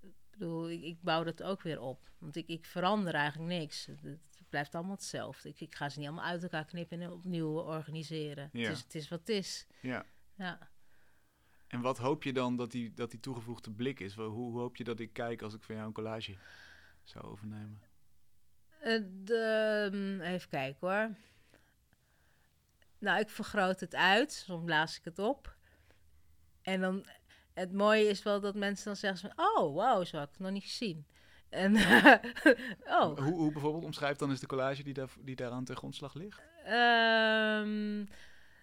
Ik 0.00 0.14
bedoel, 0.30 0.70
ik, 0.70 0.82
ik 0.82 1.02
bouw 1.02 1.24
dat 1.24 1.42
ook 1.42 1.62
weer 1.62 1.80
op. 1.80 2.10
Want 2.18 2.36
ik, 2.36 2.48
ik 2.48 2.64
verander 2.64 3.14
eigenlijk 3.14 3.60
niks. 3.60 3.86
Het, 3.86 4.02
het 4.02 4.48
blijft 4.48 4.74
allemaal 4.74 4.94
hetzelfde. 4.94 5.48
Ik, 5.48 5.60
ik 5.60 5.74
ga 5.74 5.88
ze 5.88 5.98
niet 5.98 6.08
allemaal 6.08 6.26
uit 6.26 6.42
elkaar 6.42 6.64
knippen 6.64 7.00
en 7.00 7.10
opnieuw 7.10 7.60
organiseren. 7.60 8.50
Ja. 8.52 8.68
Het, 8.68 8.76
is, 8.76 8.82
het 8.82 8.94
is 8.94 9.08
wat 9.08 9.18
het 9.18 9.28
is. 9.28 9.66
Ja. 9.80 10.04
Ja. 10.34 10.70
En 11.72 11.80
wat 11.80 11.98
hoop 11.98 12.22
je 12.22 12.32
dan 12.32 12.56
dat 12.56 12.70
die, 12.70 12.92
dat 12.94 13.10
die 13.10 13.20
toegevoegde 13.20 13.70
blik 13.70 14.00
is? 14.00 14.14
Hoe, 14.14 14.24
hoe 14.26 14.58
hoop 14.58 14.76
je 14.76 14.84
dat 14.84 14.98
ik 14.98 15.12
kijk 15.12 15.42
als 15.42 15.54
ik 15.54 15.62
van 15.62 15.74
jou 15.74 15.86
een 15.86 15.94
collage 15.94 16.36
zou 17.02 17.24
overnemen? 17.24 17.82
Eh, 18.80 19.00
de, 19.24 19.88
mm, 19.92 20.20
even 20.20 20.48
kijken 20.48 20.88
hoor. 20.88 21.10
Nou, 22.98 23.20
ik 23.20 23.30
vergroot 23.30 23.80
het 23.80 23.94
uit. 23.94 24.32
Soms 24.32 24.64
blaas 24.64 24.98
ik 24.98 25.04
het 25.04 25.18
op. 25.18 25.56
En 26.62 26.80
dan, 26.80 27.06
het 27.52 27.72
mooie 27.72 28.08
is 28.08 28.22
wel 28.22 28.40
dat 28.40 28.54
mensen 28.54 28.84
dan 28.84 28.96
zeggen 28.96 29.30
van... 29.30 29.46
Oh, 29.46 29.74
wauw, 29.74 30.04
zo 30.04 30.16
had 30.16 30.26
ik 30.26 30.32
het 30.32 30.42
nog 30.42 30.52
niet 30.52 30.62
gezien. 30.62 31.06
En, 31.48 31.76
oh, 33.00 33.18
Hoe, 33.18 33.32
hoe 33.32 33.52
bijvoorbeeld 33.52 33.84
omschrijft 33.84 34.18
dan 34.18 34.30
eens 34.30 34.40
de 34.40 34.46
collage 34.46 34.82
die, 34.82 34.94
daar, 34.94 35.10
die 35.20 35.36
daaraan 35.36 35.64
ten 35.64 35.76
grondslag 35.76 36.14
ligt? 36.14 36.42
Ehm, 36.64 38.04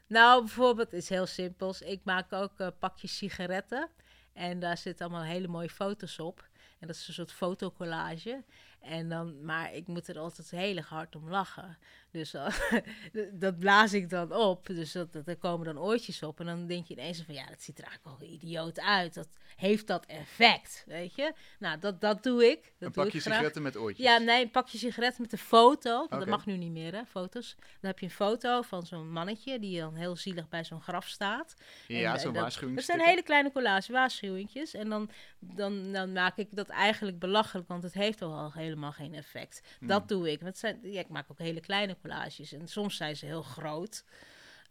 nou, 0.10 0.40
bijvoorbeeld, 0.40 0.94
is 0.94 1.10
heel 1.10 1.26
simpels. 1.26 1.82
Ik 1.82 2.02
maak 2.04 2.34
ook 2.34 2.60
eh, 2.60 2.68
pakjes 2.80 3.18
sigaretten. 3.18 3.90
En 4.34 4.60
daar 4.60 4.78
zitten 4.78 5.06
allemaal 5.06 5.26
hele 5.26 5.48
mooie 5.48 5.70
foto's 5.70 6.20
op. 6.20 6.48
En 6.80 6.88
dat 6.88 6.96
is 6.96 7.08
een 7.08 7.14
soort 7.14 7.32
fotocollage. 7.32 8.44
En 8.82 9.10
dan, 9.10 9.46
maar 9.46 9.74
ik 9.74 9.88
moet 9.88 10.08
er 10.08 10.20
altijd 10.20 10.50
heel 10.50 10.78
erg 10.78 10.90
hard 10.90 11.16
om 11.16 11.30
lachen. 11.30 11.78
Dus 12.12 12.32
dat 13.34 13.60
blaas 13.60 13.94
ik 13.94 14.10
dan 14.10 14.34
op. 14.34 14.66
Dus 14.66 14.92
dat, 14.92 15.14
dat, 15.14 15.28
er 15.28 15.38
komen 15.38 15.66
dan 15.66 15.80
oortjes 15.80 16.24
op. 16.24 16.40
En 16.40 16.46
dan 16.46 16.68
denk 16.68 16.88
je 16.88 16.94
ineens 16.94 17.22
van, 17.22 17.34
ja, 17.34 17.46
dat 17.46 17.62
ziet 17.62 17.80
er 17.80 17.86
eigenlijk 17.86 18.20
wel 18.20 18.30
idioot 18.30 18.80
uit. 18.80 19.14
Dat 19.14 19.28
heeft 19.56 19.88
dat 19.88 20.06
effect, 20.06 20.84
weet 20.88 21.16
je? 21.16 21.34
Nou, 21.60 21.80
dat, 21.80 22.02
dat 22.02 22.24
doe 22.24 22.46
ik. 22.46 22.62
Dat 22.62 22.72
een 22.72 22.78
doe 22.80 22.92
pakje 22.92 23.18
ik 23.18 23.22
graag. 23.22 23.34
sigaretten 23.34 23.62
met 23.62 23.78
oortjes. 23.78 24.06
Ja, 24.06 24.18
nee, 24.18 24.44
een 24.44 24.52
pakje 24.52 24.78
sigaretten 24.78 25.22
met 25.22 25.32
een 25.32 25.38
foto. 25.38 25.98
Want. 25.98 26.10
Dat 26.10 26.26
mag 26.26 26.46
nu 26.46 26.58
niet 26.58 26.72
meer, 26.72 26.94
hè, 26.94 27.06
foto's. 27.06 27.56
Dan 27.60 27.90
heb 27.90 28.00
je 28.00 28.06
een 28.06 28.12
foto 28.12 28.62
van 28.62 28.86
zo'n 28.86 29.12
mannetje 29.12 29.60
die 29.60 29.80
dan 29.80 29.96
heel 29.96 30.16
zielig 30.16 30.50
bij 30.50 30.64
zo'n 30.64 30.82
graf 30.82 31.08
staat. 31.08 31.56
Ja, 31.88 32.18
zo'n 32.18 32.34
waarschuwing. 32.34 32.78
Dat 32.78 32.86
zijn 32.86 33.00
hele 33.00 33.24
kleine 33.24 33.52
collage 33.52 33.92
waarschuwingjes. 33.92 34.74
En 34.74 34.90
dan, 34.90 35.10
dan, 35.40 35.92
dan 35.92 36.12
maak 36.12 36.38
ik 36.38 36.48
dat 36.52 36.68
eigenlijk 36.68 37.20
belachelijk, 37.20 37.68
want 37.68 37.84
het 37.84 37.94
heeft 37.94 38.22
al 38.22 38.52
helemaal 38.70 38.92
geen 38.92 39.14
effect. 39.14 39.62
Dat 39.80 40.08
doe 40.08 40.32
ik. 40.32 40.42
Zijn, 40.54 40.80
ja, 40.82 41.00
ik 41.00 41.10
maak 41.10 41.32
ook 41.32 41.40
hele 41.40 41.60
kleine 41.60 41.98
collages. 42.02 42.54
En 42.54 42.68
soms 42.68 42.96
zijn 42.96 43.16
ze 43.16 43.26
heel 43.26 43.42
groot. 43.42 44.04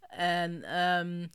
En 0.09 0.63
ehm, 0.63 1.27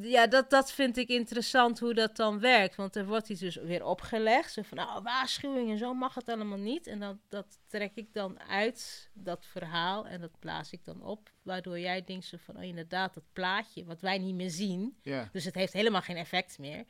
ja, 0.00 0.26
dat, 0.26 0.50
dat 0.50 0.72
vind 0.72 0.96
ik 0.96 1.08
interessant 1.08 1.78
hoe 1.78 1.94
dat 1.94 2.16
dan 2.16 2.40
werkt. 2.40 2.74
Want 2.74 2.96
er 2.96 3.06
wordt 3.06 3.28
iets 3.28 3.40
dus 3.40 3.56
weer 3.56 3.84
opgelegd. 3.84 4.52
Zo 4.52 4.62
van, 4.62 4.76
nou, 4.76 5.02
waarschuwing 5.02 5.70
en 5.70 5.78
zo 5.78 5.94
mag 5.94 6.14
het 6.14 6.28
allemaal 6.28 6.58
niet. 6.58 6.86
En 6.86 6.98
dat, 7.00 7.16
dat 7.28 7.58
trek 7.66 7.92
ik 7.94 8.12
dan 8.12 8.40
uit, 8.40 9.10
dat 9.12 9.46
verhaal. 9.46 10.06
En 10.06 10.20
dat 10.20 10.38
blaas 10.38 10.72
ik 10.72 10.84
dan 10.84 11.02
op. 11.02 11.30
Waardoor 11.42 11.78
jij 11.78 12.04
denkt 12.04 12.24
zo 12.24 12.36
van, 12.44 12.56
oh, 12.56 12.62
inderdaad, 12.62 13.14
dat 13.14 13.24
plaatje 13.32 13.84
wat 13.84 14.00
wij 14.00 14.18
niet 14.18 14.34
meer 14.34 14.50
zien. 14.50 14.96
Dus 15.32 15.44
het 15.44 15.54
heeft 15.54 15.72
helemaal 15.72 16.02
geen 16.02 16.16
effect 16.16 16.58
meer. 16.58 16.84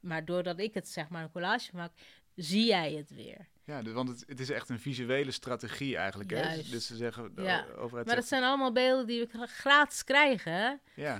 Maar 0.00 0.24
doordat 0.24 0.58
ik 0.58 0.74
het, 0.74 0.88
zeg 0.88 1.08
maar, 1.08 1.22
een 1.22 1.30
collage 1.30 1.70
maak, 1.76 1.92
zie 2.34 2.66
jij 2.66 2.92
het 2.92 3.10
weer. 3.10 3.48
Ja 3.68 3.82
dus, 3.82 3.92
want 3.92 4.08
het, 4.08 4.24
het 4.26 4.40
is 4.40 4.50
echt 4.50 4.68
een 4.68 4.78
visuele 4.78 5.30
strategie 5.30 5.96
eigenlijk. 5.96 6.30
Hè? 6.30 6.40
Juist. 6.40 6.70
Dus 6.70 6.86
ze 6.86 6.96
zeggen, 6.96 7.34
de 7.34 7.42
Ja. 7.42 7.60
overheid 7.64 7.90
Maar 7.92 8.04
dat 8.04 8.14
zegt, 8.14 8.26
zijn 8.28 8.42
allemaal 8.42 8.72
beelden 8.72 9.06
die 9.06 9.20
we 9.20 9.26
gra- 9.26 9.46
gratis 9.46 10.04
krijgen, 10.04 10.52
hè? 10.52 10.72
ja. 11.02 11.16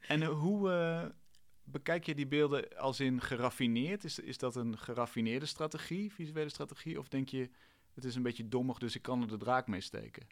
En 0.00 0.22
eh, 0.22 0.28
hoe 0.28 0.70
eh, 0.70 1.04
bekijk 1.64 2.04
je 2.06 2.14
die 2.14 2.26
beelden 2.26 2.76
als 2.78 3.00
in 3.00 3.20
geraffineerd? 3.20 4.04
Is, 4.04 4.18
is 4.18 4.38
dat 4.38 4.56
een 4.56 4.78
geraffineerde 4.78 5.46
strategie, 5.46 6.12
visuele 6.12 6.48
strategie? 6.48 6.98
Of 6.98 7.08
denk 7.08 7.28
je, 7.28 7.50
het 7.94 8.04
is 8.04 8.14
een 8.14 8.22
beetje 8.22 8.48
dommig, 8.48 8.78
dus 8.78 8.94
ik 8.94 9.02
kan 9.02 9.20
er 9.22 9.28
de 9.28 9.36
draak 9.36 9.66
mee 9.66 9.80
steken? 9.80 10.26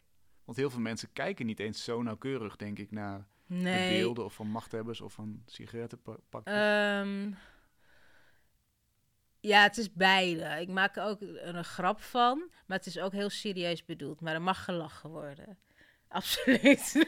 Want 0.45 0.57
heel 0.57 0.69
veel 0.69 0.79
mensen 0.79 1.09
kijken 1.13 1.45
niet 1.45 1.59
eens 1.59 1.83
zo 1.83 2.01
nauwkeurig, 2.01 2.55
denk 2.55 2.79
ik, 2.79 2.91
naar 2.91 3.27
de 3.47 3.87
beelden 3.89 4.25
of 4.25 4.33
van 4.33 4.47
machthebbers 4.47 5.01
of 5.01 5.13
van 5.13 5.43
sigarettenpakjes. 5.45 6.53
Ehm, 6.53 7.31
ja, 9.47 9.63
het 9.63 9.77
is 9.77 9.93
beide. 9.93 10.61
Ik 10.61 10.67
maak 10.69 10.95
er 10.95 11.03
ook 11.03 11.21
een, 11.21 11.55
een 11.55 11.63
grap 11.63 12.01
van, 12.01 12.49
maar 12.67 12.77
het 12.77 12.87
is 12.87 12.99
ook 12.99 13.11
heel 13.11 13.29
serieus 13.29 13.85
bedoeld. 13.85 14.21
Maar 14.21 14.33
er 14.33 14.41
mag 14.41 14.63
gelachen 14.63 15.09
worden. 15.09 15.57
Absoluut. 16.07 17.05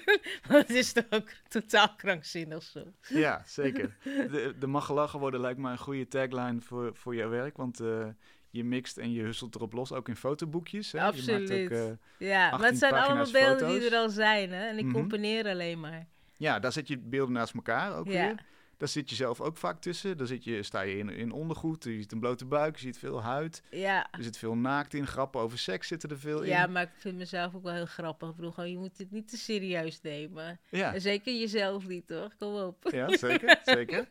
Want 0.47 0.67
het 0.67 0.77
is 0.77 0.93
toch 0.93 1.05
ook 1.09 1.29
totaal 1.47 1.95
krankzinnig 1.95 2.63
zo. 2.63 2.83
Ja, 3.07 3.41
zeker. 3.45 3.97
De, 4.03 4.55
de 4.59 4.67
mag 4.67 4.85
gelachen 4.85 5.19
worden 5.19 5.39
lijkt 5.39 5.59
me 5.59 5.71
een 5.71 5.77
goede 5.77 6.07
tagline 6.07 6.61
voor, 6.61 6.95
voor 6.95 7.15
jouw 7.15 7.29
werk. 7.29 7.57
Want 7.57 7.79
eh, 7.79 8.07
je 8.49 8.63
mixt 8.63 8.97
en 8.97 9.11
je 9.11 9.21
husselt 9.21 9.55
erop 9.55 9.73
los, 9.73 9.91
ook 9.91 10.07
in 10.09 10.15
fotoboekjes. 10.15 10.91
Hè? 10.91 11.01
Absoluut. 11.01 11.47
Je 11.49 11.55
maakt 11.69 11.81
ook, 11.83 11.97
eh, 12.19 12.27
Ja, 12.29 12.49
maar 12.57 12.67
het 12.69 12.77
zijn 12.77 12.93
18 12.93 13.07
allemaal 13.09 13.31
beelden 13.31 13.79
die 13.79 13.89
er 13.89 13.97
al 13.97 14.09
zijn, 14.09 14.51
hè. 14.51 14.67
En 14.67 14.77
ik 14.77 14.83
Mhm. 14.85 14.93
componeer 14.93 15.47
alleen 15.47 15.79
maar. 15.79 16.07
ja, 16.37 16.59
daar 16.59 16.71
zet 16.71 16.87
je 16.87 16.97
beelden 16.97 17.33
naast 17.33 17.53
elkaar 17.53 17.95
ook 17.95 18.07
Ja. 18.07 18.11
weer. 18.27 18.45
Daar 18.77 18.87
zit 18.87 19.09
je 19.09 19.15
zelf 19.15 19.41
ook 19.41 19.57
vaak 19.57 19.81
tussen. 19.81 20.17
Daar 20.17 20.27
zit 20.27 20.43
je, 20.43 20.63
sta 20.63 20.81
je 20.81 20.97
in, 20.97 21.09
in 21.09 21.31
ondergoed, 21.31 21.83
je 21.83 21.97
ziet 21.97 22.11
een 22.11 22.19
blote 22.19 22.45
buik, 22.45 22.75
je 22.75 22.81
ziet 22.81 22.97
veel 22.97 23.21
huid. 23.21 23.63
Ja. 23.71 24.07
Er 24.11 24.23
zit 24.23 24.37
veel 24.37 24.55
naakt 24.55 24.93
in, 24.93 25.07
grappen 25.07 25.41
over 25.41 25.57
seks 25.57 25.87
zitten 25.87 26.09
er 26.09 26.19
veel 26.19 26.41
in. 26.41 26.49
Ja, 26.49 26.67
maar 26.67 26.83
ik 26.83 26.91
vind 26.97 27.17
mezelf 27.17 27.55
ook 27.55 27.63
wel 27.63 27.73
heel 27.73 27.85
grappig. 27.85 28.29
Ik 28.29 28.35
bedoel, 28.35 28.51
gewoon, 28.51 28.71
je 28.71 28.77
moet 28.77 28.97
dit 28.97 29.11
niet 29.11 29.27
te 29.29 29.37
serieus 29.37 30.01
nemen. 30.01 30.59
ja. 30.69 30.93
En 30.93 31.01
zeker 31.01 31.39
jezelf 31.39 31.87
niet, 31.87 32.07
toch? 32.07 32.35
Kom 32.37 32.55
op. 32.55 32.89
Ja, 32.91 33.17
zeker, 33.27 33.59
zeker. 33.63 34.07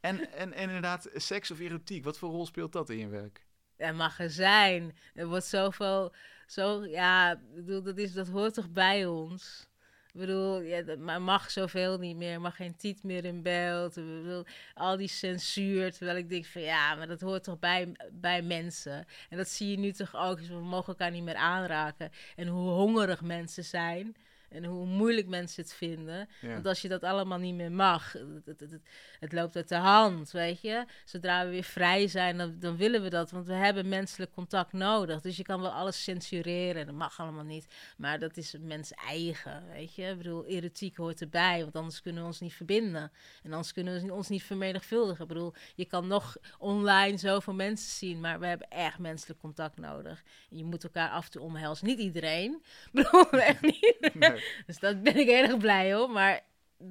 En, 0.00 0.32
en, 0.32 0.52
en 0.52 0.66
inderdaad, 0.68 1.08
seks 1.14 1.50
of 1.50 1.60
erotiek, 1.60 2.04
wat 2.04 2.18
voor 2.18 2.30
rol 2.30 2.46
speelt 2.46 2.72
dat 2.72 2.90
in 2.90 2.98
je 2.98 3.08
werk? 3.08 3.46
Het 3.76 3.96
mag 3.96 4.20
er 4.20 4.30
zijn. 4.30 4.96
Er 5.14 5.26
wordt 5.26 5.46
zoveel... 5.46 6.14
Zo, 6.46 6.84
ja, 6.84 7.32
ik 7.32 7.54
bedoel, 7.54 7.82
dat, 7.82 7.98
is, 7.98 8.12
dat 8.12 8.28
hoort 8.28 8.54
toch 8.54 8.70
bij 8.70 9.06
ons? 9.06 9.68
Ik 10.12 10.20
bedoel, 10.20 10.60
ja, 10.60 10.82
dat 10.82 10.98
mag 11.20 11.50
zoveel 11.50 11.98
niet 11.98 12.16
meer. 12.16 12.32
Er 12.32 12.40
mag 12.40 12.56
geen 12.56 12.76
tiet 12.76 13.02
meer 13.02 13.24
in 13.24 13.42
beeld. 13.42 13.96
Ik 13.96 14.04
bedoel, 14.04 14.44
al 14.74 14.96
die 14.96 15.08
censuur. 15.08 15.92
Terwijl 15.92 16.16
ik 16.16 16.28
denk 16.28 16.46
van 16.46 16.62
ja, 16.62 16.94
maar 16.94 17.06
dat 17.06 17.20
hoort 17.20 17.44
toch 17.44 17.58
bij, 17.58 17.92
bij 18.12 18.42
mensen. 18.42 19.06
En 19.28 19.36
dat 19.36 19.48
zie 19.48 19.70
je 19.70 19.78
nu 19.78 19.92
toch 19.92 20.16
ook. 20.16 20.38
Dus 20.38 20.48
we 20.48 20.54
mogen 20.54 20.88
elkaar 20.88 21.10
niet 21.10 21.22
meer 21.22 21.34
aanraken. 21.34 22.10
En 22.36 22.46
hoe 22.46 22.70
hongerig 22.70 23.20
mensen 23.20 23.64
zijn. 23.64 24.16
En 24.50 24.64
hoe 24.64 24.86
moeilijk 24.86 25.26
mensen 25.26 25.62
het 25.62 25.72
vinden. 25.72 26.28
Ja. 26.40 26.52
Want 26.52 26.66
als 26.66 26.82
je 26.82 26.88
dat 26.88 27.02
allemaal 27.02 27.38
niet 27.38 27.54
meer 27.54 27.72
mag, 27.72 28.12
het, 28.12 28.46
het, 28.46 28.60
het, 28.60 28.80
het 29.20 29.32
loopt 29.32 29.56
uit 29.56 29.68
de 29.68 29.74
hand, 29.74 30.30
weet 30.30 30.60
je. 30.60 30.84
Zodra 31.04 31.44
we 31.44 31.50
weer 31.50 31.62
vrij 31.62 32.08
zijn, 32.08 32.38
dan, 32.38 32.58
dan 32.58 32.76
willen 32.76 33.02
we 33.02 33.10
dat. 33.10 33.30
Want 33.30 33.46
we 33.46 33.52
hebben 33.52 33.88
menselijk 33.88 34.32
contact 34.32 34.72
nodig. 34.72 35.20
Dus 35.20 35.36
je 35.36 35.42
kan 35.42 35.60
wel 35.60 35.70
alles 35.70 36.02
censureren, 36.02 36.86
dat 36.86 36.94
mag 36.94 37.20
allemaal 37.20 37.44
niet. 37.44 37.66
Maar 37.96 38.18
dat 38.18 38.36
is 38.36 38.52
een 38.52 38.66
mens 38.66 38.92
eigen, 38.92 39.64
weet 39.72 39.94
je. 39.94 40.02
Ik 40.02 40.16
bedoel, 40.16 40.46
erotiek 40.46 40.96
hoort 40.96 41.20
erbij, 41.20 41.60
want 41.60 41.76
anders 41.76 42.02
kunnen 42.02 42.22
we 42.22 42.28
ons 42.28 42.40
niet 42.40 42.54
verbinden. 42.54 43.12
En 43.42 43.52
anders 43.52 43.72
kunnen 43.72 44.06
we 44.06 44.12
ons 44.12 44.28
niet 44.28 44.42
vermenigvuldigen. 44.42 45.22
Ik 45.22 45.28
bedoel, 45.28 45.54
je 45.74 45.84
kan 45.84 46.06
nog 46.06 46.36
online 46.58 47.16
zoveel 47.16 47.54
mensen 47.54 47.90
zien, 47.90 48.20
maar 48.20 48.40
we 48.40 48.46
hebben 48.46 48.68
echt 48.68 48.98
menselijk 48.98 49.40
contact 49.40 49.78
nodig. 49.78 50.22
En 50.50 50.56
je 50.56 50.64
moet 50.64 50.84
elkaar 50.84 51.10
af 51.10 51.24
en 51.24 51.30
toe 51.30 51.42
omhelzen. 51.42 51.86
Niet 51.86 51.98
iedereen, 51.98 52.62
bedoel, 52.92 53.30
echt 53.30 53.60
niet. 53.60 54.10
Nee. 54.12 54.39
Dus 54.66 54.78
dat 54.78 55.02
ben 55.02 55.16
ik 55.16 55.26
heel 55.26 55.44
erg 55.44 55.58
blij 55.58 55.94
hoor. 55.94 56.10
Maar 56.10 56.40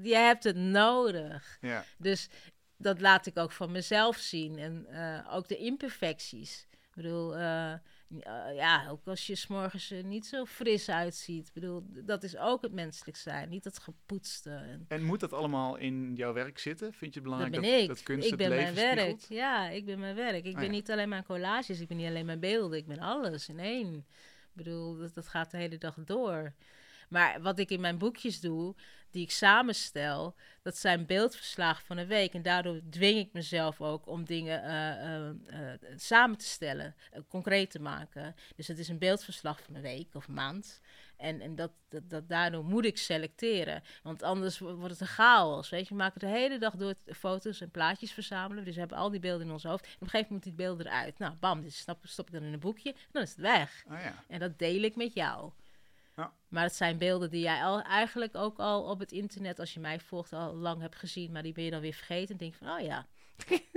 je 0.01 0.15
hebt 0.15 0.43
het 0.43 0.55
nodig. 0.55 1.57
Ja. 1.61 1.83
Dus 1.97 2.29
dat 2.77 3.01
laat 3.01 3.25
ik 3.25 3.37
ook 3.37 3.51
van 3.51 3.71
mezelf 3.71 4.17
zien. 4.17 4.57
En 4.59 4.85
eh, 4.89 5.35
ook 5.35 5.47
de 5.47 5.57
imperfecties. 5.57 6.67
Ik 6.71 6.95
bedoel, 6.95 7.35
eh, 7.35 7.71
eh, 7.71 7.79
ja, 8.55 8.87
ook 8.89 9.07
als 9.07 9.27
je 9.27 9.35
s'morgens 9.35 9.91
er 9.91 10.03
niet 10.03 10.25
zo 10.25 10.45
fris 10.45 10.89
uitziet. 10.89 11.47
Ik 11.47 11.53
bedoel, 11.53 11.83
dat 11.87 12.23
is 12.23 12.37
ook 12.37 12.61
het 12.61 12.71
menselijk 12.71 13.17
zijn. 13.17 13.49
Niet 13.49 13.63
dat 13.63 13.79
gepoetste. 13.79 14.49
En 14.49 14.85
En 14.87 15.03
moet 15.03 15.19
dat 15.19 15.33
allemaal 15.33 15.75
in 15.75 16.15
jouw 16.15 16.33
werk 16.33 16.59
zitten? 16.59 16.93
Vind 16.93 17.13
je 17.13 17.19
het 17.19 17.29
dat 17.29 17.37
belangrijk 17.37 17.61
ben 17.61 17.71
dat, 17.71 17.81
ik. 17.81 17.87
dat 17.87 18.03
kunst 18.03 18.23
ik 18.25 18.29
het 18.29 18.39
ben 18.39 18.49
leven 18.49 18.73
mijn 18.73 18.95
werk. 18.95 18.99
spiegelt? 18.99 19.25
Ja, 19.29 19.69
ik 19.69 19.85
ben 19.85 19.99
mijn 19.99 20.15
werk. 20.15 20.45
Ik 20.45 20.51
Oh, 20.53 20.55
ben 20.55 20.63
ja. 20.63 20.71
niet 20.71 20.91
alleen 20.91 21.09
mijn 21.09 21.23
collages. 21.25 21.79
Ik 21.79 21.87
ben 21.87 21.97
niet 21.97 22.07
alleen 22.07 22.25
mijn 22.25 22.39
beelden. 22.39 22.77
Ik 22.77 22.87
ben 22.87 22.99
alles 22.99 23.49
in 23.49 23.59
één. 23.59 23.95
Ik 23.95 24.65
bedoel, 24.65 24.97
dat, 24.97 25.13
dat 25.13 25.27
gaat 25.27 25.51
de 25.51 25.57
hele 25.57 25.77
dag 25.77 25.95
door. 26.05 26.53
Maar 27.09 27.41
wat 27.41 27.59
ik 27.59 27.69
in 27.69 27.81
mijn 27.81 27.97
boekjes 27.97 28.39
doe, 28.39 28.75
die 29.11 29.23
ik 29.23 29.31
samenstel, 29.31 30.35
dat 30.61 30.77
zijn 30.77 31.05
beeldverslagen 31.05 31.85
van 31.85 31.97
een 31.97 32.07
week. 32.07 32.33
En 32.33 32.41
daardoor 32.41 32.79
dwing 32.89 33.19
ik 33.19 33.33
mezelf 33.33 33.81
ook 33.81 34.07
om 34.07 34.25
dingen 34.25 34.63
eh, 34.63 35.15
eh, 35.15 35.29
eh, 35.73 35.79
samen 35.95 36.37
te 36.37 36.45
stellen, 36.45 36.95
concreet 37.27 37.71
te 37.71 37.79
maken. 37.81 38.35
Dus 38.55 38.67
het 38.67 38.79
is 38.79 38.87
een 38.87 38.97
beeldverslag 38.97 39.61
van 39.61 39.75
een 39.75 39.81
week 39.81 40.15
of 40.15 40.27
een 40.27 40.33
maand. 40.33 40.81
En, 41.17 41.41
en 41.41 41.55
dat, 41.55 41.71
dat, 41.89 42.09
dat, 42.09 42.29
daardoor 42.29 42.65
moet 42.65 42.85
ik 42.85 42.97
selecteren. 42.97 43.83
Want 44.03 44.23
anders 44.23 44.59
wo- 44.59 44.75
wordt 44.75 44.91
het 44.91 45.01
een 45.01 45.07
chaos. 45.07 45.69
Weet 45.69 45.83
je, 45.83 45.89
we 45.89 45.95
maken 45.95 46.19
de 46.19 46.25
hele 46.27 46.57
dag 46.57 46.75
door 46.75 46.93
foto's 47.15 47.61
en 47.61 47.71
plaatjes 47.71 48.11
verzamelen. 48.11 48.63
Dus 48.63 48.73
we 48.73 48.79
hebben 48.79 48.97
al 48.97 49.09
die 49.09 49.19
beelden 49.19 49.47
in 49.47 49.53
ons 49.53 49.63
hoofd. 49.63 49.85
En 49.85 49.93
op 49.93 50.01
een 50.01 50.09
gegeven 50.09 50.33
moment 50.33 50.45
moet 50.45 50.55
die 50.57 50.65
beelden 50.65 50.85
eruit. 50.85 51.17
Nou, 51.19 51.33
bam, 51.39 51.61
dit 51.61 51.73
stop, 51.73 51.97
stop 52.03 52.27
ik 52.27 52.33
dan 52.33 52.43
in 52.43 52.53
een 52.53 52.59
boekje. 52.59 52.89
En 52.93 52.97
dan 53.11 53.21
is 53.21 53.29
het 53.29 53.39
weg. 53.39 53.83
Ah 53.87 54.01
ja. 54.01 54.23
En 54.27 54.39
dat 54.39 54.59
deel 54.59 54.81
ik 54.81 54.95
met 54.95 55.13
jou. 55.13 55.51
Ja. 56.19 56.33
Maar 56.47 56.63
het 56.63 56.75
zijn 56.75 56.97
beelden 56.97 57.29
die 57.29 57.41
jij 57.41 57.63
al, 57.63 57.81
eigenlijk 57.81 58.35
ook 58.35 58.57
al 58.57 58.83
op 58.83 58.99
het 58.99 59.11
internet, 59.11 59.59
als 59.59 59.73
je 59.73 59.79
mij 59.79 59.99
volgt, 59.99 60.33
al 60.33 60.55
lang 60.55 60.81
hebt 60.81 60.95
gezien. 60.95 61.31
Maar 61.31 61.43
die 61.43 61.53
ben 61.53 61.63
je 61.63 61.71
dan 61.71 61.81
weer 61.81 61.93
vergeten. 61.93 62.29
En 62.29 62.37
denk 62.37 62.53
van, 62.53 62.69
oh 62.69 62.79
ja. 62.79 63.07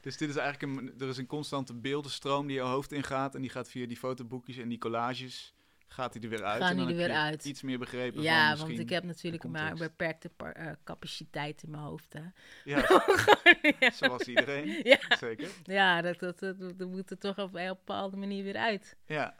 Dus 0.00 0.16
dit 0.16 0.28
is 0.28 0.36
eigenlijk 0.36 0.78
een, 0.78 1.00
er 1.00 1.08
is 1.08 1.16
een 1.16 1.26
constante 1.26 1.74
beeldenstroom 1.74 2.46
die 2.46 2.56
je 2.56 2.62
hoofd 2.62 2.92
ingaat. 2.92 3.34
En 3.34 3.40
die 3.40 3.50
gaat 3.50 3.68
via 3.70 3.86
die 3.86 3.96
fotoboekjes 3.96 4.56
en 4.56 4.68
die 4.68 4.78
collages, 4.78 5.54
gaat 5.88 6.12
die 6.12 6.22
er 6.22 6.28
weer 6.28 6.44
uit. 6.44 6.62
Gaan 6.62 6.76
die 6.76 6.86
er 6.86 6.94
weer 6.94 7.12
uit. 7.12 7.44
Iets 7.44 7.62
meer 7.62 7.78
begrepen 7.78 8.22
Ja, 8.22 8.56
van 8.56 8.66
want 8.66 8.78
ik 8.78 8.88
heb 8.88 9.04
natuurlijk 9.04 9.44
maar 9.44 9.70
een 9.70 9.78
beperkte 9.78 10.30
eh, 10.36 10.72
capaciteit 10.84 11.62
in 11.62 11.70
mijn 11.70 11.82
hoofd. 11.82 12.12
Hè. 12.12 12.22
Ja, 12.64 13.04
zoals 14.00 14.22
iedereen. 14.22 14.80
Ja, 14.82 14.98
Zeker. 15.18 15.50
ja 15.64 16.02
dat, 16.02 16.18
dat, 16.18 16.38
dat, 16.38 16.78
dat 16.78 16.88
moet 16.88 17.10
er 17.10 17.18
toch 17.18 17.38
op 17.38 17.54
een 17.54 17.68
bepaalde 17.68 18.16
manier 18.16 18.44
weer 18.44 18.56
uit. 18.56 18.96
Ja. 19.06 19.34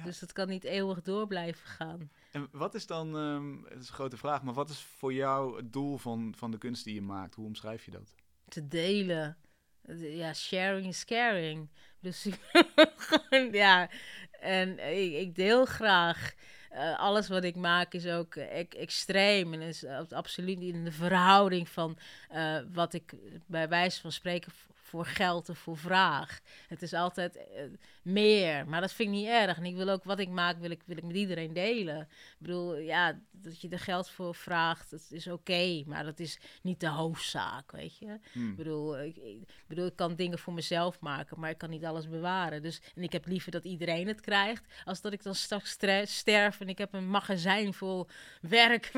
Ja. 0.00 0.06
Dus 0.06 0.18
dat 0.18 0.32
kan 0.32 0.48
niet 0.48 0.64
eeuwig 0.64 1.02
door 1.02 1.26
blijven 1.26 1.66
gaan. 1.66 2.10
En 2.30 2.48
wat 2.52 2.74
is 2.74 2.86
dan, 2.86 3.14
het 3.64 3.80
is 3.80 3.88
een 3.88 3.94
grote 3.94 4.16
vraag, 4.16 4.42
maar 4.42 4.54
wat 4.54 4.70
is 4.70 4.80
voor 4.80 5.12
jou 5.12 5.56
het 5.56 5.72
doel 5.72 5.98
van, 5.98 6.34
van 6.36 6.50
de 6.50 6.58
kunst 6.58 6.84
die 6.84 6.94
je 6.94 7.02
maakt? 7.02 7.34
Hoe 7.34 7.46
omschrijf 7.46 7.84
je 7.84 7.90
dat? 7.90 8.14
Te 8.48 8.68
delen. 8.68 9.36
Ja, 9.96 10.34
sharing 10.34 10.86
is 10.86 11.04
caring. 11.04 11.68
Dus 12.00 12.26
gewoon, 12.96 13.52
ja. 13.52 13.90
En 14.40 14.78
ik, 14.78 15.12
ik 15.12 15.34
deel 15.34 15.64
graag. 15.64 16.34
Eh, 16.70 16.98
alles 16.98 17.28
wat 17.28 17.44
ik 17.44 17.56
maak 17.56 17.94
is 17.94 18.06
ook 18.06 18.36
extreem. 18.36 19.52
En 19.52 19.60
is 19.60 19.84
absoluut 20.10 20.58
niet 20.58 20.74
in 20.74 20.84
de 20.84 20.92
verhouding 20.92 21.68
van 21.68 21.98
eh, 22.28 22.58
wat 22.72 22.92
ik 22.92 23.14
bij 23.46 23.68
wijze 23.68 24.00
van 24.00 24.12
spreken 24.12 24.52
voor 24.90 25.06
geld 25.06 25.48
of 25.48 25.58
voor 25.58 25.76
vraag. 25.76 26.40
Het 26.68 26.82
is 26.82 26.92
altijd 26.92 27.36
eh, 27.36 27.62
meer. 28.02 28.68
Maar 28.68 28.80
dat 28.80 28.92
vind 28.92 29.08
ik 29.08 29.14
niet 29.14 29.26
erg. 29.26 29.56
En 29.56 29.64
ik 29.64 29.76
wil 29.76 29.88
ook 29.88 30.04
wat 30.04 30.18
ik 30.18 30.28
maak, 30.28 30.58
wil 30.58 30.70
ik, 30.70 30.82
wil 30.84 30.96
ik 30.96 31.04
met 31.04 31.16
iedereen 31.16 31.52
delen. 31.52 32.00
Ik 32.00 32.36
bedoel, 32.38 32.76
ja, 32.76 33.18
dat 33.30 33.60
je 33.60 33.68
er 33.68 33.78
geld 33.78 34.10
voor 34.10 34.34
vraagt, 34.34 34.90
dat 34.90 35.06
is 35.10 35.26
oké. 35.26 35.82
maar 35.86 36.04
dat 36.04 36.18
is 36.18 36.38
niet 36.62 36.80
de 36.80 36.88
hoofdzaak, 36.88 37.72
weet 37.72 37.98
je. 37.98 38.18
Hmm. 38.32 38.50
Ik 38.50 38.56
bedoel, 38.56 39.00
ik, 39.00 39.16
ik 39.16 39.48
bedoel, 39.66 39.86
ik 39.86 39.96
kan 39.96 40.14
dingen 40.14 40.38
voor 40.38 40.52
mezelf 40.52 41.00
maken, 41.00 41.40
maar 41.40 41.50
ik 41.50 41.58
kan 41.58 41.70
niet 41.70 41.84
alles 41.84 42.08
bewaren. 42.08 42.62
Dus, 42.62 42.80
en 42.94 43.02
ik 43.02 43.12
heb 43.12 43.26
liever 43.26 43.50
dat 43.50 43.64
iedereen 43.64 44.08
het 44.08 44.20
krijgt, 44.20 44.64
als 44.84 45.00
dat 45.00 45.12
ik 45.12 45.22
dan 45.22 45.34
straks 45.34 45.78
sterf 46.04 46.60
en 46.60 46.68
ik 46.68 46.78
heb 46.78 46.92
een 46.92 47.10
magazijn 47.10 47.74
vol 47.74 48.08
werk 48.40 48.90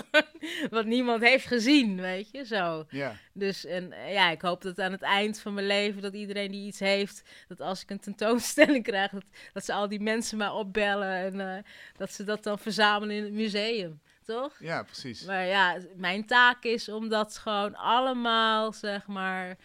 wat 0.70 0.86
niemand 0.86 1.22
heeft 1.22 1.46
gezien, 1.46 2.00
weet 2.00 2.30
je, 2.30 2.44
zo. 2.44 2.86
Dus 3.32 3.64
en 3.64 3.88
ja, 4.08 4.30
ik 4.30 4.42
hoop 4.42 4.62
dat 4.62 4.80
aan 4.80 4.92
het 4.92 5.02
eind 5.02 5.14
van 5.24 5.54
mijn 5.54 5.66
leven, 5.66 6.02
dat 6.02 6.14
iedereen 6.14 6.50
die 6.50 6.66
iets 6.66 6.78
heeft, 6.78 7.22
dat 7.48 7.60
als 7.60 7.82
ik 7.82 7.90
een 7.90 8.00
tentoonstelling 8.00 8.84
krijg, 8.84 9.10
dat, 9.10 9.24
dat 9.52 9.64
ze 9.64 9.72
al 9.72 9.88
die 9.88 10.00
mensen 10.00 10.38
maar 10.38 10.54
opbellen 10.54 11.14
en 11.14 11.56
eh, 11.56 11.62
dat 11.96 12.12
ze 12.12 12.24
dat 12.24 12.42
dan 12.42 12.58
verzamelen 12.58 13.16
in 13.16 13.22
het 13.24 13.32
museum, 13.32 14.00
toch? 14.24 14.56
ja, 14.58 14.82
precies. 14.82 15.22
Maar 15.24 15.46
ja, 15.46 15.78
mijn 15.96 16.26
taak 16.26 16.64
is 16.64 16.88
om 16.88 17.08
dat 17.08 17.38
gewoon 17.38 17.74
allemaal, 17.76 18.72
zeg 18.72 19.06
maar, 19.06 19.56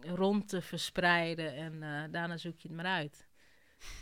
rond 0.00 0.48
te 0.48 0.62
verspreiden. 0.62 1.54
En 1.54 1.82
eh, 1.82 2.02
daarna 2.12 2.36
zoek 2.36 2.58
je 2.60 2.68
het 2.68 2.76
maar 2.76 2.86
uit. 2.86 3.26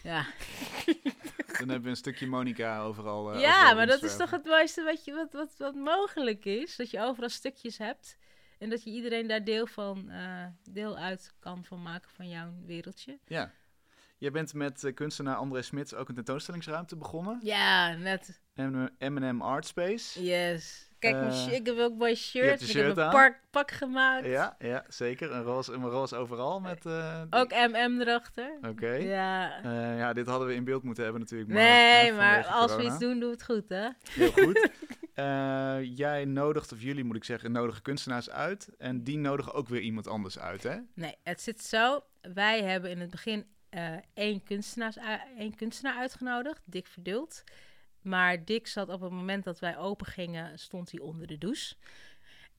Ja, 0.02 0.26
Dan 1.58 1.68
hebben 1.68 1.82
we 1.82 1.88
een 1.88 1.96
stukje 1.96 2.26
Monica 2.26 2.80
overal. 2.80 3.32
eh, 3.32 3.40
ja 3.40 3.56
overal 3.56 3.74
maar 3.74 3.86
dat 3.86 4.02
is 4.02 4.16
toch 4.16 4.30
het 4.30 4.44
mooiste 4.44 4.82
wat, 4.82 5.04
je, 5.04 5.12
wat, 5.12 5.32
wat, 5.32 5.54
wat 5.58 5.74
mogelijk 5.74 6.44
is. 6.44 6.76
Dat 6.76 6.90
je 6.90 7.00
overal 7.00 7.28
stukjes 7.28 7.78
hebt. 7.78 8.18
En 8.60 8.70
dat 8.70 8.82
je 8.82 8.90
iedereen 8.90 9.26
daar 9.26 9.44
deel, 9.44 9.66
van, 9.66 10.10
eh, 10.10 10.46
deel 10.70 10.96
uit 10.98 11.34
kan 11.38 11.64
van 11.64 11.82
maken 11.82 12.10
van 12.10 12.28
jouw 12.28 12.52
wereldje. 12.64 13.18
Ja. 13.26 13.52
Jij 14.18 14.30
bent 14.30 14.54
met 14.54 14.84
eh, 14.84 14.94
kunstenaar 14.94 15.36
André 15.36 15.62
Smits 15.62 15.94
ook 15.94 16.08
een 16.08 16.14
tentoonstellingsruimte 16.14 16.96
begonnen. 16.96 17.40
Ja, 17.42 17.92
net. 17.96 18.40
M&M 18.98 19.40
Art 19.40 19.66
Space. 19.66 20.24
Yes. 20.24 20.88
Kijk, 20.98 21.14
mijn 21.14 21.30
Eh, 21.30 21.52
ik 21.52 21.66
heb 21.66 21.78
ook 21.78 22.02
hebt 22.02 22.16
shirt. 22.16 22.44
Ik 22.44 22.50
heb 22.50 22.68
shirt 22.68 22.96
een 22.96 23.02
aan. 23.02 23.34
pak, 23.50 23.70
gemaakt. 23.70 24.26
Ja, 24.26 24.56
ja, 24.58 24.84
zeker. 24.88 25.32
Een 25.32 25.42
roze, 25.42 25.72
een 25.72 25.84
roze 25.84 26.16
overal 26.16 26.60
met... 26.60 26.86
Ook 27.30 27.50
MM 27.50 28.00
erachter. 28.00 28.58
Oké. 28.68 28.92
Ja. 28.92 29.60
Ja, 29.96 30.12
dit 30.12 30.26
hadden 30.26 30.48
we 30.48 30.54
in 30.54 30.64
beeld 30.64 30.82
moeten 30.82 31.02
hebben 31.02 31.20
natuurlijk. 31.20 31.50
Maar, 31.50 31.62
nee, 31.62 32.12
maar 32.12 32.46
als 32.46 32.76
we 32.76 32.84
iets 32.84 32.98
doen, 32.98 33.20
doe 33.20 33.30
het 33.30 33.44
goed, 33.44 33.68
hè? 33.68 33.88
Heel 34.10 34.32
goed. 34.32 34.68
Eh, 35.20 35.96
jij 35.96 36.24
nodigt, 36.24 36.72
of 36.72 36.82
jullie 36.82 37.04
moet 37.04 37.16
ik 37.16 37.24
zeggen, 37.24 37.52
nodigen 37.52 37.82
kunstenaars 37.82 38.30
uit. 38.30 38.68
En 38.78 39.04
die 39.04 39.18
nodigen 39.18 39.52
ook 39.52 39.68
weer 39.68 39.80
iemand 39.80 40.06
anders 40.06 40.38
uit, 40.38 40.62
hè? 40.62 40.78
Nee, 40.94 41.14
het 41.22 41.40
zit 41.40 41.62
zo. 41.62 42.04
Wij 42.20 42.62
hebben 42.62 42.90
in 42.90 43.00
het 43.00 43.10
begin 43.10 43.46
eh, 43.68 43.96
één, 44.14 44.42
kunstenaars, 44.42 44.96
één 45.38 45.54
kunstenaar 45.54 45.96
uitgenodigd, 45.96 46.62
Dick 46.64 46.86
Verdult. 46.86 47.44
Maar 48.02 48.44
Dick 48.44 48.66
zat 48.66 48.88
op 48.88 49.00
het 49.00 49.10
moment 49.10 49.44
dat 49.44 49.58
wij 49.58 49.78
open 49.78 50.06
gingen, 50.06 50.58
stond 50.58 50.90
hij 50.90 51.00
onder 51.00 51.26
de 51.26 51.38
douche. 51.38 51.74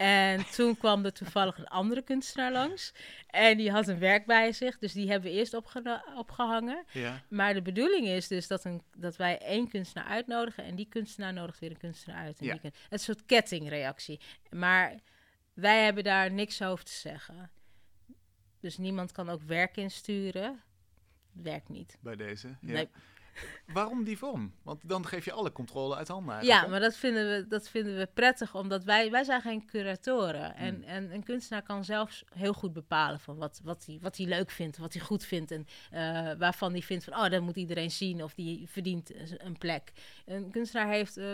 En 0.01 0.45
toen 0.51 0.77
kwam 0.77 1.05
er 1.05 1.13
toevallig 1.13 1.57
een 1.57 1.67
andere 1.67 2.01
kunstenaar 2.01 2.51
langs. 2.51 2.93
En 3.27 3.57
die 3.57 3.71
had 3.71 3.87
een 3.87 3.99
werk 3.99 4.25
bij 4.25 4.51
zich, 4.51 4.77
dus 4.79 4.93
die 4.93 5.09
hebben 5.11 5.31
we 5.31 5.37
eerst 5.37 5.53
opge 5.53 6.03
opgehangen. 6.17 6.83
Ja. 6.91 7.21
Maar 7.29 7.53
de 7.53 7.61
bedoeling 7.61 8.07
is 8.07 8.27
dus 8.27 8.47
dat, 8.47 8.65
een, 8.65 8.81
dat 8.97 9.15
wij 9.15 9.37
één 9.39 9.67
kunstenaar 9.69 10.07
uitnodigen 10.07 10.63
en 10.63 10.75
die 10.75 10.85
kunstenaar 10.89 11.33
nodigt 11.33 11.59
weer 11.59 11.69
een 11.69 11.77
kunstenaar 11.77 12.23
uit. 12.23 12.39
En 12.39 12.45
Ja. 12.45 12.51
die 12.51 12.61
kun- 12.61 12.69
het 12.89 12.99
is 13.01 13.07
een 13.07 13.13
soort 13.15 13.25
kettingreactie. 13.25 14.19
Maar 14.49 14.95
wij 15.53 15.83
hebben 15.83 16.03
daar 16.03 16.31
niks 16.31 16.61
over 16.61 16.85
te 16.85 16.91
zeggen. 16.93 17.51
Dus 18.59 18.77
niemand 18.77 19.11
kan 19.11 19.29
ook 19.29 19.41
werk 19.41 19.77
insturen. 19.77 20.61
Werkt 21.31 21.69
niet. 21.69 21.97
Bij 22.01 22.15
deze. 22.15 22.47
Ja. 22.47 22.55
Nee. 22.73 22.89
Waarom 23.73 24.03
die 24.03 24.17
vorm? 24.17 24.53
Want 24.63 24.89
dan 24.89 25.05
geef 25.07 25.25
je 25.25 25.31
alle 25.31 25.51
controle 25.51 25.95
uit 25.95 26.07
handen 26.07 26.33
eigenlijk. 26.33 26.63
Ja, 26.63 26.69
maar 26.69 26.79
dat 26.79 26.95
vinden 26.95 27.27
we, 27.29 27.47
dat 27.47 27.69
vinden 27.69 27.97
we 27.97 28.09
prettig, 28.13 28.55
omdat 28.55 28.83
wij, 28.83 29.11
wij 29.11 29.23
zijn 29.23 29.41
geen 29.41 29.65
curatoren. 29.65 30.55
En, 30.55 30.75
Hmm. 30.75 30.83
en 30.83 31.13
een 31.13 31.23
kunstenaar 31.23 31.63
kan 31.63 31.85
zelfs 31.85 32.23
heel 32.33 32.53
goed 32.53 32.73
bepalen 32.73 33.19
van 33.19 33.37
wat, 33.37 33.61
wat, 33.63 33.83
hij, 33.85 33.97
wat 34.01 34.17
hij 34.17 34.25
leuk 34.25 34.51
vindt, 34.51 34.77
wat 34.77 34.93
hij 34.93 35.01
goed 35.01 35.23
vindt. 35.25 35.51
En 35.51 35.65
eh, 35.91 36.31
waarvan 36.37 36.71
hij 36.71 36.81
vindt 36.81 37.03
van, 37.03 37.13
oh, 37.15 37.29
dat 37.29 37.41
moet 37.41 37.55
iedereen 37.55 37.91
zien 37.91 38.23
of 38.23 38.33
die 38.33 38.67
verdient 38.69 39.11
een- 39.37 39.57
plek. 39.57 39.91
Een 40.25 40.51
kunstenaar 40.51 40.87
heeft 40.87 41.17
eh, 41.17 41.25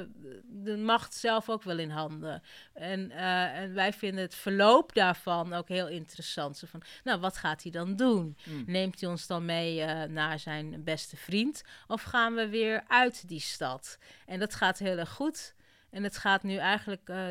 de 0.45 0.77
macht 0.77 1.13
zelf 1.13 1.49
ook 1.49 1.63
wel 1.63 1.77
in 1.79 1.89
handen. 1.89 2.41
En, 2.73 3.11
eh, 3.11 3.57
en 3.59 3.73
wij 3.73 3.93
vinden 3.93 4.21
het 4.21 4.35
verloop 4.35 4.93
daarvan 4.93 5.53
ook 5.53 5.67
heel 5.67 5.87
interessant. 5.87 6.57
Zo 6.57 6.67
van, 6.69 6.81
nou, 7.03 7.19
wat 7.19 7.37
gaat 7.37 7.63
hij 7.63 7.71
dan 7.71 7.95
doen? 7.95 8.37
Hmm. 8.43 8.63
Neemt 8.65 8.99
hij 9.01 9.09
ons 9.09 9.27
dan 9.27 9.45
mee 9.45 9.85
naar 10.07 10.39
zijn 10.39 10.83
beste 10.83 11.15
vriend? 11.17 11.63
Of 11.87 12.01
gaan 12.03 12.35
we 12.35 12.47
weer 12.49 12.83
uit 12.87 13.27
die 13.27 13.39
stad? 13.39 13.97
En 14.25 14.39
dat 14.39 14.55
gaat 14.55 14.77
heel 14.79 14.97
erg 14.97 15.09
goed. 15.09 15.55
En 15.89 16.03
het 16.03 16.17
gaat 16.17 16.43
nu 16.43 16.55
eigenlijk 16.55 17.09
eh, 17.09 17.27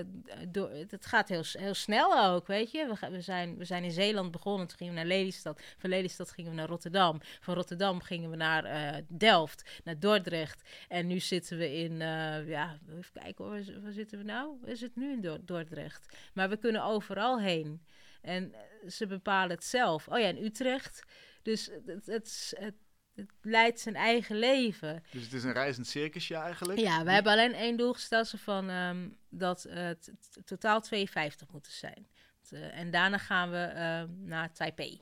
door. 0.48 0.70
Het 0.70 1.06
gaat 1.06 1.28
heel, 1.28 1.42
heel 1.52 1.74
snel 1.74 2.24
ook, 2.24 2.46
weet 2.46 2.70
je. 2.70 2.96
We, 3.00 3.10
we, 3.10 3.20
zijn, 3.20 3.56
we 3.56 3.64
zijn 3.64 3.84
in 3.84 3.90
Zeeland 3.90 4.30
begonnen. 4.30 4.66
Toen 4.66 4.76
gingen 4.76 4.92
we 4.94 4.98
naar 4.98 5.08
Lelystad. 5.08 5.62
Van 5.78 5.90
Lelystad 5.90 6.30
gingen 6.32 6.50
we 6.50 6.56
naar 6.56 6.68
Rotterdam. 6.68 7.20
Van 7.40 7.54
Rotterdam 7.54 8.00
gingen 8.00 8.30
we 8.30 8.36
naar 8.36 8.64
eh, 8.64 9.02
Delft, 9.08 9.80
naar 9.84 9.98
Dordrecht. 9.98 10.68
En 10.88 11.06
nu 11.06 11.20
zitten 11.20 11.58
we 11.58 11.74
in. 11.74 11.92
eh, 12.00 12.48
ja, 12.48 12.78
even 12.90 13.12
kijken 13.22 13.44
hoor. 13.44 13.60
Waar, 13.82 13.92
zitten 13.92 14.18
we 14.18 14.24
nou? 14.24 14.56
We 14.62 14.76
zitten 14.76 15.02
nu 15.02 15.12
in 15.12 15.20
Dor- 15.20 15.44
Dordrecht. 15.44 16.16
Maar 16.34 16.48
we 16.48 16.56
kunnen 16.56 16.84
overal 16.84 17.40
heen. 17.40 17.82
En 18.22 18.54
ze 18.88 19.06
bepalen 19.06 19.50
het 19.56 19.64
zelf. 19.64 20.08
Oh 20.08 20.18
ja, 20.18 20.26
in 20.28 20.44
Utrecht. 20.44 21.02
Dus 21.42 21.70
het, 21.86 22.06
het, 22.06 22.52
het, 22.58 22.74
het, 23.16 23.30
leidt 23.42 23.80
zijn 23.80 23.96
eigen 23.96 24.38
leven. 24.38 25.02
Dus 25.10 25.22
het 25.22 25.32
is 25.32 25.44
een 25.44 25.52
reizend 25.52 25.86
circusje 25.86 26.34
eigenlijk. 26.34 26.78
Ja, 26.78 27.04
we 27.04 27.10
hebben 27.12 27.32
alleen 27.32 27.54
één 27.54 27.76
doel 27.76 27.92
gesteld 27.92 28.32
van 28.36 28.70
ehm, 28.70 29.08
dat 29.28 29.66
het 29.68 30.02
t- 30.20 30.46
totaal 30.46 30.80
52 30.80 31.48
moeten 31.52 31.72
zijn. 31.72 32.06
Eh, 32.50 32.78
en 32.78 32.90
daarna 32.90 33.18
gaan 33.18 33.50
we 33.50 33.56
ehm, 33.56 34.08
naar 34.24 34.52
Taipei. 34.52 35.00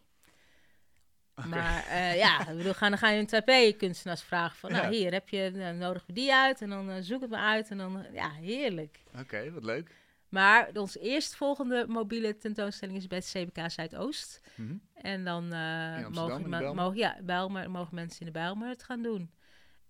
Maar 1.35 1.87
eh, 1.87 2.17
ja, 2.17 2.45
bedoel, 2.57 2.75
gaan, 2.75 2.91
dan 2.91 2.99
ga 2.99 3.09
je 3.11 3.19
in 3.19 3.27
Taipei 3.27 3.77
kunstenaars 3.77 4.23
vragen 4.23 4.57
van, 4.59 4.73
nou 4.73 4.95
hier 4.95 5.13
heb 5.13 5.29
je, 5.29 5.51
dan 5.53 5.79
nodigen 5.79 6.07
we 6.07 6.13
die 6.13 6.35
uit 6.35 6.61
en 6.61 6.69
dan 6.69 6.91
eh, 6.91 6.97
zoek 7.01 7.21
het 7.21 7.31
maar 7.31 7.49
uit 7.49 7.71
en 7.71 7.79
dan, 7.79 8.05
eh, 8.05 8.15
ja, 8.15 8.31
heerlijk. 8.31 9.03
Oké, 9.21 9.51
wat 9.53 9.65
leuk. 9.65 9.91
Maar 10.35 10.71
onze 10.75 10.99
eerstvolgende 10.99 11.85
mobiele 11.89 12.37
tentoonstelling 12.37 12.97
is 12.99 13.07
bij 13.07 13.19
het 13.19 13.27
CBK 13.27 13.71
Zuidoost. 13.71 14.41
Mhm. 14.55 14.77
En 14.95 15.25
dan 15.25 15.53
eh, 15.53 16.09
mogen, 16.09 16.75
mogen, 16.75 16.97
ja, 16.97 17.17
Bijlmer, 17.23 17.71
mogen 17.71 17.95
mensen 17.95 18.21
in 18.21 18.27
de 18.27 18.33
Bijlmer 18.33 18.69
het 18.69 18.83
gaan 18.83 19.03
doen. 19.03 19.31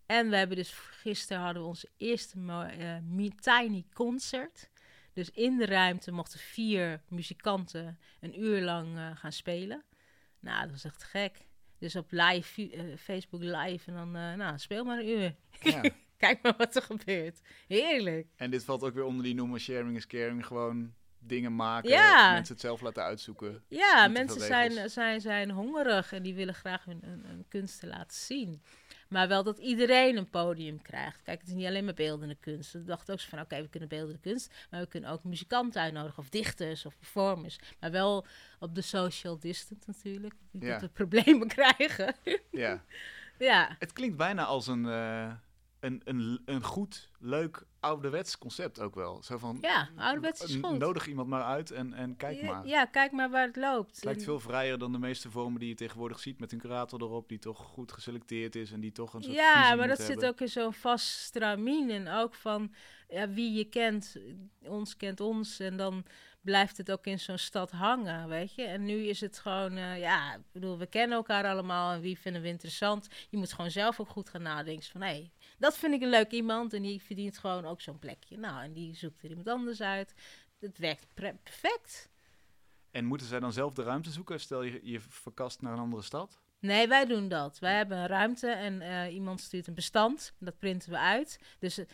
En 0.06 0.30
we 0.30 0.36
hebben 0.36 0.56
dus 0.56 0.72
gisteren 0.72 1.42
hadden 1.42 1.62
we 1.62 1.68
onze 1.68 1.88
eerste 1.96 2.38
me- 2.38 3.30
tiny 3.40 3.86
concert. 3.92 4.70
Dus 5.12 5.30
in 5.30 5.56
de 5.56 5.66
ruimte 5.66 6.12
mochten 6.12 6.38
vier 6.38 7.00
muzikanten 7.08 7.98
een 8.20 8.40
uur 8.40 8.62
lang 8.62 8.96
eh, 8.96 9.10
gaan 9.14 9.32
spelen. 9.32 9.84
Nou, 10.40 10.60
dat 10.62 10.70
was 10.70 10.84
echt 10.84 11.02
gek. 11.04 11.46
Dus 11.78 11.96
op 11.96 12.06
live, 12.10 12.96
Facebook 12.98 13.42
live 13.42 13.90
en 13.90 13.94
dan, 13.94 14.10
nou, 14.10 14.58
speel 14.58 14.84
maar 14.84 14.98
een 14.98 15.08
uur. 15.08 15.34
Ja. 15.60 15.82
Kijk 16.24 16.42
maar 16.42 16.54
wat 16.56 16.76
er 16.76 16.82
gebeurt. 16.82 17.40
Heerlijk. 17.68 18.26
En 18.36 18.50
dit 18.50 18.64
valt 18.64 18.82
ook 18.82 18.94
weer 18.94 19.04
onder 19.04 19.24
die 19.24 19.34
noemer 19.34 19.60
sharing 19.60 19.96
is 19.96 20.06
caring. 20.06 20.46
Gewoon 20.46 20.94
dingen 21.18 21.56
maken, 21.56 21.90
Ja. 21.90 22.32
mensen 22.32 22.52
het 22.54 22.62
zelf 22.62 22.80
laten 22.80 23.02
uitzoeken. 23.02 23.62
Ja, 23.68 24.08
mensen 24.08 24.40
zijn, 24.40 24.72
regels. 24.72 24.92
zijn, 24.92 25.20
zijn 25.20 25.50
hongerig 25.50 26.12
en 26.12 26.22
die 26.22 26.34
willen 26.34 26.54
graag 26.54 26.84
hun, 26.84 27.00
hun, 27.04 27.22
hun 27.26 27.44
kunsten 27.48 27.88
laten 27.88 28.16
zien. 28.16 28.62
Maar 29.08 29.28
wel 29.28 29.42
dat 29.42 29.58
iedereen 29.58 30.16
een 30.16 30.30
podium 30.30 30.82
krijgt. 30.82 31.22
Kijk, 31.22 31.40
het 31.40 31.48
is 31.48 31.54
niet 31.54 31.66
alleen 31.66 31.84
maar 31.84 31.94
beeldende 31.94 32.34
kunst. 32.40 32.72
We 32.72 32.84
dachten 32.84 33.14
ook 33.14 33.20
zo 33.20 33.28
van, 33.30 33.40
oké, 33.40 33.62
we 33.62 33.68
kunnen 33.68 33.88
beeldende 33.88 34.20
kunst, 34.20 34.52
maar 34.70 34.80
we 34.80 34.86
kunnen 34.86 35.10
ook 35.10 35.24
muzikanten 35.24 35.80
uitnodigen, 35.80 36.18
of 36.18 36.28
dichters, 36.28 36.86
of 36.86 36.96
performers. 36.98 37.58
Maar 37.80 37.90
wel 37.90 38.26
op 38.58 38.74
de 38.74 38.80
social 38.80 39.38
distance 39.38 39.82
natuurlijk, 39.86 40.34
Ja. 40.50 40.70
dat 40.72 40.80
we 40.80 40.88
problemen 40.88 41.48
krijgen. 41.58 42.14
Ja. 42.50 42.84
ja, 43.38 43.76
Het 43.78 43.92
klinkt 43.92 44.16
bijna 44.16 44.44
als 44.44 44.66
een, 44.66 44.86
eh, 44.88 45.32
een, 45.84 46.00
een, 46.04 46.42
een 46.44 46.62
goed, 46.62 47.10
leuk, 47.18 47.64
ouderwets 47.80 48.38
concept 48.38 48.80
ook 48.80 48.94
wel. 48.94 49.22
Zo 49.22 49.38
van, 49.38 49.58
ja, 49.60 49.88
ouderwets 49.96 50.42
is 50.44 50.58
goed. 50.62 50.78
Nodig 50.78 51.06
iemand 51.06 51.28
maar 51.28 51.42
uit 51.42 51.70
en, 51.70 51.92
en 51.92 52.16
kijk 52.16 52.40
ja, 52.40 52.52
maar. 52.52 52.66
ja, 52.66 52.84
kijk 52.84 53.12
maar 53.12 53.30
waar 53.30 53.46
het 53.46 53.56
loopt. 53.56 53.94
Het 53.94 54.04
lijkt 54.04 54.24
veel 54.24 54.40
vrijer 54.40 54.78
dan 54.78 54.92
de 54.92 54.98
meeste 54.98 55.30
vormen 55.30 55.60
die 55.60 55.68
je 55.68 55.74
tegenwoordig 55.74 56.20
ziet 56.20 56.40
met 56.40 56.52
een 56.52 56.58
curator 56.58 57.02
erop, 57.02 57.28
die 57.28 57.38
toch 57.38 57.58
goed 57.58 57.92
geselecteerd 57.92 58.56
is 58.56 58.72
en 58.72 58.80
die 58.80 58.92
toch 58.92 59.14
een 59.14 59.22
soort 59.22 59.34
Ja, 59.34 59.74
maar 59.74 59.88
dat 59.88 60.00
zit 60.00 60.24
ook 60.24 60.40
in 60.40 60.48
zo'n 60.48 60.74
vast 60.74 61.06
stramien. 61.06 61.90
En 61.90 62.08
ook 62.08 62.34
van 62.34 62.72
ja, 63.08 63.28
wie 63.28 63.52
je 63.52 63.64
kent, 63.64 64.16
ons 64.62 64.96
kent 64.96 65.20
ons. 65.20 65.60
En 65.60 65.76
dan 65.76 66.04
blijft 66.44 66.76
het 66.76 66.90
ook 66.90 67.06
in 67.06 67.20
zo'n 67.20 67.38
stad 67.38 67.70
hangen, 67.70 68.28
weet 68.28 68.54
je. 68.54 68.62
En 68.62 68.84
nu 68.84 69.06
is 69.06 69.20
het 69.20 69.38
gewoon, 69.38 69.76
eh, 69.76 69.98
ja, 69.98 70.34
ik 70.34 70.52
bedoel, 70.52 70.78
we 70.78 70.86
kennen 70.86 71.16
elkaar 71.16 71.44
allemaal. 71.44 71.92
En 71.92 72.00
wie 72.00 72.18
vinden 72.18 72.42
we 72.42 72.48
interessant? 72.48 73.08
Je 73.30 73.36
moet 73.36 73.52
gewoon 73.52 73.70
zelf 73.70 74.00
ook 74.00 74.08
goed 74.08 74.28
gaan 74.28 74.42
nadenken. 74.42 74.84
Van, 74.84 75.00
hé, 75.00 75.06
hey, 75.06 75.30
dat 75.58 75.76
vind 75.76 75.94
ik 75.94 76.02
een 76.02 76.08
leuk 76.08 76.30
iemand. 76.30 76.72
En 76.72 76.82
die 76.82 77.02
verdient 77.02 77.38
gewoon 77.38 77.64
ook 77.64 77.80
zo'n 77.80 77.98
plekje. 77.98 78.38
Nou, 78.38 78.62
en 78.62 78.72
die 78.72 78.94
zoekt 78.94 79.22
er 79.22 79.28
iemand 79.28 79.48
anders 79.48 79.80
uit. 79.80 80.14
Het 80.58 80.78
werkt 80.78 81.06
perfect. 81.14 82.10
En 82.90 83.04
moeten 83.04 83.26
zij 83.26 83.40
dan 83.40 83.52
zelf 83.52 83.72
de 83.72 83.82
ruimte 83.82 84.10
zoeken? 84.10 84.40
Stel 84.40 84.62
je 84.62 84.80
je 84.82 85.00
verkast 85.00 85.62
naar 85.62 85.72
een 85.72 85.78
andere 85.78 86.02
stad? 86.02 86.40
Nee, 86.60 86.88
wij 86.88 87.06
doen 87.06 87.28
dat. 87.28 87.58
Wij 87.58 87.76
hebben 87.76 87.98
een 87.98 88.06
ruimte 88.06 88.48
en 88.48 88.80
eh, 88.80 89.14
iemand 89.14 89.40
stuurt 89.40 89.66
een 89.66 89.74
bestand. 89.74 90.32
Dat 90.38 90.58
printen 90.58 90.90
we 90.90 90.98
uit. 90.98 91.38
Dus, 91.58 91.78
eh, 91.78 91.86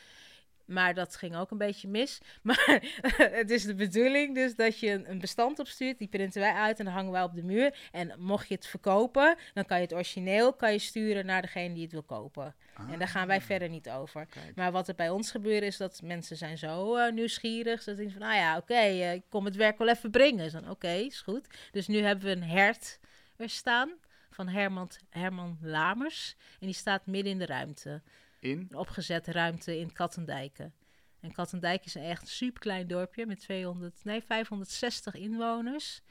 maar 0.70 0.94
dat 0.94 1.16
ging 1.16 1.36
ook 1.36 1.50
een 1.50 1.58
beetje 1.58 1.88
mis. 1.88 2.20
Maar 2.42 2.82
het 3.40 3.50
is 3.50 3.64
de 3.64 3.74
bedoeling 3.74 4.34
dus 4.34 4.54
dat 4.54 4.78
je 4.78 5.08
een, 5.08 5.18
bestand 5.18 5.58
opstuurt. 5.58 5.98
Die 5.98 6.08
printen 6.08 6.40
wij 6.40 6.52
uit 6.52 6.78
en 6.78 6.84
dan 6.84 6.94
hangen 6.94 7.12
wij 7.12 7.22
op 7.22 7.34
de 7.34 7.42
muur. 7.42 7.74
En 7.92 8.14
mocht 8.18 8.48
je 8.48 8.54
het 8.54 8.66
verkopen, 8.66 9.36
dan 9.54 9.64
kan 9.64 9.76
je 9.76 9.82
het 9.82 9.94
origineel 9.94 10.52
kan 10.52 10.72
je 10.72 10.78
sturen 10.78 11.26
naar 11.26 11.42
degene 11.42 11.74
die 11.74 11.82
het 11.82 11.92
wil 11.92 12.02
kopen. 12.02 12.54
En 12.90 12.98
daar 12.98 13.08
gaan 13.08 13.26
wij 13.26 13.36
Ah, 13.36 13.42
verder 13.42 13.68
niet 13.68 13.90
over. 13.90 14.26
Kijk. 14.26 14.54
Maar 14.54 14.72
wat 14.72 14.88
er 14.88 14.94
bij 14.94 15.10
ons 15.10 15.30
gebeurt 15.30 15.62
is 15.62 15.76
dat 15.76 16.00
mensen 16.02 16.36
zijn 16.36 16.58
zo 16.58 16.96
eh, 16.96 17.12
nieuwsgierig. 17.12 17.82
Ze 17.82 17.94
denken 17.94 18.12
van, 18.12 18.22
nou 18.22 18.34
ja, 18.34 18.56
oké, 18.56 18.74
eh, 18.74 19.12
ik 19.12 19.22
kom 19.28 19.44
het 19.44 19.56
werk 19.56 19.78
wel 19.78 19.88
even 19.88 20.10
brengen. 20.10 20.38
Dus 20.38 20.52
dan, 20.52 20.70
oké, 20.70 20.92
is 20.92 21.20
goed. 21.20 21.46
Dus 21.70 21.86
nu 21.86 21.98
hebben 21.98 22.24
we 22.24 22.30
een 22.30 22.42
hert 22.42 22.98
er 23.40 23.48
staan 23.48 23.90
van 24.30 24.48
Herman, 24.48 24.90
Herman 25.08 25.58
Lamers. 25.60 26.36
En 26.60 26.66
die 26.66 26.74
staat 26.74 27.06
midden 27.06 27.32
in 27.32 27.38
de 27.38 27.46
ruimte. 27.46 28.02
In? 28.40 28.66
Een 28.70 28.76
opgezette 28.76 29.32
ruimte 29.32 29.78
in 29.78 29.92
Kattendijken. 29.92 30.74
En 31.20 31.32
Kattendijk 31.32 31.84
is 31.84 31.94
een 31.94 32.02
echt 32.02 32.28
superklein 32.28 32.86
dorpje 32.86 33.26
met 33.26 33.40
200, 33.40 34.04
nee, 34.04 34.22
560 34.22 35.14
inwoners. 35.14 36.02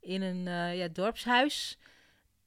In 0.00 0.22
een 0.22 0.46
eh, 0.46 0.76
ja, 0.76 0.88
dorpshuis. 0.88 1.78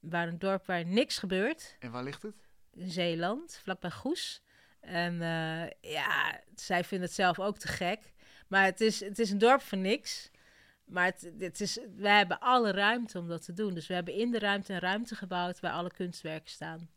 Waar 0.00 0.28
een 0.28 0.38
dorp 0.38 0.66
waar 0.66 0.86
niks 0.86 1.18
gebeurt 1.18 1.76
En 1.78 1.90
waar 1.90 2.02
ligt 2.02 2.22
het? 2.22 2.48
in 2.76 2.90
Zeeland, 2.90 3.60
vlakbij 3.62 3.90
Goes. 3.90 4.42
En 4.80 5.22
eh, 5.22 5.92
ja, 5.92 6.40
zij 6.54 6.84
vinden 6.84 7.06
het 7.06 7.16
zelf 7.16 7.40
ook 7.40 7.58
te 7.58 7.68
gek. 7.68 8.12
Maar 8.48 8.64
het 8.64 8.80
is, 8.80 9.00
het 9.00 9.18
is 9.18 9.30
een 9.30 9.38
dorp 9.38 9.60
voor 9.60 9.78
niks. 9.78 10.30
Maar 10.84 11.04
het, 11.04 11.32
het 11.38 11.60
is, 11.60 11.78
wij 11.96 12.16
hebben 12.16 12.40
alle 12.40 12.70
ruimte 12.70 13.18
om 13.18 13.28
dat 13.28 13.44
te 13.44 13.52
doen. 13.52 13.74
Dus 13.74 13.86
we 13.86 13.94
hebben 13.94 14.14
in 14.14 14.30
de 14.30 14.38
ruimte 14.38 14.72
een 14.72 14.78
ruimte 14.78 15.14
gebouwd 15.14 15.60
waar 15.60 15.72
alle 15.72 15.90
kunstwerken 15.90 16.50
staan. 16.50 16.90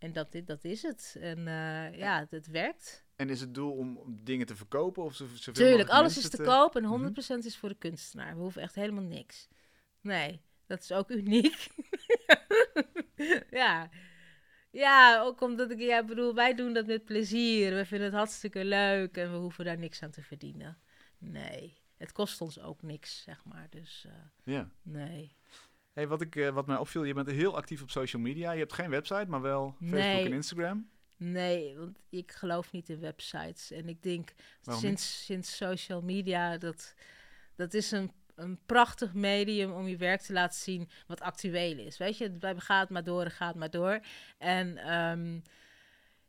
En 0.00 0.12
dat, 0.12 0.36
dat 0.44 0.64
is 0.64 0.82
het. 0.82 1.16
En 1.20 1.38
eh, 1.38 1.98
ja, 1.98 2.18
het, 2.18 2.30
het 2.30 2.46
werkt. 2.46 3.04
En 3.16 3.28
is 3.30 3.40
het 3.40 3.54
doel 3.54 3.72
om 3.72 4.18
dingen 4.24 4.46
te 4.46 4.56
verkopen 4.56 5.02
of 5.02 5.14
zo- 5.14 5.26
zoveel 5.34 5.52
Tuurlijk, 5.66 5.88
alles 5.88 6.16
is 6.16 6.22
mensen 6.22 6.38
te 6.38 6.50
koop 6.50 6.76
en 6.76 6.82
Mhm. 6.82 6.92
100% 6.92 7.44
is 7.44 7.56
voor 7.56 7.68
de 7.68 7.74
kunstenaar. 7.78 8.34
We 8.34 8.40
hoeven 8.40 8.62
echt 8.62 8.74
helemaal 8.74 9.02
niks. 9.04 9.48
Nee, 10.00 10.40
dat 10.66 10.80
is 10.82 10.92
ook 10.92 11.10
uniek. 11.20 11.68
ja. 13.50 13.90
Ja, 14.70 15.20
ook 15.20 15.40
omdat 15.40 15.70
ik, 15.70 15.78
ja, 15.80 16.04
bedoel, 16.04 16.34
wij 16.34 16.54
doen 16.54 16.72
dat 16.72 16.86
met 16.86 17.04
plezier. 17.04 17.74
We 17.74 17.84
vinden 17.84 18.06
het 18.06 18.16
hartstikke 18.16 18.64
leuk 18.64 19.16
en 19.16 19.30
we 19.30 19.36
hoeven 19.36 19.64
daar 19.64 19.78
niks 19.78 20.02
aan 20.02 20.10
te 20.10 20.22
verdienen. 20.22 20.78
Nee, 21.18 21.78
het 21.96 22.12
kost 22.12 22.40
ons 22.40 22.60
ook 22.60 22.82
niks, 22.82 23.22
zeg 23.22 23.44
maar. 23.44 23.66
Dus 23.70 24.04
eh, 24.06 24.54
Ja. 24.54 24.70
nee. 24.82 25.36
Hey, 25.92 26.08
wat, 26.08 26.20
ik, 26.20 26.36
eh, 26.36 26.48
wat 26.48 26.66
mij 26.66 26.76
opviel, 26.76 27.04
je 27.04 27.14
bent 27.14 27.30
heel 27.30 27.56
actief 27.56 27.82
op 27.82 27.90
social 27.90 28.22
media. 28.22 28.52
Je 28.52 28.58
hebt 28.58 28.72
geen 28.72 28.90
website, 28.90 29.26
maar 29.28 29.40
wel 29.40 29.74
Facebook 29.78 29.98
Nee. 29.98 30.24
en 30.24 30.32
Instagram. 30.32 30.88
Nee, 31.16 31.78
want 31.78 31.98
ik 32.08 32.32
geloof 32.32 32.72
niet 32.72 32.88
in 32.88 33.00
websites. 33.00 33.70
En 33.70 33.88
ik 33.88 34.02
denk 34.02 34.32
sinds, 34.60 35.24
sinds 35.24 35.56
social 35.56 36.02
media 36.02 36.58
dat 36.58 36.94
dat 37.56 37.74
is 37.74 37.90
een, 37.90 38.12
een 38.34 38.58
prachtig 38.66 39.14
medium 39.14 39.72
om 39.72 39.88
je 39.88 39.96
werk 39.96 40.20
te 40.20 40.32
laten 40.32 40.60
zien 40.60 40.88
wat 41.06 41.20
actueel 41.20 41.78
is. 41.78 41.98
Weet 41.98 42.18
je, 42.18 42.36
het 42.40 42.62
gaat 42.62 42.90
maar 42.90 43.04
door, 43.04 43.30
gaat 43.30 43.54
maar 43.54 43.70
door. 43.70 44.00
En 44.38 44.94
um, 44.94 45.42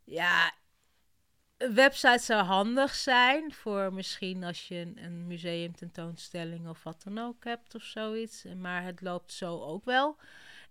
ja, 0.04 0.54
een 1.62 1.74
website 1.74 2.24
zou 2.24 2.44
handig 2.44 2.96
zijn 2.96 3.54
voor 3.54 3.94
misschien 3.94 4.44
als 4.44 4.68
je 4.68 4.76
een, 4.76 4.98
een 5.04 5.28
museum 5.28 5.76
tentoonstelling 5.76 6.68
of 6.68 6.84
wat 6.84 7.02
dan 7.04 7.18
ook 7.18 7.44
hebt 7.44 7.76
of 7.76 7.84
zoiets. 7.84 8.44
Maar 8.58 8.84
het 8.84 9.02
loopt 9.02 9.34
zo 9.34 9.62
ook 9.62 9.86
wel. 9.86 10.18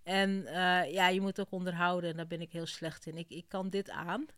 En 0.03 0.31
uh, 0.31 0.93
ja, 0.93 1.09
je 1.09 1.21
moet 1.21 1.41
ook 1.41 1.51
onderhouden 1.51 2.11
en 2.11 2.17
daar 2.17 2.27
ben 2.27 2.41
ik 2.41 2.53
heel 2.53 2.67
slecht 2.67 3.07
in. 3.07 3.17
Ik, 3.17 3.29
ik 3.29 3.45
kan 3.49 3.69
dit 3.69 3.91
aan. 3.91 4.27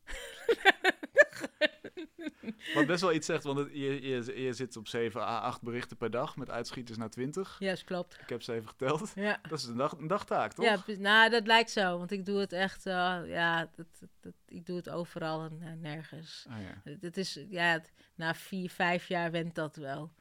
Wat 2.75 2.87
best 2.87 3.01
wel 3.01 3.13
iets 3.13 3.27
zegt, 3.27 3.45
want 3.45 3.69
je, 3.73 4.09
je, 4.09 4.43
je 4.43 4.53
zit 4.53 4.77
op 4.77 4.89
7 4.89 5.21
à 5.21 5.39
8 5.39 5.63
berichten 5.63 5.97
per 5.97 6.11
dag 6.11 6.37
met 6.37 6.51
uitschieters 6.51 6.99
naar 6.99 7.11
20. 7.11 7.57
Ja, 7.59 7.71
dat 7.71 7.85
klopt. 7.85 8.19
Ik 8.21 8.29
heb 8.29 8.43
ze 8.43 8.53
even 8.53 8.69
geteld. 8.69 9.13
Ja. 9.15 9.39
Dat 9.49 9.59
is 9.59 9.65
een, 9.65 9.77
dag, 9.77 9.93
een 9.93 10.07
dagtaak, 10.07 10.53
toch? 10.53 10.65
Ja, 10.65 10.95
nou, 10.99 11.31
dat 11.31 11.47
lijkt 11.47 11.71
zo. 11.71 11.99
Want 11.99 12.11
ik 12.11 12.27
doe 12.27 12.39
het 12.39 12.53
echt, 12.53 12.87
uh, 12.87 13.19
ja, 13.25 13.71
dat, 13.77 13.87
dat, 14.21 14.33
ik 14.49 14.67
doe 14.67 14.77
het 14.77 14.91
overal 14.91 15.45
en, 15.45 15.59
en 15.61 15.81
nergens. 15.81 16.47
Oh, 16.49 16.57
ja. 16.63 16.93
Het 17.01 17.17
is, 17.17 17.41
ja, 17.49 17.81
na 18.15 18.35
vier, 18.35 18.71
vijf 18.71 19.09
jaar 19.09 19.31
went 19.31 19.55
dat 19.55 19.77
wel. 19.77 20.13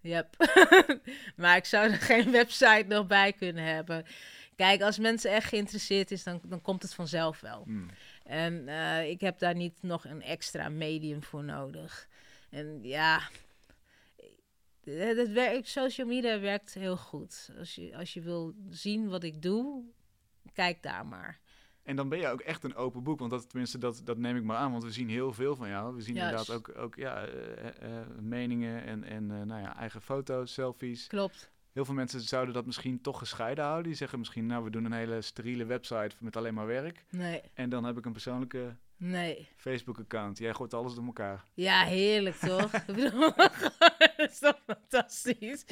Yep. 0.00 0.36
maar 1.36 1.56
ik 1.56 1.64
zou 1.64 1.90
er 1.90 1.98
geen 1.98 2.30
website 2.30 2.84
nog 2.88 3.06
bij 3.06 3.32
kunnen 3.32 3.64
hebben. 3.64 4.04
Kijk, 4.56 4.82
als 4.82 4.98
mensen 4.98 5.30
echt 5.30 5.48
geïnteresseerd 5.48 6.10
is, 6.10 6.22
dan, 6.22 6.40
dan 6.44 6.60
komt 6.60 6.82
het 6.82 6.94
vanzelf 6.94 7.40
wel. 7.40 7.62
Hmm. 7.64 7.90
En 8.24 8.68
uh, 8.68 9.08
ik 9.10 9.20
heb 9.20 9.38
daar 9.38 9.54
niet 9.54 9.82
nog 9.82 10.04
een 10.04 10.22
extra 10.22 10.68
medium 10.68 11.22
voor 11.22 11.44
nodig. 11.44 12.08
En 12.50 12.78
ja, 12.82 13.20
het 14.84 15.32
werkt, 15.32 15.68
social 15.68 16.06
media 16.06 16.40
werkt 16.40 16.74
heel 16.74 16.96
goed. 16.96 17.50
Als 17.58 17.74
je, 17.74 17.96
als 17.96 18.14
je 18.14 18.20
wil 18.20 18.54
zien 18.70 19.08
wat 19.08 19.22
ik 19.22 19.42
doe, 19.42 19.84
kijk 20.52 20.82
daar 20.82 21.06
maar. 21.06 21.40
En 21.82 21.96
dan 21.96 22.08
ben 22.08 22.18
je 22.18 22.28
ook 22.28 22.40
echt 22.40 22.64
een 22.64 22.74
open 22.74 23.02
boek. 23.02 23.18
Want 23.18 23.30
dat, 23.30 23.48
tenminste, 23.48 23.78
dat, 23.78 24.00
dat 24.04 24.18
neem 24.18 24.36
ik 24.36 24.42
maar 24.42 24.56
aan. 24.56 24.70
Want 24.70 24.82
we 24.82 24.90
zien 24.90 25.08
heel 25.08 25.32
veel 25.32 25.56
van 25.56 25.68
jou. 25.68 25.94
We 25.94 26.00
zien 26.00 26.16
inderdaad 26.16 26.50
ook, 26.50 26.76
ook 26.76 26.94
ja, 26.94 27.28
uh, 27.28 27.34
uh, 27.82 28.06
meningen 28.20 28.84
en, 28.84 29.04
en 29.04 29.26
nou 29.26 29.60
ja, 29.60 29.76
eigen 29.76 30.00
foto's, 30.02 30.52
selfies. 30.52 31.06
Klopt. 31.06 31.52
Heel 31.74 31.84
veel 31.84 31.94
mensen 31.94 32.20
zouden 32.20 32.54
dat 32.54 32.66
misschien 32.66 33.00
toch 33.00 33.18
gescheiden 33.18 33.64
houden. 33.64 33.84
Die 33.84 33.94
zeggen 33.94 34.18
misschien, 34.18 34.46
nou, 34.46 34.64
we 34.64 34.70
doen 34.70 34.84
een 34.84 34.92
hele 34.92 35.22
steriele 35.22 35.64
website 35.64 36.16
met 36.18 36.36
alleen 36.36 36.54
maar 36.54 36.66
werk. 36.66 37.04
Nee. 37.10 37.40
En 37.54 37.68
dan 37.68 37.84
heb 37.84 37.98
ik 37.98 38.04
een 38.04 38.12
persoonlijke 38.12 38.76
nee. 38.96 39.48
Facebook-account. 39.56 40.38
Jij 40.38 40.54
gooit 40.54 40.74
alles 40.74 40.94
door 40.94 41.04
elkaar. 41.04 41.44
Ja, 41.54 41.84
heerlijk 41.84 42.36
toch? 42.36 42.70
dat 44.16 44.30
is 44.30 44.38
toch 44.38 44.60
fantastisch? 44.66 45.64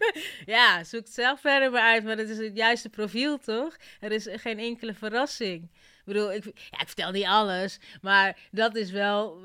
ja, 0.56 0.84
zoek 0.84 1.00
het 1.00 1.14
zelf 1.14 1.40
verder 1.40 1.70
maar 1.70 1.82
uit, 1.82 2.04
maar 2.04 2.16
het 2.16 2.28
is 2.28 2.38
het 2.38 2.56
juiste 2.56 2.88
profiel 2.88 3.38
toch? 3.38 3.76
Er 4.00 4.12
is 4.12 4.28
geen 4.30 4.58
enkele 4.58 4.94
verrassing 4.94 5.70
bedoel, 6.08 6.32
ik, 6.32 6.44
ja, 6.44 6.80
ik 6.80 6.86
vertel 6.86 7.10
niet 7.10 7.24
alles, 7.24 7.78
maar 8.02 8.38
dat 8.50 8.76
is 8.76 8.90
wel 8.90 9.40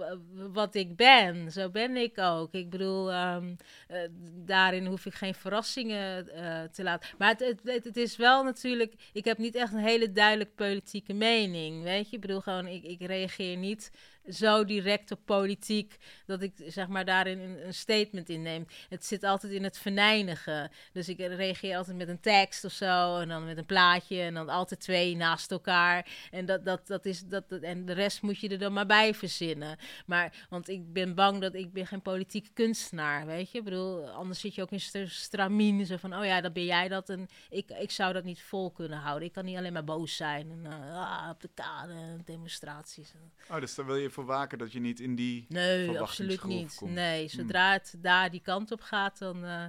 wat 0.52 0.76
ik 0.76 0.96
ben. 0.96 1.52
Zo 1.52 1.70
ben 1.70 1.98
ik 1.98 2.18
ook. 2.18 2.54
Ik 2.54 2.70
bedoel, 2.70 3.14
um, 3.14 3.58
uh, 3.92 3.98
daarin 4.46 4.86
hoef 4.86 5.06
ik 5.06 5.14
geen 5.14 5.36
verrassingen 5.36 6.28
uh, 6.28 6.62
te 6.62 6.84
laten. 6.84 7.10
Maar 7.18 7.30
het, 7.30 7.60
het, 7.64 7.84
het, 7.84 7.98
is 7.98 8.16
wel 8.16 8.44
natuurlijk, 8.44 8.94
ik 9.14 9.26
heb 9.26 9.38
niet 9.38 9.56
echt 9.56 9.74
een 9.74 9.80
hele 9.80 10.12
duidelijk 10.12 10.56
politieke 10.56 11.14
mening, 11.14 11.84
weet 11.84 12.10
je. 12.10 12.16
Ik 12.16 12.22
bedoel, 12.22 12.42
gewoon, 12.42 12.68
ik, 12.68 12.84
ik 12.84 13.02
reageer 13.02 13.58
niet 13.58 13.92
zo 14.30 14.66
direct 14.66 15.12
op 15.12 15.20
politiek 15.26 15.98
dat 16.26 16.42
ik 16.42 16.54
zeg 16.68 16.88
maar 16.88 17.06
daarin 17.06 17.40
een, 17.40 17.66
een, 17.66 17.74
statement 17.74 18.30
inneem. 18.30 18.66
Het 18.90 19.06
zit 19.06 19.24
altijd 19.24 19.54
in 19.54 19.64
het 19.64 19.78
verneinigen. 19.78 20.72
Dus 20.92 21.10
ik 21.10 21.18
reageer 21.18 21.78
altijd 21.78 21.98
met 21.98 22.08
een 22.08 22.20
tekst 22.20 22.66
of 22.66 22.72
zo 22.72 23.18
en 23.18 23.28
dan 23.28 23.46
met 23.46 23.58
een 23.58 23.66
plaatje 23.66 24.22
en 24.22 24.34
dan 24.34 24.50
altijd 24.50 24.80
twee 24.80 25.16
naast 25.16 25.52
elkaar. 25.52 26.08
En 26.32 26.46
dat, 26.46 26.66
dat, 26.66 26.88
dat 26.88 27.06
is 27.06 27.24
dat, 27.26 27.44
en 27.62 27.86
de 27.86 27.94
rest 27.94 28.22
moet 28.22 28.40
je 28.40 28.50
er 28.50 28.60
dan 28.60 28.74
maar 28.74 28.86
bij 28.86 29.14
verzinnen. 29.14 29.78
Maar 30.06 30.46
want 30.50 30.70
ik 30.70 30.94
ben 30.94 31.16
bang 31.16 31.42
dat 31.42 31.54
ik 31.54 31.74
ben 31.74 31.88
geen 31.88 32.02
politieke 32.02 32.50
kunstenaar, 32.54 33.26
weet 33.26 33.52
je? 33.52 33.58
Ik 33.58 33.64
bedoel, 33.64 34.10
anders 34.10 34.40
zit 34.40 34.56
je 34.56 34.62
ook 34.62 34.72
in 34.72 35.10
stramien 35.10 35.86
zo 35.86 35.98
van 35.98 36.16
oh 36.16 36.26
ja, 36.26 36.42
dan 36.42 36.54
ben 36.54 36.66
jij 36.66 36.88
dat 36.88 37.10
en 37.10 37.28
ik, 37.50 37.70
ik 37.70 37.92
zou 37.92 38.14
dat 38.14 38.24
niet 38.24 38.42
vol 38.42 38.72
kunnen 38.72 38.98
houden. 38.98 39.28
Ik 39.28 39.34
kan 39.34 39.46
niet 39.46 39.58
alleen 39.58 39.74
maar 39.74 39.84
boos 39.84 40.16
zijn 40.16 40.52
en 40.52 40.64
uh, 40.66 40.98
ah, 40.98 41.30
op 41.30 41.42
de 41.42 41.50
kade 41.54 42.24
demonstraties. 42.26 43.14
Oh, 43.50 43.60
dus 43.60 43.76
dan 43.76 43.86
wil 43.86 43.96
je 43.96 44.10
voor 44.14 44.26
waken 44.26 44.58
dat 44.58 44.72
je 44.72 44.80
niet 44.80 45.00
in 45.00 45.16
die 45.16 45.46
Nee, 45.50 46.00
absoluut 46.00 46.44
niet. 46.44 46.76
Komt. 46.76 46.92
Nee, 46.92 47.20
hmm. 47.20 47.30
zodra 47.30 47.72
het 47.72 47.96
daar 47.98 48.32
die 48.32 48.42
kant 48.42 48.72
op 48.72 48.82
gaat, 48.82 49.18
dan, 49.18 49.38
uh, 49.38 49.66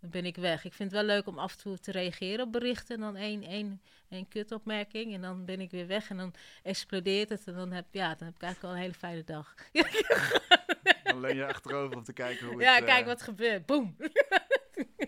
dan 0.00 0.10
ben 0.10 0.24
ik 0.24 0.36
weg. 0.36 0.64
Ik 0.64 0.72
vind 0.72 0.90
het 0.90 1.00
wel 1.00 1.16
leuk 1.16 1.26
om 1.26 1.38
af 1.38 1.52
en 1.52 1.58
toe 1.58 1.78
te 1.78 1.90
reageren 1.90 2.46
op 2.46 2.52
berichten 2.52 2.94
en 2.94 3.00
dan 3.00 3.16
één, 3.16 3.42
één, 3.42 3.80
één 4.08 4.28
kutopmerking 4.28 5.14
en 5.14 5.20
dan 5.20 5.44
ben 5.44 5.60
ik 5.60 5.70
weer 5.70 5.86
weg 5.86 6.10
en 6.10 6.16
dan 6.16 6.34
explodeert 6.62 7.28
het 7.28 7.46
en 7.46 7.54
dan 7.54 7.72
heb, 7.72 7.86
ja, 7.90 8.14
dan 8.14 8.26
heb 8.26 8.36
ik 8.36 8.42
eigenlijk 8.42 8.72
al 8.72 8.78
een 8.78 8.84
hele 8.84 8.98
fijne 8.98 9.24
dag. 9.24 9.54
dan 11.04 11.20
leen 11.20 11.36
je 11.36 11.46
achterover 11.46 11.96
om 11.96 12.04
te 12.04 12.12
kijken 12.12 12.46
hoe 12.46 12.60
Ja, 12.60 12.74
het, 12.74 12.84
kijk 12.84 13.00
uh... 13.00 13.06
wat 13.06 13.22
gebeurt. 13.22 13.66
Boom! 13.66 13.96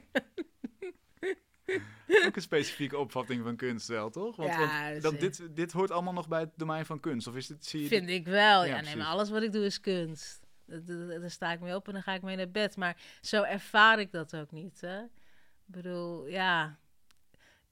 ook 2.27 2.37
een 2.37 2.43
specifieke 2.43 2.99
opvatting 2.99 3.43
van 3.43 3.57
kunst 3.57 3.89
wel, 3.89 4.11
toch? 4.11 4.37
Want, 4.37 4.51
ja, 4.51 4.91
want 4.91 5.03
dat, 5.03 5.21
dit, 5.21 5.49
dit 5.51 5.73
hoort 5.73 5.91
allemaal 5.91 6.13
nog 6.13 6.29
bij 6.29 6.41
het 6.41 6.51
domein 6.57 6.87
van 6.87 7.01
kunst. 7.01 7.27
Of 7.27 7.37
is 7.37 7.47
dit, 7.47 7.67
zie 7.67 7.83
je 7.83 7.89
Vind 7.89 8.09
ik 8.09 8.25
wel. 8.25 8.65
Ja, 8.65 8.77
ja 8.77 8.81
nee, 8.81 8.97
maar 8.97 9.07
alles 9.07 9.31
wat 9.31 9.43
ik 9.43 9.53
doe 9.53 9.65
is 9.65 9.81
kunst. 9.81 10.41
Daar 10.67 11.31
sta 11.31 11.53
ik 11.53 11.61
mee 11.61 11.75
op 11.75 11.87
en 11.87 11.93
dan 11.93 12.03
ga 12.03 12.15
ik 12.15 12.23
mee 12.23 12.37
naar 12.37 12.51
bed. 12.51 12.77
Maar 12.77 12.97
zo 13.21 13.43
ervaar 13.43 14.01
ik 14.01 14.13
dat 14.13 14.37
ook 14.37 14.51
niet. 14.51 14.81
Hè? 14.81 15.03
Ik 15.03 15.09
bedoel, 15.65 16.27
ja. 16.27 16.79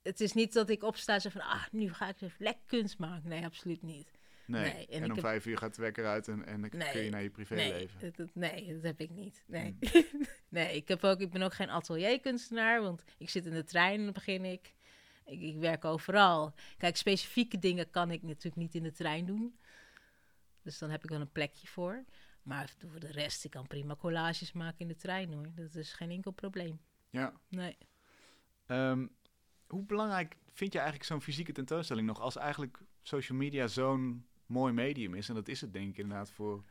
Het 0.02 0.20
is 0.20 0.32
niet 0.32 0.52
dat 0.52 0.68
ik 0.68 0.82
opsta 0.82 1.14
en 1.14 1.20
zeg 1.20 1.32
van, 1.32 1.40
ah, 1.40 1.64
nu 1.70 1.92
ga 1.92 2.08
ik 2.08 2.20
even 2.20 2.44
lekker 2.44 2.62
kunst 2.66 2.98
maken. 2.98 3.28
Nee, 3.28 3.44
absoluut 3.44 3.82
niet. 3.82 4.10
Nee, 4.46 4.72
nee. 4.72 4.86
en, 4.86 5.02
en 5.02 5.04
om 5.04 5.10
heb... 5.10 5.20
vijf 5.20 5.46
uur 5.46 5.58
gaat 5.58 5.74
de 5.74 5.82
wekker 5.82 6.06
uit 6.06 6.28
en, 6.28 6.46
en 6.46 6.60
dan 6.60 6.70
nee, 6.78 6.90
kun 6.90 7.02
je 7.02 7.10
naar 7.10 7.22
je 7.22 7.30
privéleven. 7.30 8.00
Nee, 8.00 8.10
dat, 8.10 8.34
nee, 8.34 8.74
dat 8.74 8.82
heb 8.82 9.00
ik 9.00 9.10
niet. 9.10 9.44
Nee, 9.46 9.76
hmm. 9.80 10.26
nee 10.48 10.76
ik, 10.76 10.88
heb 10.88 11.04
ook, 11.04 11.20
ik 11.20 11.30
ben 11.30 11.42
ook 11.42 11.54
geen 11.54 11.70
atelierkunstenaar, 11.70 12.82
want 12.82 13.04
ik 13.18 13.30
zit 13.30 13.46
in 13.46 13.52
de 13.52 13.64
trein 13.64 13.98
en 13.98 14.04
dan 14.04 14.12
begin 14.12 14.44
ik. 14.44 14.74
ik. 15.24 15.40
Ik 15.40 15.56
werk 15.56 15.84
overal. 15.84 16.54
Kijk, 16.76 16.96
specifieke 16.96 17.58
dingen 17.58 17.90
kan 17.90 18.10
ik 18.10 18.22
natuurlijk 18.22 18.56
niet 18.56 18.74
in 18.74 18.82
de 18.82 18.92
trein 18.92 19.26
doen. 19.26 19.58
Dus 20.62 20.78
dan 20.78 20.90
heb 20.90 21.04
ik 21.04 21.10
wel 21.10 21.20
een 21.20 21.32
plekje 21.32 21.66
voor. 21.66 22.04
Maar 22.42 22.72
voor 22.78 23.00
de 23.00 23.12
rest, 23.12 23.44
ik 23.44 23.50
kan 23.50 23.66
prima 23.66 23.96
collages 23.96 24.52
maken 24.52 24.78
in 24.78 24.88
de 24.88 24.96
trein 24.96 25.32
hoor. 25.32 25.46
Dat 25.54 25.74
is 25.74 25.92
geen 25.92 26.10
enkel 26.10 26.30
probleem. 26.30 26.80
Ja. 27.10 27.32
Nee. 27.48 27.76
Um, 28.66 29.10
hoe 29.66 29.84
belangrijk 29.84 30.36
vind 30.46 30.72
je 30.72 30.78
eigenlijk 30.78 31.08
zo'n 31.08 31.22
fysieke 31.22 31.52
tentoonstelling 31.52 32.06
nog 32.06 32.20
als 32.20 32.36
eigenlijk 32.36 32.78
social 33.02 33.38
media 33.38 33.66
zo'n 33.66 34.26
mooi 34.46 34.72
medium 34.72 35.14
is? 35.14 35.28
En 35.28 35.34
dat 35.34 35.48
is 35.48 35.60
het 35.60 35.72
denk 35.72 35.88
ik 35.88 35.98
inderdaad 35.98 36.30
voor 36.30 36.64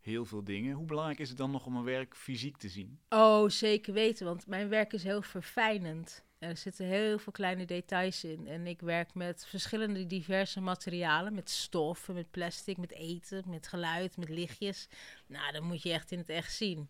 heel 0.00 0.24
veel 0.24 0.44
dingen. 0.44 0.74
Hoe 0.74 0.86
belangrijk 0.86 1.18
is 1.18 1.28
het 1.28 1.38
dan 1.38 1.50
nog 1.50 1.66
om 1.66 1.76
een 1.76 1.84
werk 1.84 2.16
fysiek 2.16 2.56
te 2.56 2.68
zien? 2.68 2.98
Oh, 3.08 3.48
zeker 3.48 3.92
weten, 3.92 4.26
want 4.26 4.46
mijn 4.46 4.68
werk 4.68 4.92
is 4.92 5.02
heel 5.02 5.22
verfijnend. 5.22 6.24
Er 6.38 6.56
zitten 6.56 6.86
heel 6.86 7.18
veel 7.18 7.32
kleine 7.32 7.64
details 7.64 8.24
in. 8.24 8.46
En 8.46 8.66
ik 8.66 8.80
werk 8.80 9.14
met 9.14 9.46
verschillende 9.46 10.06
diverse 10.06 10.60
materialen. 10.60 11.34
Met 11.34 11.50
stof, 11.50 12.08
met 12.08 12.30
plastic, 12.30 12.76
met 12.76 12.92
eten, 12.92 13.44
met 13.46 13.68
geluid, 13.68 14.16
met 14.16 14.28
lichtjes. 14.28 14.88
Nou, 15.26 15.52
dan 15.52 15.64
moet 15.64 15.82
je 15.82 15.92
echt 15.92 16.12
in 16.12 16.18
het 16.18 16.28
echt 16.28 16.54
zien. 16.54 16.88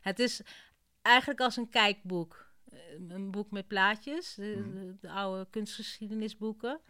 Het 0.00 0.18
is 0.18 0.40
eigenlijk 1.02 1.40
als 1.40 1.56
een 1.56 1.68
kijkboek. 1.68 2.48
Een 3.08 3.30
boek 3.30 3.50
met 3.50 3.68
plaatjes, 3.68 4.34
de, 4.34 4.70
de, 4.72 4.96
de 5.00 5.10
oude 5.10 5.46
kunstgeschiedenisboeken. 5.50 6.80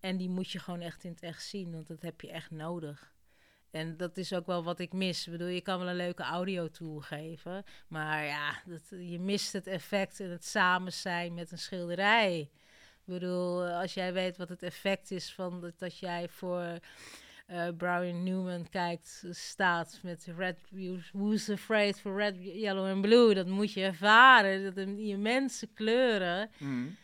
En 0.00 0.16
die 0.16 0.28
moet 0.28 0.50
je 0.50 0.58
gewoon 0.58 0.80
echt 0.80 1.04
in 1.04 1.10
het 1.10 1.22
echt 1.22 1.44
zien, 1.44 1.72
want 1.72 1.86
dat 1.86 2.02
heb 2.02 2.20
je 2.20 2.30
echt 2.30 2.50
nodig. 2.50 3.14
En 3.70 3.96
dat 3.96 4.16
is 4.16 4.32
ook 4.32 4.46
wel 4.46 4.64
wat 4.64 4.78
ik 4.78 4.92
mis. 4.92 5.26
Ik 5.26 5.32
bedoel, 5.32 5.48
je 5.48 5.60
kan 5.60 5.78
wel 5.78 5.88
een 5.88 5.96
leuke 5.96 6.22
audio 6.22 6.68
toegeven. 6.68 7.64
Maar 7.88 8.24
ja, 8.24 8.62
dat, 8.66 8.82
je 8.90 9.18
mist 9.18 9.52
het 9.52 9.66
effect 9.66 10.20
en 10.20 10.30
het 10.30 10.44
samen 10.44 10.92
zijn 10.92 11.34
met 11.34 11.52
een 11.52 11.58
schilderij. 11.58 12.38
Ik 13.06 13.12
bedoel, 13.12 13.66
als 13.68 13.94
jij 13.94 14.12
weet 14.12 14.36
wat 14.36 14.48
het 14.48 14.62
effect 14.62 15.10
is 15.10 15.32
van 15.32 15.72
dat, 15.78 15.98
jij 15.98 16.28
voor 16.28 16.78
uh, 17.50 17.68
Brian 17.76 18.22
Newman 18.22 18.68
kijkt, 18.68 19.24
staat 19.30 20.00
met 20.02 20.26
Red 20.36 20.58
Who's 21.12 21.50
Afraid 21.50 22.00
for 22.00 22.16
Red, 22.16 22.34
Yellow 22.38 22.86
and 22.86 23.00
Blue. 23.00 23.34
Dat 23.34 23.46
moet 23.46 23.72
je 23.72 23.82
ervaren. 23.82 24.74
Dat 24.74 24.86
die 24.86 25.08
immense 25.08 25.66
kleuren. 25.66 26.50
Mm 26.58 26.96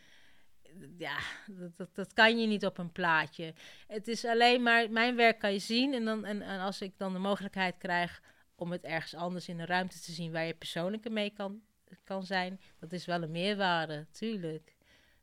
ja, 0.97 1.17
dat, 1.47 1.77
dat, 1.77 1.95
dat, 1.95 2.13
kan 2.13 2.39
je 2.39 2.47
niet 2.47 2.65
op 2.65 2.77
een 2.77 2.91
plaatje. 2.91 3.53
Het 3.87 4.07
is 4.07 4.25
alleen 4.25 4.63
maar, 4.63 4.91
mijn 4.91 5.15
werk 5.15 5.39
kan 5.39 5.53
je 5.53 5.59
zien. 5.59 5.93
En, 5.93 6.05
dan, 6.05 6.25
en, 6.25 6.41
en 6.41 6.59
als 6.59 6.81
ik 6.81 6.97
dan 6.97 7.13
de 7.13 7.19
mogelijkheid 7.19 7.77
krijg 7.77 8.21
om 8.55 8.71
het 8.71 8.83
ergens 8.83 9.15
anders 9.15 9.47
in 9.47 9.59
een 9.59 9.65
ruimte 9.65 9.99
te 9.99 10.11
zien 10.11 10.31
waar 10.31 10.45
je 10.45 10.53
persoonlijker 10.53 11.11
mee 11.11 11.29
kan, 11.29 11.61
kan 12.03 12.23
zijn, 12.23 12.59
dat 12.79 12.91
is 12.91 13.05
wel 13.05 13.21
een 13.21 13.31
meerwaarde, 13.31 14.07
tuurlijk. 14.11 14.75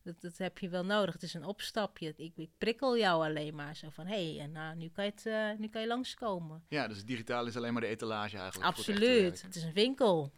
Dat, 0.02 0.20
dat 0.20 0.38
heb 0.38 0.58
je 0.58 0.68
wel 0.68 0.84
nodig. 0.84 1.12
Het 1.14 1.22
is 1.22 1.34
een 1.34 1.44
opstapje. 1.44 2.14
Ik, 2.16 2.36
ik 2.36 2.50
prikkel 2.58 2.98
jou 2.98 3.24
alleen 3.24 3.54
maar 3.54 3.76
zo 3.76 3.90
van... 3.90 4.06
hé, 4.06 4.32
hey, 4.32 4.44
en 4.44 4.52
nou, 4.52 4.76
nu, 4.76 4.88
kan 4.88 5.04
je 5.04 5.10
het, 5.10 5.26
uh, 5.26 5.50
nu 5.58 5.68
kan 5.68 5.80
je 5.80 5.86
langskomen. 5.86 6.64
Ja, 6.68 6.88
dus 6.88 7.04
digitaal 7.04 7.46
is 7.46 7.56
alleen 7.56 7.72
maar 7.72 7.82
de 7.82 7.88
etalage 7.88 8.36
eigenlijk. 8.36 8.70
Absoluut. 8.70 9.32
Het, 9.32 9.42
het, 9.42 9.54
is 9.54 9.62
een 9.62 9.72
winkel. 9.72 10.32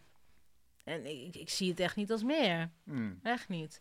En 0.84 1.06
ik, 1.06 1.36
ik, 1.36 1.50
zie 1.50 1.70
het 1.70 1.80
echt 1.80 1.96
niet 1.96 2.10
als 2.10 2.22
meer. 2.22 2.70
Hmm. 2.84 3.18
Echt 3.22 3.48
niet. 3.48 3.80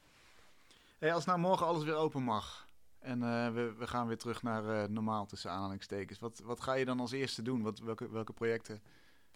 Als 1.09 1.25
nou 1.25 1.39
morgen 1.39 1.65
alles 1.65 1.83
weer 1.83 1.95
open 1.95 2.23
mag... 2.23 2.67
en 2.99 3.19
uh, 3.19 3.49
we, 3.49 3.73
we 3.77 3.87
gaan 3.87 4.07
weer 4.07 4.17
terug 4.17 4.43
naar 4.43 4.63
uh, 4.63 4.83
normaal 4.83 5.25
tussen 5.25 5.51
aanhalingstekens... 5.51 6.19
Wat, 6.19 6.41
wat 6.43 6.61
ga 6.61 6.73
je 6.73 6.85
dan 6.85 6.99
als 6.99 7.11
eerste 7.11 7.41
doen? 7.41 7.61
Wat, 7.61 7.79
welke, 7.79 8.11
welke 8.11 8.33
projecten 8.33 8.81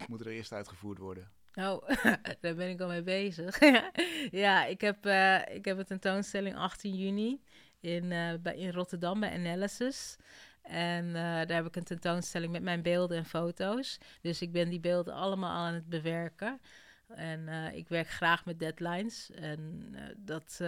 moeten 0.07 0.27
er 0.27 0.33
eerst 0.33 0.51
uitgevoerd 0.51 0.97
worden? 0.97 1.31
Nou, 1.53 1.83
daar 2.41 2.55
ben 2.55 2.69
ik 2.69 2.81
al 2.81 2.87
mee 2.87 3.03
bezig. 3.03 3.59
ja, 4.45 4.65
ik 4.65 4.81
heb, 4.81 5.05
uh, 5.05 5.55
ik 5.55 5.65
heb 5.65 5.77
een 5.77 5.85
tentoonstelling 5.85 6.55
18 6.55 6.95
juni 6.95 7.41
in, 7.79 8.09
bij, 8.41 8.55
in 8.55 8.71
Rotterdam 8.71 9.19
bij 9.19 9.33
Analysis. 9.33 10.15
En 10.61 11.13
daar 11.13 11.53
heb 11.53 11.65
ik 11.65 11.75
een 11.75 11.83
tentoonstelling 11.83 12.51
met 12.51 12.63
mijn 12.63 12.81
beelden 12.81 13.17
en 13.17 13.25
foto's. 13.25 13.97
Dus 14.21 14.41
ik 14.41 14.51
ben 14.51 14.69
die 14.69 14.79
beelden 14.79 15.13
allemaal 15.13 15.51
aan 15.51 15.73
het 15.73 15.89
bewerken. 15.89 16.61
En 17.07 17.47
ik 17.73 17.87
werk 17.87 18.09
graag 18.09 18.45
met 18.45 18.59
deadlines. 18.59 19.31
En 19.31 19.95
dat, 20.17 20.59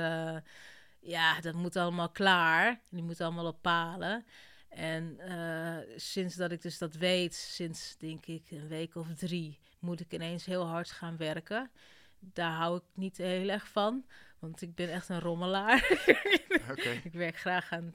ja, 1.08 1.42
dat 1.42 1.54
moet 1.54 1.76
allemaal 1.76 2.10
klaar. 2.10 2.80
Die 2.90 3.04
moet 3.04 3.22
allemaal 3.22 3.48
op 3.48 3.62
palen. 3.62 4.26
En 4.70 5.20
sinds 5.96 6.36
dat 6.36 6.52
ik 6.52 6.62
dus 6.62 6.78
dat 6.78 6.96
weet, 6.96 7.36
sinds 7.36 7.98
denk 7.98 8.26
ik 8.26 8.52
een 8.52 8.68
week 8.68 8.96
of 8.96 9.08
drie, 9.16 9.60
moet 9.80 10.00
ik 10.00 10.14
ineens 10.14 10.46
heel 10.46 10.68
hard 10.68 10.92
gaan 10.92 11.18
werken. 11.18 11.72
Daar 12.20 12.52
hou 12.52 12.78
ik 12.78 12.84
niet 12.94 13.18
heel 13.18 13.50
erg 13.50 13.68
van, 13.68 14.06
want 14.40 14.62
ik 14.62 14.76
ben 14.76 14.92
echt 14.92 15.10
een 15.10 15.20
rommelaar. 15.20 15.84
Okay. 16.72 17.02
ik 17.04 17.14
werk 17.14 17.38
graag 17.38 17.72
aan 17.72 17.94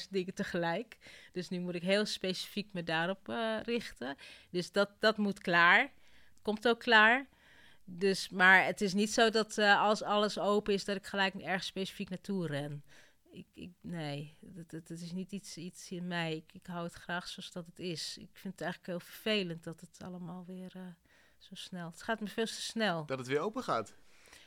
80.000 0.00 0.08
dingen 0.10 0.34
tegelijk. 0.34 0.96
Dus 1.32 1.48
nu 1.48 1.58
moet 1.58 1.74
ik 1.74 1.82
heel 1.82 2.06
specifiek 2.06 2.68
me 2.72 2.84
daarop 2.84 3.28
uh, 3.28 3.56
richten. 3.62 4.16
Dus 4.50 4.72
dat, 4.72 4.90
dat 4.98 5.16
moet 5.16 5.38
klaar. 5.38 5.90
Komt 6.42 6.68
ook 6.68 6.80
klaar. 6.80 7.26
Dus, 7.88 8.28
maar 8.28 8.64
het 8.64 8.80
is 8.80 8.94
niet 8.94 9.12
zo 9.12 9.30
dat 9.30 9.58
uh, 9.58 9.80
als 9.80 10.02
alles 10.02 10.38
open 10.38 10.74
is, 10.74 10.84
dat 10.84 10.96
ik 10.96 11.06
gelijk 11.06 11.34
erg 11.34 11.64
specifiek 11.64 12.08
naartoe 12.08 12.46
ren. 12.46 12.84
Ik, 13.30 13.46
ik, 13.54 13.70
nee, 13.80 14.36
het, 14.70 14.90
is 14.90 15.12
niet 15.12 15.32
iets, 15.32 15.56
iets 15.56 15.90
in 15.90 16.06
mij. 16.06 16.36
Ik, 16.36 16.52
ik 16.52 16.66
hou 16.66 16.84
het 16.84 16.94
graag 16.94 17.28
zoals 17.28 17.50
dat 17.50 17.66
het 17.66 17.78
is. 17.78 18.18
Ik 18.18 18.30
vind 18.32 18.52
het 18.52 18.62
eigenlijk 18.62 18.90
heel 18.90 19.12
vervelend 19.12 19.64
dat 19.64 19.80
het 19.80 20.02
allemaal 20.04 20.44
weer 20.46 20.72
uh, 20.76 20.82
zo 21.38 21.54
snel. 21.54 21.90
Het 21.90 22.02
gaat 22.02 22.20
me 22.20 22.28
veel 22.28 22.46
te 22.46 22.52
snel. 22.52 23.06
Dat 23.06 23.18
het 23.18 23.26
weer 23.26 23.40
open 23.40 23.62
gaat. 23.62 23.94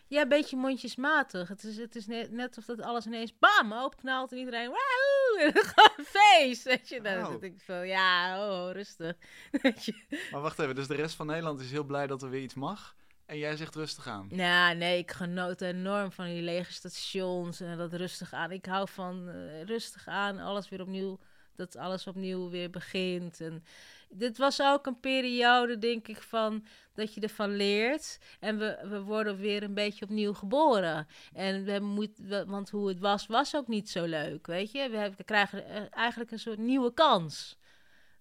Ja, 0.08 0.22
een 0.22 0.30
beetje 0.30 0.58
mondjesmatig. 0.58 1.48
Het 1.48 1.64
is, 1.64 1.78
het 1.78 1.96
is 1.96 2.08
net, 2.08 2.32
net 2.32 2.58
of 2.58 2.66
dat 2.66 2.82
alles 2.82 3.06
ineens 3.06 3.38
bam 3.40 3.74
opknalt 3.74 4.32
en 4.32 4.38
iedereen 4.38 4.70
wauw 4.70 5.46
en 5.46 5.54
dan 5.54 5.64
gaat 5.64 5.94
een 5.98 6.06
feest. 6.06 6.64
Weet 6.64 6.90
je, 6.90 7.02
dan 7.02 7.32
zit 7.32 7.44
ik 7.44 7.62
van 7.62 7.88
ja, 7.88 8.40
oh, 8.50 8.72
rustig. 8.72 9.16
Maar 10.32 10.42
wacht 10.42 10.60
even, 10.60 10.76
dus 10.76 10.88
de 10.88 10.96
rest 10.96 11.16
van 11.16 11.26
Nederland 11.26 11.60
is 11.60 11.72
heel 11.72 11.84
blij 11.84 12.08
dat 12.08 12.22
er 12.22 12.30
weer 12.30 12.42
iets 12.42 12.54
mag. 12.54 12.96
En 13.30 13.38
jij 13.38 13.56
zegt 13.56 13.76
rustig 13.76 14.08
aan. 14.08 14.28
Ja, 14.32 14.74
nee, 14.74 14.98
ik 14.98 15.12
genoot 15.12 15.62
enorm 15.62 16.12
van 16.12 16.26
die 16.26 16.42
lege 16.42 16.74
stations 16.74 17.60
en 17.60 17.78
dat 17.78 17.94
rustig 17.94 18.34
aan. 18.34 18.52
Ik 18.52 18.66
hou 18.66 18.90
van 18.90 19.30
uh, 19.30 19.64
rustig 19.64 20.08
aan, 20.08 20.40
alles 20.40 20.70
weer 20.70 20.82
opnieuw, 20.82 21.20
dat 21.56 21.76
alles 21.76 22.08
opnieuw 22.08 22.50
weer 22.50 22.70
begint. 22.70 23.42
En 23.42 23.64
dit 24.10 24.38
was 24.38 24.62
ook 24.62 24.86
een 24.86 25.00
periode, 25.00 25.78
denk 25.78 26.08
ik, 26.08 26.22
van 26.22 26.66
dat 26.94 27.14
je 27.14 27.22
ervan 27.22 27.56
leert. 27.56 28.20
En 28.40 28.58
we, 28.58 28.80
we 28.90 29.02
worden 29.02 29.38
weer 29.38 29.64
een 29.64 29.74
beetje 29.74 30.06
opnieuw 30.06 30.34
geboren. 30.34 31.08
En 31.34 31.64
we 31.64 31.80
moeten, 31.80 32.48
want 32.48 32.70
hoe 32.70 32.88
het 32.88 33.00
was, 33.00 33.28
was 33.28 33.56
ook 33.56 33.68
niet 33.68 33.90
zo 33.90 34.06
leuk, 34.06 34.48
weet 34.48 34.72
je. 34.72 34.90
We, 34.90 35.12
we 35.18 35.24
krijgen 35.24 35.66
eh, 35.66 35.82
eigenlijk 35.90 36.32
een 36.32 36.40
soort 36.40 36.60
nieuwe 36.60 36.94
kans. 36.94 37.58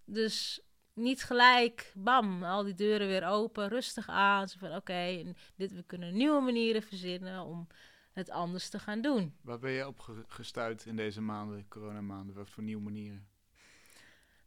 Dus 0.04 0.60
niet 0.98 1.22
gelijk, 1.22 1.92
bam, 1.94 2.44
al 2.44 2.62
die 2.62 2.74
deuren 2.74 3.06
weer 3.06 3.26
open, 3.26 3.68
rustig 3.68 4.08
aan. 4.08 4.48
Zo 4.48 4.56
van, 4.58 4.74
oké, 4.74 5.32
dit 5.56 5.72
we 5.72 5.82
kunnen 5.82 6.16
nieuwe 6.16 6.40
manieren 6.40 6.82
verzinnen 6.82 7.44
om 7.44 7.66
het 8.12 8.30
anders 8.30 8.68
te 8.68 8.78
gaan 8.78 9.00
doen. 9.00 9.34
Waar 9.40 9.58
ben 9.58 9.70
je 9.70 9.86
op 9.86 10.24
gestuurd 10.28 10.86
in 10.86 10.96
deze 10.96 11.20
maanden, 11.20 11.68
coronamaanden? 11.68 12.34
Wat 12.34 12.50
voor 12.50 12.62
nieuwe 12.62 12.82
manieren? 12.82 13.26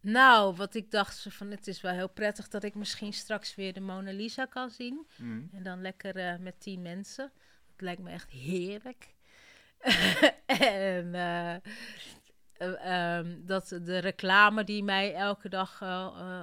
Nou, 0.02 0.56
wat 0.56 0.76
ik 0.76 0.92
dacht, 0.92 1.26
van 1.30 1.52
het 1.52 1.68
is 1.68 1.82
wel 1.82 1.92
heel 1.92 2.10
prettig 2.10 2.48
dat 2.48 2.64
ik 2.64 2.76
misschien 2.76 3.14
straks 3.14 3.56
weer 3.56 3.74
de 3.74 3.80
Mona 3.80 4.12
Lisa 4.12 4.46
kan 4.46 4.70
zien. 4.70 5.08
Mm. 5.18 5.50
En 5.54 5.64
dan 5.64 5.82
lekker 5.82 6.18
uh, 6.18 6.40
met 6.40 6.60
tien 6.60 6.82
mensen. 6.82 7.32
Dat 7.72 7.82
lijkt 7.82 8.02
me 8.02 8.10
echt 8.10 8.30
heerlijk. 8.30 9.14
en 10.46 11.06
uh, 11.14 11.56
uh, 12.62 13.18
um, 13.18 13.46
dat 13.46 13.68
de 13.68 13.98
reclame 13.98 14.64
die 14.64 14.84
mij 14.84 15.14
elke 15.14 15.50
dag 15.50 15.84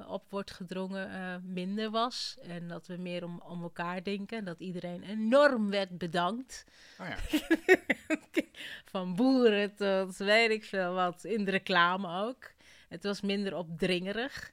op 0.07 0.23
wordt 0.29 0.51
gedrongen 0.51 1.43
minder 1.53 1.89
was. 1.89 2.37
En 2.41 2.67
dat 2.67 2.87
we 2.87 2.97
meer 2.97 3.23
om, 3.23 3.41
om 3.45 3.63
elkaar 3.63 4.03
denken. 4.03 4.37
En 4.37 4.45
dat 4.45 4.59
iedereen 4.59 5.03
enorm 5.03 5.69
werd 5.69 5.97
bedankt. 5.97 6.65
Oh 6.99 7.07
ja. 7.07 7.17
Van 8.91 9.15
boeren 9.15 9.75
tot 9.75 10.17
weet 10.17 10.49
ik 10.49 10.63
veel 10.63 10.93
wat. 10.93 11.23
In 11.23 11.45
de 11.45 11.51
reclame 11.51 12.27
ook. 12.27 12.51
Het 12.89 13.03
was 13.03 13.21
minder 13.21 13.55
opdringerig. 13.55 14.51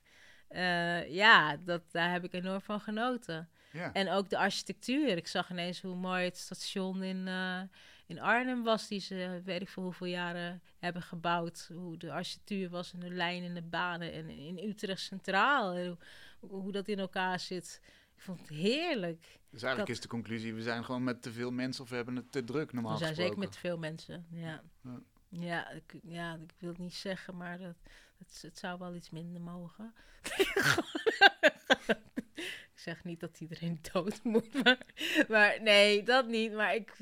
Ja, 1.08 1.56
dat, 1.56 1.82
daar 1.90 2.12
heb 2.12 2.24
ik 2.24 2.32
enorm 2.32 2.60
van 2.60 2.80
genoten. 2.80 3.48
Ja. 3.72 3.92
En 3.92 4.10
ook 4.10 4.30
de 4.30 4.38
architectuur. 4.38 5.16
Ik 5.16 5.26
zag 5.26 5.50
ineens 5.50 5.80
hoe 5.80 5.94
mooi 5.94 6.24
het 6.24 6.36
station 6.36 7.02
in, 7.02 7.28
in 8.06 8.20
Arnhem 8.20 8.62
was, 8.62 8.88
die 8.88 9.00
ze 9.00 9.40
weet 9.44 9.60
ik 9.60 9.68
voor 9.68 9.82
hoeveel 9.82 10.06
jaren 10.06 10.62
hebben 10.78 11.02
gebouwd. 11.02 11.70
Hoe 11.72 11.96
de 11.96 12.12
architectuur 12.12 12.70
was 12.70 12.92
en 12.92 13.00
de 13.00 13.10
lijnen 13.10 13.48
en 13.48 13.54
de 13.54 13.62
banen. 13.62 14.12
En 14.12 14.30
in 14.30 14.58
Utrecht 14.58 15.00
Centraal, 15.00 15.78
hoe, 15.78 15.96
hoe 16.40 16.72
dat 16.72 16.88
in 16.88 16.98
elkaar 16.98 17.40
zit. 17.40 17.80
Ik 18.16 18.22
vond 18.22 18.40
het 18.40 18.48
heerlijk. 18.48 19.38
Dus 19.50 19.62
eigenlijk 19.62 19.92
is 19.92 20.00
de 20.00 20.08
conclusie, 20.08 20.54
we 20.54 20.62
zijn 20.62 20.84
gewoon 20.84 21.04
met 21.04 21.22
te 21.22 21.32
veel 21.32 21.50
mensen 21.50 21.82
of 21.82 21.90
we 21.90 21.96
hebben 21.96 22.16
het 22.16 22.32
te 22.32 22.44
druk 22.44 22.72
normaal 22.72 22.92
We 22.92 22.98
zijn 22.98 23.14
gesproken. 23.14 23.34
zeker 23.34 23.38
met 23.38 23.52
te 23.52 23.68
veel 23.68 23.78
mensen, 23.78 24.26
ja. 24.30 24.62
ja. 24.82 25.00
Ja, 25.28 25.70
ik, 25.70 25.94
ja, 26.02 26.34
ik 26.34 26.54
wil 26.58 26.68
het 26.68 26.78
niet 26.78 26.94
zeggen, 26.94 27.36
maar 27.36 27.58
dat, 27.58 27.76
het, 28.18 28.42
het 28.42 28.58
zou 28.58 28.78
wel 28.78 28.94
iets 28.94 29.10
minder 29.10 29.40
mogen. 29.40 29.94
zeg 32.86 33.04
niet 33.04 33.20
dat 33.20 33.40
iedereen 33.40 33.78
dood 33.92 34.20
moet, 34.22 34.64
maar, 34.64 34.78
maar, 35.28 35.62
nee, 35.62 36.02
dat 36.02 36.26
niet. 36.26 36.52
Maar 36.52 36.74
ik, 36.74 36.96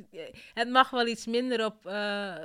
het 0.54 0.68
mag 0.68 0.90
wel 0.90 1.06
iets 1.06 1.26
minder 1.26 1.64
op, 1.64 1.86
uh, 1.86 2.44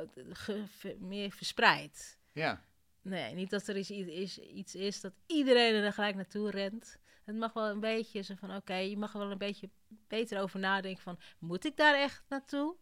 meer 1.00 1.32
verspreid. 1.32 2.20
Ja. 2.32 2.64
Nee, 3.02 3.34
niet 3.34 3.50
dat 3.50 3.68
er 3.68 3.78
iets 3.78 3.92
is, 3.92 4.40
iets 4.40 4.76
is 4.76 5.02
dat 5.02 5.14
iedereen 5.26 5.84
er 5.84 5.94
gelijk 5.94 6.16
naartoe 6.16 6.50
rent. 6.50 6.98
Het 7.24 7.36
mag 7.36 7.54
wel 7.54 7.70
een 7.70 7.80
beetje 7.80 8.22
zo 8.22 8.36
van, 8.36 8.56
oké, 8.56 8.76
je 8.76 8.98
mag 8.98 9.12
wel 9.12 9.32
een 9.32 9.38
beetje 9.38 9.70
beter 10.08 10.42
over 10.42 10.60
nadenken 10.60 11.04
van, 11.04 11.20
moet 11.40 11.66
ik 11.66 11.78
daar 11.78 11.96
echt 11.96 12.24
naartoe? 12.30 12.76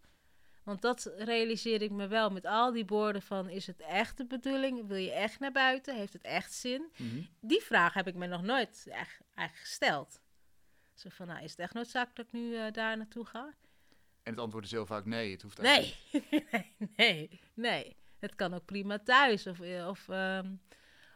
Want 0.64 0.82
dat 0.82 1.14
realiseer 1.18 1.82
ik 1.82 1.92
me 1.92 2.08
wel 2.08 2.30
met 2.30 2.46
al 2.46 2.72
die 2.72 2.86
borden 2.86 3.22
van... 3.22 3.50
is 3.50 3.68
het 3.68 3.80
echt 3.80 4.18
de 4.18 4.26
bedoeling? 4.26 4.88
Wil 4.88 4.98
je 4.98 5.12
echt 5.12 5.40
naar 5.40 5.52
buiten? 5.52 5.96
Heeft 5.96 6.14
het 6.14 6.22
echt 6.22 6.54
zin? 6.54 6.92
Mhm. 6.98 7.22
Die 7.40 7.62
vraag 7.62 7.94
heb 7.94 8.08
ik 8.08 8.16
me 8.16 8.28
nog 8.28 8.42
nooit 8.42 8.86
echt, 8.90 9.20
eigenlijk 9.36 9.68
gesteld. 9.68 10.22
Zo 10.98 11.10
van, 11.10 11.28
nou, 11.28 11.44
is 11.44 11.52
het 11.52 11.60
echt 11.60 11.74
noodzakelijk 11.74 12.16
dat 12.16 12.26
ik 12.26 12.32
nu 12.32 12.50
uh, 12.50 12.72
daar 12.72 12.98
naartoe 12.98 13.26
ga? 13.26 13.56
En 14.24 14.32
het 14.32 14.40
antwoord 14.40 14.66
is 14.66 14.72
heel 14.72 14.86
vaak 14.86 15.06
nee, 15.06 15.32
het 15.32 15.42
hoeft 15.42 15.62
nee. 15.62 15.96
nee, 16.42 16.76
nee, 16.98 17.40
nee. 17.54 17.96
Het 18.20 18.36
kan 18.36 18.54
ook 18.54 18.66
prima 18.66 19.00
thuis 19.00 19.48
of, 19.48 19.60
eh, 19.60 19.88
of, 19.88 20.08
um, 20.08 20.62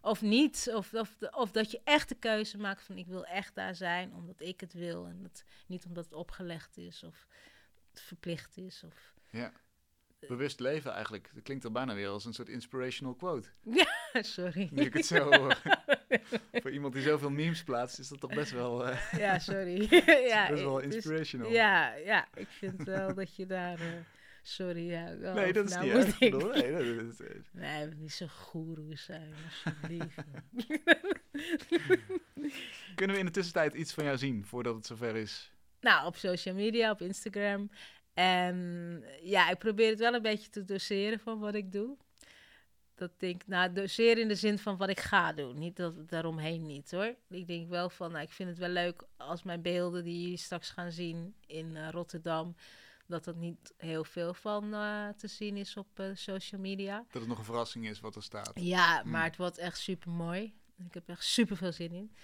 of 0.01 0.21
niet. 0.21 0.71
Of, 0.73 0.93
of, 0.93 1.17
of 1.31 1.51
dat 1.51 1.71
je 1.71 1.81
echt 1.83 2.09
de 2.09 2.15
keuze 2.15 2.57
maakt 2.57 2.83
van 2.83 2.97
ik 2.97 3.07
wil 3.07 3.25
echt 3.25 3.55
daar 3.55 3.75
zijn 3.75 4.13
omdat 4.13 4.41
ik 4.41 4.59
het 4.59 4.73
wil. 4.73 5.05
En 5.05 5.21
dat, 5.21 5.43
niet 5.67 5.85
omdat 5.85 6.05
het 6.05 6.13
opgelegd 6.13 6.77
is 6.77 7.03
of 7.03 7.27
verplicht 7.93 8.57
is. 8.57 8.83
Of, 8.83 9.13
ja. 9.29 9.51
Bewust 10.27 10.59
leven 10.59 10.91
eigenlijk. 10.91 11.31
Dat 11.33 11.43
klinkt 11.43 11.63
er 11.63 11.71
bijna 11.71 11.93
weer 11.93 12.09
als 12.09 12.25
een 12.25 12.33
soort 12.33 12.49
inspirational 12.49 13.15
quote. 13.15 13.49
Ja, 14.13 14.23
sorry. 14.23 14.69
Nu 14.71 14.81
ik 14.81 14.93
het 14.93 15.05
zo 15.05 15.33
hoor. 15.33 15.61
Voor 16.61 16.71
iemand 16.71 16.93
die 16.93 17.03
zoveel 17.03 17.29
memes 17.29 17.63
plaatst, 17.63 17.99
is 17.99 18.07
dat 18.07 18.19
toch 18.19 18.33
best 18.33 18.51
wel... 18.51 18.87
Uh, 18.87 19.11
ja, 19.17 19.39
sorry. 19.39 19.87
ja, 20.33 20.49
best 20.49 20.63
wel 20.63 20.79
inspirational. 20.79 21.47
Dus, 21.47 21.57
ja, 21.57 21.95
ja, 21.95 22.27
ik 22.33 22.47
vind 22.47 22.83
wel 22.83 23.13
dat 23.13 23.35
je 23.35 23.45
daar... 23.45 23.79
Uh, 23.79 23.85
sorry, 24.41 24.89
ja. 24.89 25.33
nee, 25.33 25.53
dat 25.53 25.65
is 25.65 25.73
nou 25.73 25.85
niet 25.85 25.93
erg. 25.93 26.19
Nee, 26.19 26.31
dat 26.31 26.55
is, 26.55 27.19
nee, 27.51 27.87
we 27.87 27.95
niet 27.95 28.11
zo 28.11 28.27
goeroe 28.27 28.95
zijn, 28.95 29.33
alsjeblieft. 29.45 30.15
Kunnen 32.95 33.15
we 33.15 33.21
in 33.21 33.25
de 33.25 33.31
tussentijd 33.31 33.73
iets 33.73 33.93
van 33.93 34.03
jou 34.03 34.17
zien, 34.17 34.45
voordat 34.45 34.75
het 34.75 34.85
zover 34.85 35.15
is? 35.15 35.51
Nou, 35.79 36.05
op 36.05 36.15
social 36.15 36.55
media, 36.55 36.91
op 36.91 37.01
Instagram 37.01 37.69
en 38.13 39.03
ja, 39.21 39.49
ik 39.49 39.57
probeer 39.57 39.89
het 39.89 39.99
wel 39.99 40.13
een 40.13 40.21
beetje 40.21 40.49
te 40.49 40.63
doseren 40.63 41.19
van 41.19 41.39
wat 41.39 41.55
ik 41.55 41.71
doe. 41.71 41.97
Dat 43.01 43.19
denk 43.19 43.47
nou, 43.47 43.73
doseren 43.73 44.21
in 44.21 44.27
de 44.27 44.35
zin 44.35 44.59
van 44.59 44.77
wat 44.77 44.89
ik 44.89 44.99
ga 44.99 45.33
doen. 45.33 45.57
Niet 45.57 45.75
dat 45.75 46.09
daaromheen 46.09 46.65
niet 46.65 46.91
hoor. 46.91 47.15
Ik 47.29 47.47
denk 47.47 47.69
wel 47.69 47.89
van, 47.89 48.11
nou, 48.11 48.23
ik 48.23 48.31
vind 48.31 48.49
het 48.49 48.57
wel 48.57 48.69
leuk 48.69 49.03
als 49.17 49.43
mijn 49.43 49.61
beelden 49.61 50.03
die 50.03 50.21
jullie 50.21 50.37
straks 50.37 50.69
gaan 50.69 50.91
zien 50.91 51.35
in 51.45 51.75
uh, 51.75 51.89
Rotterdam, 51.89 52.55
dat 53.07 53.25
er 53.25 53.35
niet 53.35 53.73
heel 53.77 54.03
veel 54.03 54.33
van 54.33 54.73
eh, 54.73 55.07
te 55.09 55.27
zien 55.27 55.57
is 55.57 55.77
op 55.77 55.99
eh, 55.99 56.05
social 56.13 56.61
media. 56.61 57.05
Dat 57.09 57.21
het 57.21 57.27
nog 57.27 57.37
een 57.37 57.45
verrassing 57.45 57.87
is 57.87 57.99
wat 57.99 58.15
er 58.15 58.23
staat. 58.23 58.51
Ja, 58.53 59.03
maar 59.03 59.23
het 59.23 59.37
wordt 59.37 59.57
echt 59.57 59.77
super 59.77 60.11
mooi. 60.11 60.53
Ik 60.85 60.93
heb 60.93 61.09
echt 61.09 61.23
super 61.23 61.57
veel 61.57 61.71
zin 61.71 61.91
in. 61.91 62.15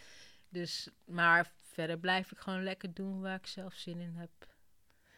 Dus, 0.49 0.89
maar 1.05 1.51
verder 1.63 1.97
blijf 1.99 2.32
ik 2.32 2.38
gewoon 2.38 2.63
lekker 2.63 2.93
doen 2.93 3.21
waar 3.21 3.38
ik 3.38 3.47
zelf 3.47 3.73
zin 3.73 3.99
in 3.99 4.15
heb. 4.15 4.55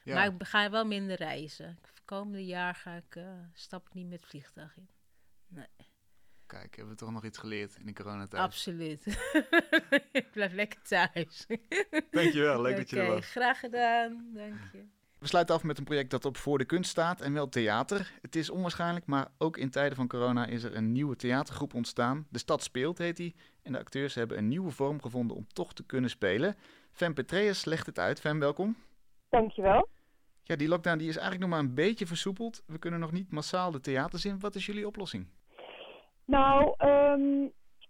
Ja. 0.03 0.13
Maar 0.15 0.25
ik 0.25 0.47
ga 0.47 0.69
wel 0.69 0.85
minder 0.85 1.15
reizen. 1.15 1.79
Komende 2.05 2.45
jaar 2.45 2.75
ga 2.75 2.95
ik, 2.95 3.15
eh, 3.15 3.23
stap 3.53 3.87
ik 3.87 3.93
niet 3.93 4.09
met 4.09 4.25
vliegtuig 4.25 4.77
in. 4.77 4.89
Nee. 5.49 5.65
Kijk, 6.45 6.75
hebben 6.75 6.93
we 6.93 6.99
toch 6.99 7.11
nog 7.11 7.25
iets 7.25 7.37
geleerd 7.37 7.75
in 7.79 7.85
de 7.85 7.93
coronatijd? 7.93 8.43
Absoluut. 8.43 9.05
ik 10.11 10.31
blijf 10.31 10.53
lekker 10.53 10.81
thuis. 10.81 11.45
Dankjewel, 12.11 12.61
leuk 12.61 12.77
dat 12.77 12.89
je 12.89 12.99
er 12.99 13.05
Oké, 13.05 13.13
was. 13.13 13.25
graag 13.25 13.59
gedaan. 13.59 14.29
Dank 14.33 14.59
je. 14.71 14.83
We 15.19 15.27
sluiten 15.27 15.55
af 15.55 15.63
met 15.63 15.77
een 15.77 15.83
project 15.83 16.09
dat 16.09 16.25
op 16.25 16.37
Voor 16.37 16.57
de 16.57 16.65
Kunst 16.65 16.89
staat 16.89 17.21
en 17.21 17.33
wel 17.33 17.49
theater. 17.49 18.11
Het 18.21 18.35
is 18.35 18.49
onwaarschijnlijk, 18.49 19.05
maar 19.05 19.31
ook 19.37 19.57
in 19.57 19.69
tijden 19.69 19.95
van 19.95 20.07
corona 20.07 20.45
is 20.45 20.63
er 20.63 20.75
een 20.75 20.91
nieuwe 20.91 21.15
theatergroep 21.15 21.73
ontstaan. 21.73 22.27
De 22.29 22.39
Stad 22.39 22.63
Speelt 22.63 22.97
heet 22.97 23.17
die 23.17 23.35
en 23.61 23.71
de 23.71 23.79
acteurs 23.79 24.15
hebben 24.15 24.37
een 24.37 24.47
nieuwe 24.47 24.71
vorm 24.71 25.01
gevonden 25.01 25.37
om 25.37 25.47
toch 25.47 25.73
te 25.73 25.85
kunnen 25.85 26.09
spelen. 26.09 26.55
Fem 26.91 27.13
Petreus 27.13 27.65
legt 27.65 27.85
het 27.85 27.99
uit. 27.99 28.19
Fem, 28.19 28.39
welkom. 28.39 28.77
Dankjewel. 29.29 29.89
Ja, 30.43 30.55
die 30.55 30.67
lockdown 30.67 30.97
die 30.97 31.07
is 31.07 31.17
eigenlijk 31.17 31.49
nog 31.49 31.59
maar 31.59 31.69
een 31.69 31.75
beetje 31.75 32.07
versoepeld. 32.07 32.63
We 32.65 32.79
kunnen 32.79 32.99
nog 32.99 33.11
niet 33.11 33.31
massaal 33.31 33.71
de 33.71 33.79
theaters 33.79 34.25
in. 34.25 34.39
Wat 34.39 34.55
is 34.55 34.65
jullie 34.65 34.87
oplossing? 34.87 35.27
Nou, 36.29 36.73
ehm, 36.77 37.47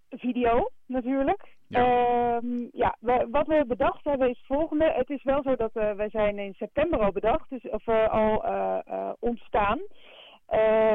video 0.10 0.70
natuurlijk. 0.86 1.58
Ja. 1.68 1.80
Ehm, 1.80 2.68
ja, 2.72 2.96
we- 3.00 3.28
wat 3.32 3.48
we 3.48 3.64
bedacht 3.68 4.04
hebben 4.04 4.30
is 4.30 4.38
het 4.38 4.46
volgende. 4.46 4.92
Het 4.92 5.10
is 5.10 5.24
wel 5.24 5.42
zo 5.44 5.56
dat 5.56 5.72
eh, 5.74 5.92
wij 5.92 6.10
zijn 6.10 6.38
in 6.40 6.54
september 6.54 7.00
al 7.00 7.12
bedacht, 7.12 7.50
dus, 7.50 7.70
of 7.70 7.88
eh, 7.88 8.08
al 8.10 8.44
eh, 8.44 9.10
ontstaan. 9.20 9.80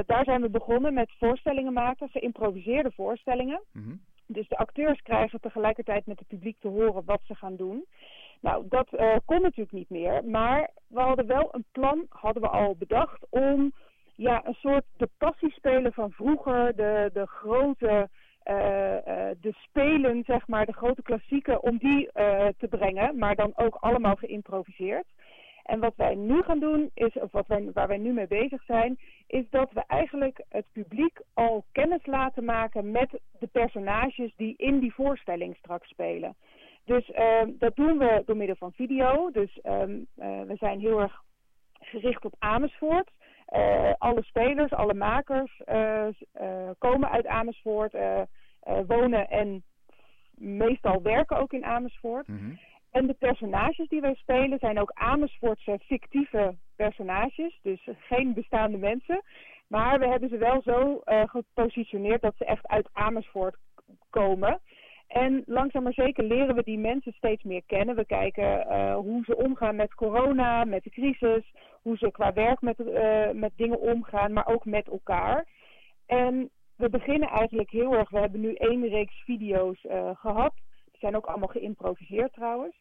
Daar 0.07 0.25
zijn 0.25 0.41
we 0.41 0.51
begonnen 0.51 0.95
met 0.95 1.13
voorstellingen 1.19 1.73
maken, 1.73 2.09
geïmproviseerde 2.09 2.91
voorstellingen. 2.95 3.63
Mhm. 3.73 3.95
Dus 4.27 4.49
de 4.49 4.57
acteurs 4.57 5.03
krijgen 5.03 5.41
tegelijkertijd 5.41 6.07
met 6.07 6.19
het 6.19 6.29
publiek 6.29 6.57
te 6.61 6.69
horen 6.69 7.05
wat 7.05 7.21
ze 7.25 7.35
gaan 7.35 7.57
doen. 7.57 7.85
Nou, 8.41 8.65
dat 8.69 8.89
kon 9.25 9.41
natuurlijk 9.43 9.73
niet 9.73 9.91
meer. 9.91 10.25
Maar 10.25 10.71
we 10.87 11.01
hadden 11.01 11.27
wel 11.27 11.49
een 11.51 11.65
plan, 11.73 12.07
hadden 12.09 12.43
we 12.43 12.49
al 12.49 12.77
bedacht, 12.77 13.27
om 13.31 13.73
ja, 14.17 14.47
een 14.47 14.55
soort 14.55 14.85
de 14.97 15.09
passiespelen 15.19 15.93
van 15.93 16.11
vroeger, 16.11 16.77
de, 16.77 17.11
de 17.13 17.27
grote, 17.27 18.09
eh, 18.43 18.97
eh, 18.97 19.37
de 19.41 19.53
spelen, 19.53 20.25
zeg 20.25 20.47
maar, 20.47 20.67
de 20.67 20.73
grote 20.73 21.03
klassieken, 21.03 21.63
om 21.63 21.79
die 21.79 22.13
eh, 22.13 22.47
te 22.59 22.69
brengen. 22.69 23.19
Maar 23.19 23.35
dan 23.35 23.53
ook 23.57 23.75
allemaal 23.75 24.17
geïmproviseerd. 24.17 25.07
En 25.65 25.81
wat 25.81 25.97
wij 25.97 26.15
nu 26.15 26.43
gaan 26.43 26.59
doen, 26.59 26.91
is, 26.95 27.13
of 27.15 27.33
wat 27.33 27.47
wij, 27.47 27.71
waar 27.73 27.89
wij 27.89 27.99
nu 27.99 28.13
mee 28.13 28.27
bezig 28.27 28.63
zijn, 28.63 28.99
is 29.27 29.45
dat 29.51 29.73
we 29.73 29.83
eigenlijk 29.87 30.45
het 30.49 30.67
publiek 30.73 31.21
al 31.35 31.65
kennis 31.73 32.07
laten 32.07 32.45
maken 32.45 32.91
met 32.91 33.21
de 33.39 33.47
personages 33.47 34.35
die 34.37 34.55
in 34.57 34.79
die 34.79 34.95
voorstelling 34.95 35.57
straks 35.57 35.89
spelen. 35.89 36.37
Dus 36.85 37.11
ehm, 37.11 37.51
dat 37.59 37.77
doen 37.77 37.99
we 37.99 38.23
door 38.27 38.37
middel 38.37 38.57
van 38.57 38.73
video. 38.73 39.31
Dus 39.31 39.61
ehm, 39.61 39.99
eh, 40.17 40.43
we 40.43 40.57
zijn 40.57 40.81
heel 40.81 41.01
erg 41.01 41.23
gericht 41.81 42.25
op 42.25 42.35
Amersfoort. 42.39 43.11
Eh, 43.47 43.93
alle 43.99 44.23
spelers, 44.23 44.73
alle 44.73 44.95
makers 44.95 45.61
eh, 45.65 46.07
eh, 46.07 46.71
komen 46.79 47.11
uit 47.11 47.27
Amersfoort, 47.27 47.93
wonen 48.87 49.31
en 49.31 49.63
meestal 50.35 51.03
werken 51.03 51.39
ook 51.39 51.53
in 51.53 51.65
Amersfoort. 51.65 52.29
Mhm. 52.29 52.55
En 52.91 53.07
de 53.07 53.15
personages 53.15 53.89
die 53.89 54.01
wij 54.01 54.15
spelen 54.15 54.59
zijn 54.59 54.81
ook 54.81 54.91
Amersfoortse 54.95 55.79
fictieve 55.83 56.55
personages. 56.77 57.59
Dus 57.63 57.89
geen 57.99 58.35
bestaande 58.35 58.77
mensen. 58.79 59.23
Maar 59.69 59.99
we 59.99 60.07
hebben 60.07 60.29
ze 60.29 60.37
wel 60.37 60.63
zo 60.63 61.03
gepositioneerd 61.05 62.23
dat 62.23 62.35
ze 62.37 62.45
echt 62.45 62.67
uit 62.67 62.89
Amersfoort 62.93 63.57
komen. 64.11 64.61
En 65.07 65.43
langzaam 65.47 65.83
maar 65.83 65.93
zeker 65.93 66.25
leren 66.25 66.55
we 66.55 66.63
die 66.63 66.79
mensen 66.79 67.13
steeds 67.13 67.43
meer 67.43 67.63
kennen. 67.67 67.97
We 67.97 68.07
kijken 68.07 68.93
hoe 68.93 69.25
ze 69.25 69.37
omgaan 69.37 69.77
met 69.77 69.95
corona, 69.95 70.65
met 70.65 70.85
de 70.85 70.91
crisis. 70.91 71.53
Hoe 71.85 71.97
ze 71.97 72.11
qua 72.11 72.33
werk 72.33 72.61
met, 72.61 72.81
eh, 72.81 73.31
met 73.31 73.53
dingen 73.57 73.81
omgaan, 73.81 74.33
maar 74.33 74.47
ook 74.47 74.65
met 74.65 74.89
elkaar. 74.89 75.47
En 76.07 76.51
we 76.77 76.89
beginnen 76.89 77.29
eigenlijk 77.29 77.71
heel 77.71 77.93
erg. 77.93 78.11
We 78.11 78.19
hebben 78.19 78.41
nu 78.41 78.55
één 78.55 78.89
reeks 78.89 79.23
video's 79.25 79.85
eh, 79.85 80.11
gehad. 80.15 80.55
Die 80.85 80.99
zijn 81.01 81.17
ook 81.17 81.27
allemaal 81.27 81.49
geïmproviseerd 81.49 82.33
trouwens. 82.33 82.77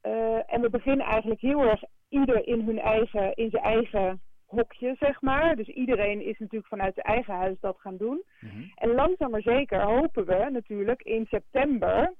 Eh, 0.00 0.52
en 0.52 0.60
we 0.60 0.70
beginnen 0.70 1.06
eigenlijk 1.06 1.40
heel 1.40 1.60
erg 1.60 1.82
ieder 2.08 2.46
in 2.46 2.60
hun 2.60 2.80
eigen, 2.80 3.34
in 3.34 3.50
zijn 3.50 3.62
eigen 3.62 4.20
hokje, 4.46 4.96
zeg 4.98 5.20
maar. 5.20 5.56
Dus 5.56 5.68
iedereen 5.68 6.20
is 6.20 6.38
natuurlijk 6.38 6.68
vanuit 6.68 6.94
zijn 6.94 7.06
eigen 7.06 7.34
huis 7.34 7.60
dat 7.60 7.80
gaan 7.80 7.96
doen. 7.96 8.22
Mhm. 8.40 8.62
En 8.74 8.94
langzaam 8.94 9.30
maar 9.30 9.42
zeker 9.42 9.82
hopen 9.82 10.26
we 10.26 10.48
natuurlijk 10.50 11.02
in 11.02 11.26
september 11.26 12.14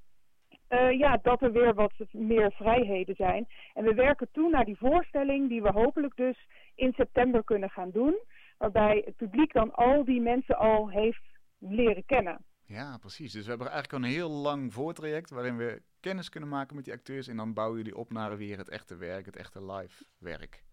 eh, 0.68 0.98
ja, 0.98 1.18
dat 1.22 1.42
er 1.42 1.52
weer 1.52 1.74
wat 1.74 1.92
meer 2.10 2.52
vrijheden 2.52 3.14
zijn. 3.14 3.48
En 3.74 3.84
we 3.84 3.94
werken 3.94 4.28
toe 4.32 4.50
naar 4.50 4.64
die 4.64 4.78
voorstelling 4.78 5.48
die 5.48 5.62
we 5.62 5.70
hopelijk 5.70 6.16
dus 6.16 6.48
in 6.74 6.92
september 6.92 7.44
kunnen 7.44 7.70
gaan 7.70 7.90
doen. 7.90 8.14
Waarbij 8.58 9.02
het 9.04 9.16
publiek 9.16 9.52
dan 9.52 9.74
al 9.74 10.04
die 10.04 10.20
mensen 10.20 10.58
al 10.58 10.90
heeft 10.90 11.22
leren 11.58 12.04
kennen. 12.04 12.44
Ja, 12.66 12.98
precies. 12.98 13.32
Dus 13.32 13.42
we 13.42 13.48
hebben 13.48 13.70
eigenlijk 13.70 14.04
een 14.04 14.10
heel 14.10 14.30
lang 14.30 14.72
voortraject 14.72 15.30
waarin 15.30 15.56
we 15.56 15.82
kennis 16.00 16.28
kunnen 16.28 16.48
maken 16.48 16.76
met 16.76 16.84
die 16.84 16.94
acteurs. 16.94 17.28
En 17.28 17.36
dan 17.36 17.54
bouwen 17.54 17.76
jullie 17.76 17.96
op 17.96 18.12
naar 18.12 18.36
weer 18.36 18.58
het 18.58 18.68
echte 18.68 18.96
werk, 18.96 19.26
het 19.26 19.36
echte 19.36 19.72
live 19.72 20.04
werk. 20.18 20.64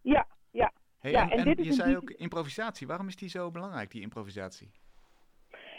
Ja, 0.00 0.26
ja. 0.50 0.72
Hey, 0.98 1.10
Ja, 1.10 1.22
en, 1.22 1.30
en 1.30 1.38
en 1.38 1.44
dit 1.44 1.58
is 1.58 1.64
je 1.64 1.70
een 1.70 1.76
zei 1.76 1.96
ook 1.96 2.10
improvisatie. 2.10 2.86
Waarom 2.86 3.08
is 3.08 3.16
die 3.16 3.28
zo 3.28 3.50
belangrijk, 3.50 3.90
die 3.90 4.02
improvisatie? 4.02 4.70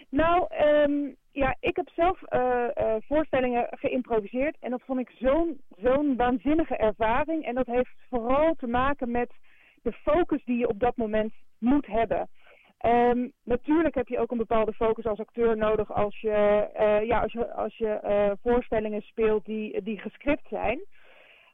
Nou, 0.10 0.45
ehm, 0.49 1.12
ja, 1.32 1.55
ik 1.60 1.76
heb 1.76 1.89
zelf 1.95 2.24
eh, 2.24 2.78
eh, 2.78 2.95
voorstellingen 2.99 3.68
geïmproviseerd 3.70 4.58
en 4.60 4.72
dat 4.72 4.82
vond 4.86 4.99
ik 4.99 5.10
zo'n 5.20 5.62
zo'n 5.78 6.16
waanzinnige 6.16 6.76
ervaring. 6.78 7.43
En 7.45 7.55
dat 7.55 7.66
heeft 7.66 7.95
vooral 8.10 8.53
te 8.53 8.68
maken 8.68 9.12
met 9.12 9.32
de 9.82 9.91
focus 9.91 10.43
die 10.45 10.58
je 10.58 10.68
op 10.68 10.80
dat 10.80 10.97
moment 10.97 11.34
moet 11.60 11.86
hebben. 11.86 12.30
Ehm, 12.78 13.28
natuurlijk 13.43 13.95
heb 13.95 14.08
je 14.08 14.20
ook 14.20 14.32
een 14.32 14.38
bepaalde 14.38 14.74
focus 14.74 15.05
als 15.05 15.20
acteur 15.20 15.58
nodig 15.58 15.93
als 15.93 16.20
je, 16.20 16.70
eh, 16.74 17.03
ja, 17.03 17.22
als 17.22 17.32
je, 17.32 17.53
als 17.53 17.78
je 17.78 18.36
voorstellingen 18.41 19.01
speelt 19.01 19.45
die, 19.45 19.82
die 19.82 19.99
gescript 19.99 20.47
zijn. 20.49 20.80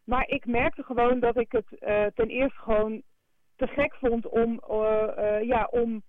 Maar 0.05 0.27
ik 0.27 0.45
merkte 0.45 0.83
gewoon 0.83 1.19
dat 1.19 1.37
ik 1.37 1.51
het 1.51 1.67
ten 2.15 2.27
eerste 2.27 2.59
gewoon 2.59 3.01
te 3.55 3.67
gek 3.67 3.95
vond 3.95 4.27
om, 4.27 4.61
ja, 5.41 5.67
om 5.71 6.03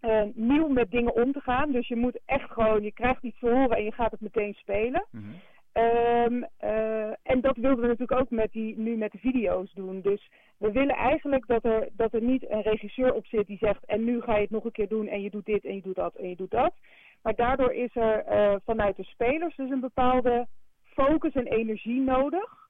eh, 0.00 0.22
nieuw 0.34 0.68
met 0.68 0.90
dingen 0.90 1.14
om 1.14 1.32
te 1.32 1.40
gaan. 1.40 1.72
Dus 1.72 1.88
je 1.88 1.96
moet 1.96 2.20
echt 2.24 2.50
gewoon, 2.50 2.82
je 2.82 2.92
krijgt 2.92 3.22
iets 3.22 3.38
te 3.38 3.50
horen 3.50 3.76
en 3.76 3.84
je 3.84 3.92
gaat 3.92 4.10
het 4.10 4.20
meteen 4.20 4.54
spelen. 4.54 5.06
Mhm. 5.10 5.24
Ehm, 5.72 6.42
eh, 6.56 7.10
en 7.22 7.40
dat 7.40 7.56
wilden 7.56 7.80
we 7.80 7.86
natuurlijk 7.86 8.20
ook 8.20 8.30
met 8.30 8.52
die, 8.52 8.78
nu 8.78 8.96
met 8.96 9.12
de 9.12 9.18
video's 9.18 9.72
doen. 9.74 10.00
Dus 10.00 10.30
we 10.58 10.72
willen 10.72 10.94
eigenlijk 10.94 11.46
dat 11.46 11.64
er, 11.64 11.88
dat 11.92 12.14
er 12.14 12.22
niet 12.22 12.50
een 12.50 12.62
regisseur 12.62 13.14
op 13.14 13.26
zit 13.26 13.46
die 13.46 13.58
zegt... 13.58 13.84
en 13.84 14.04
nu 14.04 14.20
ga 14.20 14.34
je 14.34 14.40
het 14.40 14.50
nog 14.50 14.64
een 14.64 14.72
keer 14.72 14.88
doen 14.88 15.06
en 15.06 15.22
je 15.22 15.30
doet 15.30 15.46
dit 15.46 15.64
en 15.64 15.74
je 15.74 15.82
doet 15.82 15.94
dat 15.94 16.14
en 16.14 16.28
je 16.28 16.36
doet 16.36 16.50
dat. 16.50 16.74
Maar 17.22 17.34
daardoor 17.34 17.72
is 17.72 17.96
er 17.96 18.24
eh, 18.24 18.54
vanuit 18.64 18.96
de 18.96 19.04
spelers 19.04 19.56
dus 19.56 19.70
een 19.70 19.80
bepaalde 19.80 20.46
focus 20.84 21.32
en 21.32 21.46
energie 21.46 22.00
nodig. 22.00 22.69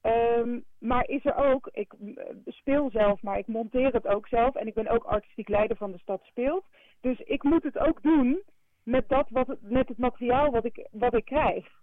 Ehm, 0.00 0.60
maar 0.78 1.08
is 1.08 1.24
er 1.24 1.34
ook, 1.34 1.68
ik 1.72 1.92
eh, 1.92 2.24
speel 2.46 2.90
zelf, 2.90 3.22
maar 3.22 3.38
ik 3.38 3.46
monteer 3.46 3.92
het 3.92 4.06
ook 4.06 4.28
zelf. 4.28 4.54
En 4.54 4.66
ik 4.66 4.74
ben 4.74 4.88
ook 4.88 5.04
artistiek 5.04 5.48
leider 5.48 5.76
van 5.76 5.92
de 5.92 5.98
stad 5.98 6.22
Speelt. 6.24 6.64
Dus 7.00 7.18
ik 7.18 7.42
moet 7.42 7.62
het 7.62 7.78
ook 7.78 8.02
doen 8.02 8.42
met, 8.82 9.08
dat 9.08 9.30
wat, 9.30 9.56
met 9.60 9.88
het 9.88 9.98
materiaal 9.98 10.50
wat 10.50 10.64
ik, 10.64 10.88
wat 10.90 11.14
ik 11.14 11.24
krijg. 11.24 11.78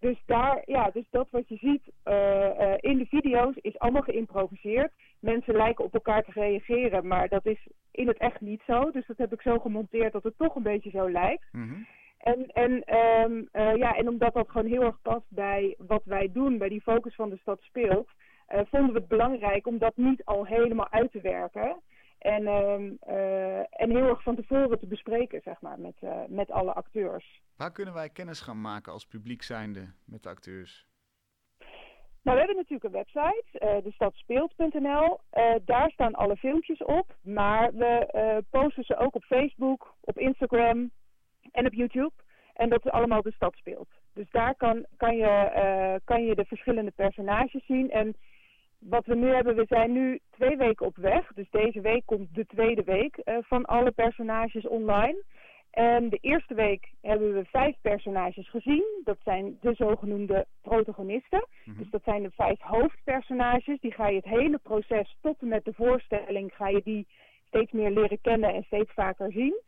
Dus 0.00 0.22
daar, 0.26 0.62
ja, 0.64 0.90
dus 0.90 1.04
dat 1.10 1.30
wat 1.30 1.48
je 1.48 1.56
ziet 1.56 1.82
eh, 2.02 2.74
in 2.80 2.98
de 2.98 3.06
video's 3.06 3.56
is 3.56 3.78
allemaal 3.78 4.02
geïmproviseerd. 4.02 4.92
Mensen 5.20 5.54
lijken 5.54 5.84
op 5.84 5.94
elkaar 5.94 6.22
te 6.22 6.30
reageren, 6.34 7.06
maar 7.06 7.28
dat 7.28 7.46
is 7.46 7.66
in 7.90 8.06
het 8.06 8.18
echt 8.18 8.40
niet 8.40 8.62
zo. 8.66 8.90
Dus 8.90 9.06
dat 9.06 9.16
heb 9.18 9.32
ik 9.32 9.40
zo 9.40 9.58
gemonteerd 9.58 10.12
dat 10.12 10.22
het 10.22 10.38
toch 10.38 10.54
een 10.54 10.62
beetje 10.62 10.90
zo 10.90 11.10
lijkt. 11.10 11.52
Mhm. 11.52 11.74
En, 12.18 12.46
en, 12.46 12.84
ehm, 12.84 13.44
eh, 13.52 13.76
ja, 13.76 13.96
en 13.96 14.08
omdat 14.08 14.34
dat 14.34 14.50
gewoon 14.50 14.66
heel 14.66 14.82
erg 14.82 15.00
past 15.02 15.26
bij 15.28 15.74
wat 15.78 16.04
wij 16.04 16.32
doen, 16.32 16.58
bij 16.58 16.68
die 16.68 16.80
focus 16.80 17.14
van 17.14 17.30
de 17.30 17.36
stad 17.36 17.60
speelt, 17.60 18.08
eh, 18.46 18.60
vonden 18.70 18.92
we 18.92 18.98
het 18.98 19.08
belangrijk 19.08 19.66
om 19.66 19.78
dat 19.78 19.96
niet 19.96 20.24
al 20.24 20.46
helemaal 20.46 20.90
uit 20.90 21.12
te 21.12 21.20
werken. 21.20 21.80
En, 22.18 22.46
ehm, 22.46 22.92
eh, 23.00 23.58
en 23.58 23.90
heel 23.90 24.08
erg 24.08 24.22
van 24.22 24.36
tevoren 24.36 24.78
te 24.78 24.86
bespreken, 24.86 25.40
zeg 25.44 25.60
maar, 25.60 25.80
met, 25.80 25.96
met 26.28 26.50
alle 26.50 26.72
acteurs. 26.72 27.42
Waar 27.56 27.72
kunnen 27.72 27.94
wij 27.94 28.08
kennis 28.08 28.40
gaan 28.40 28.60
maken 28.60 28.92
als 28.92 29.06
publiek 29.06 29.42
zijnde 29.42 29.92
met 30.04 30.22
de 30.22 30.28
acteurs? 30.28 30.86
Nou, 32.22 32.38
we 32.38 32.44
hebben 32.44 32.56
natuurlijk 32.56 32.84
een 32.84 33.04
website, 33.04 33.58
eh 33.58 33.82
destadspeelt.nl. 33.84 35.20
Daar 35.64 35.90
staan 35.90 36.14
alle 36.14 36.36
filmpjes 36.36 36.82
op. 36.82 37.16
Maar 37.22 37.72
we 37.74 38.44
posten 38.50 38.84
ze 38.84 38.96
ook 38.96 39.14
op 39.14 39.24
Facebook, 39.24 39.94
op 40.00 40.18
Instagram 40.18 40.90
en 41.56 41.66
op 41.66 41.72
YouTube. 41.72 42.12
En 42.54 42.68
dat 42.68 42.84
is 42.84 42.90
allemaal 42.90 43.22
de 43.22 43.32
stad 43.32 43.54
speelt. 43.56 43.88
Dus 44.14 44.30
daar 44.30 44.54
kan, 44.54 44.86
kan, 44.96 45.16
je, 45.16 45.26
eh, 45.26 45.94
kan 46.04 46.24
je 46.24 46.34
de 46.34 46.44
verschillende 46.44 46.90
personages 46.90 47.66
zien. 47.66 47.90
En 47.90 48.16
wat 48.78 49.06
we 49.06 49.14
nu 49.14 49.28
hebben, 49.28 49.56
we 49.56 49.64
zijn 49.68 49.92
nu 49.92 50.20
twee 50.30 50.56
weken 50.56 50.86
op 50.86 50.96
weg. 50.96 51.32
Dus 51.34 51.50
deze 51.50 51.80
week 51.80 52.02
komt 52.04 52.34
de 52.34 52.46
tweede 52.46 52.82
week 52.82 53.20
uh, 53.24 53.36
van 53.40 53.64
alle 53.64 53.90
personages 53.90 54.66
online. 54.66 55.24
En 55.70 56.08
de 56.08 56.18
eerste 56.20 56.54
week 56.54 56.92
hebben 57.00 57.34
we 57.34 57.44
vijf 57.44 57.76
personages 57.80 58.50
gezien. 58.50 58.84
Dat 59.04 59.18
zijn 59.24 59.58
de 59.60 59.74
zogenoemde 59.74 60.46
protagonisten. 60.62 61.46
Mhm. 61.64 61.78
Dus 61.78 61.90
dat 61.90 62.02
zijn 62.04 62.22
de 62.22 62.30
vijf 62.30 62.60
hoofdpersonages. 62.60 63.80
Die 63.80 63.92
ga 63.92 64.08
je 64.08 64.16
het 64.16 64.24
hele 64.24 64.58
proces 64.58 65.16
tot 65.20 65.40
en 65.40 65.48
met 65.48 65.64
de 65.64 65.72
voorstelling 65.72 66.52
ga 66.54 66.68
je 66.68 66.80
die 66.84 67.06
steeds 67.46 67.72
meer 67.72 67.90
leren 67.90 68.20
kennen 68.20 68.54
en 68.54 68.62
steeds 68.62 68.92
vaker 68.92 69.32
zien. 69.32 69.62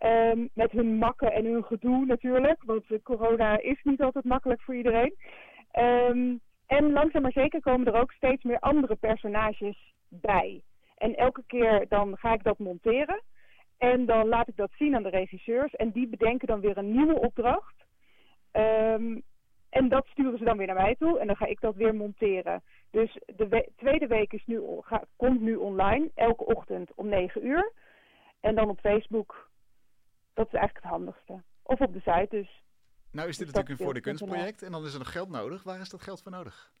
Ehm, 0.00 0.46
met 0.54 0.70
hun 0.70 0.94
makken 0.94 1.32
en 1.32 1.44
hun 1.44 1.64
gedoe 1.64 2.06
natuurlijk. 2.06 2.62
Want 2.64 2.84
corona 3.02 3.58
is 3.58 3.80
niet 3.82 4.02
altijd 4.02 4.24
makkelijk 4.24 4.60
voor 4.60 4.74
iedereen. 4.74 5.14
Ehm, 5.70 6.36
en 6.66 6.92
langzaam 6.92 7.22
maar 7.22 7.32
zeker 7.32 7.60
komen 7.60 7.86
er 7.86 8.00
ook 8.00 8.12
steeds 8.12 8.44
meer 8.44 8.58
andere 8.58 8.94
personages 8.94 9.92
bij. 10.08 10.62
En 10.96 11.16
elke 11.16 11.42
keer 11.46 11.86
dan 11.88 12.16
ga 12.16 12.32
ik 12.32 12.42
dat 12.42 12.58
monteren. 12.58 13.22
En 13.78 14.06
dan 14.06 14.28
laat 14.28 14.48
ik 14.48 14.56
dat 14.56 14.70
zien 14.76 14.94
aan 14.94 15.02
de 15.02 15.08
regisseurs. 15.08 15.74
En 15.74 15.90
die 15.90 16.08
bedenken 16.08 16.46
dan 16.48 16.60
weer 16.60 16.78
een 16.78 16.92
nieuwe 16.92 17.20
opdracht. 17.20 17.84
Ehm, 18.52 19.18
en 19.70 19.88
dat 19.88 20.06
sturen 20.06 20.38
ze 20.38 20.44
dan 20.44 20.56
weer 20.56 20.66
naar 20.66 20.82
mij 20.82 20.94
toe. 20.98 21.18
En 21.18 21.26
dan 21.26 21.36
ga 21.36 21.46
ik 21.46 21.60
dat 21.60 21.74
weer 21.74 21.94
monteren. 21.94 22.62
Dus 22.90 23.18
de 23.36 23.48
we- 23.48 23.68
tweede 23.76 24.06
week 24.06 24.32
is 24.32 24.46
nu, 24.46 24.60
komt 25.16 25.40
nu 25.40 25.54
online. 25.54 26.10
Elke 26.14 26.44
ochtend 26.44 26.94
om 26.94 27.08
9 27.08 27.46
uur. 27.46 27.72
En 28.40 28.54
dan 28.54 28.68
op 28.68 28.78
Facebook. 28.78 29.49
Dat 30.40 30.52
is 30.52 30.58
eigenlijk 30.58 30.84
het 30.84 30.94
handigste. 30.94 31.42
Of 31.62 31.80
op 31.80 31.92
de 31.92 32.00
site 32.00 32.26
dus. 32.30 32.62
Nou 33.12 33.28
is 33.28 33.36
dit 33.36 33.46
Dus 33.46 33.54
natuurlijk 33.54 33.68
een 33.68 33.84
voor 33.84 33.94
de 33.94 34.00
kunstproject 34.00 34.62
en 34.62 34.72
dan 34.72 34.84
is 34.84 34.92
er 34.92 34.98
nog 34.98 35.12
geld 35.12 35.28
nodig. 35.28 35.62
Waar 35.62 35.80
is 35.80 35.88
dat 35.88 36.02
geld 36.02 36.22
voor 36.22 36.32
nodig? 36.32 36.72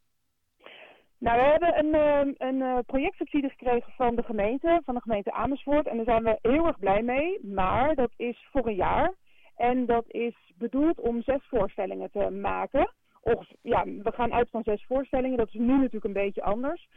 Nou, 1.18 1.40
we 1.40 1.46
hebben 1.46 1.78
een, 1.78 1.94
ehm, 1.94 2.32
een 2.48 2.62
eh, 2.62 2.78
projectsubsidie 2.86 3.50
gekregen 3.50 3.92
van 3.92 4.16
de 4.16 4.22
gemeente, 4.22 4.82
van 4.84 4.94
de 4.94 5.00
gemeente 5.00 5.32
Amersfoort. 5.32 5.86
En 5.86 5.96
daar 5.96 6.04
zijn 6.04 6.22
we 6.22 6.38
heel 6.42 6.66
erg 6.66 6.78
blij 6.78 7.02
mee. 7.02 7.38
Maar 7.46 7.94
dat 7.94 8.10
is 8.16 8.48
voor 8.52 8.66
een 8.66 8.74
jaar. 8.74 9.14
En 9.56 9.86
dat 9.86 10.04
is 10.06 10.52
bedoeld 10.54 11.00
om 11.00 11.22
zes 11.22 11.46
voorstellingen 11.48 12.10
te 12.10 12.30
maken. 12.30 12.92
Of 13.20 13.46
ja, 13.62 13.84
we 13.84 14.12
gaan 14.12 14.32
uit 14.32 14.50
van 14.50 14.62
zes 14.62 14.84
voorstellingen. 14.86 15.36
Dat 15.36 15.48
is 15.48 15.60
nu 15.60 15.76
natuurlijk 15.76 16.04
een 16.04 16.22
beetje 16.24 16.42
anders. 16.42 16.88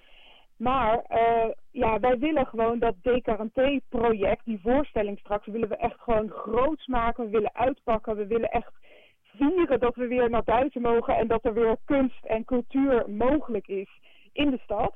Maar 0.57 1.03
eh, 1.07 1.49
ja, 1.71 1.99
wij 1.99 2.17
willen 2.17 2.45
gewoon 2.45 2.79
dat 2.79 2.95
Decaranté-project, 3.01 4.45
die 4.45 4.59
voorstelling 4.61 5.19
straks, 5.19 5.47
willen 5.47 5.69
we 5.69 5.75
echt 5.75 5.99
gewoon 5.99 6.29
groots 6.29 6.87
maken. 6.87 7.23
We 7.25 7.29
willen 7.29 7.55
uitpakken. 7.55 8.15
We 8.15 8.27
willen 8.27 8.49
echt 8.49 8.71
vieren 9.37 9.79
dat 9.79 9.95
we 9.95 10.07
weer 10.07 10.29
naar 10.29 10.43
buiten 10.43 10.81
mogen 10.81 11.15
en 11.15 11.27
dat 11.27 11.45
er 11.45 11.53
weer 11.53 11.77
kunst 11.85 12.25
en 12.25 12.45
cultuur 12.45 13.09
mogelijk 13.09 13.67
is 13.67 13.89
in 14.33 14.49
de 14.49 14.59
stad. 14.63 14.95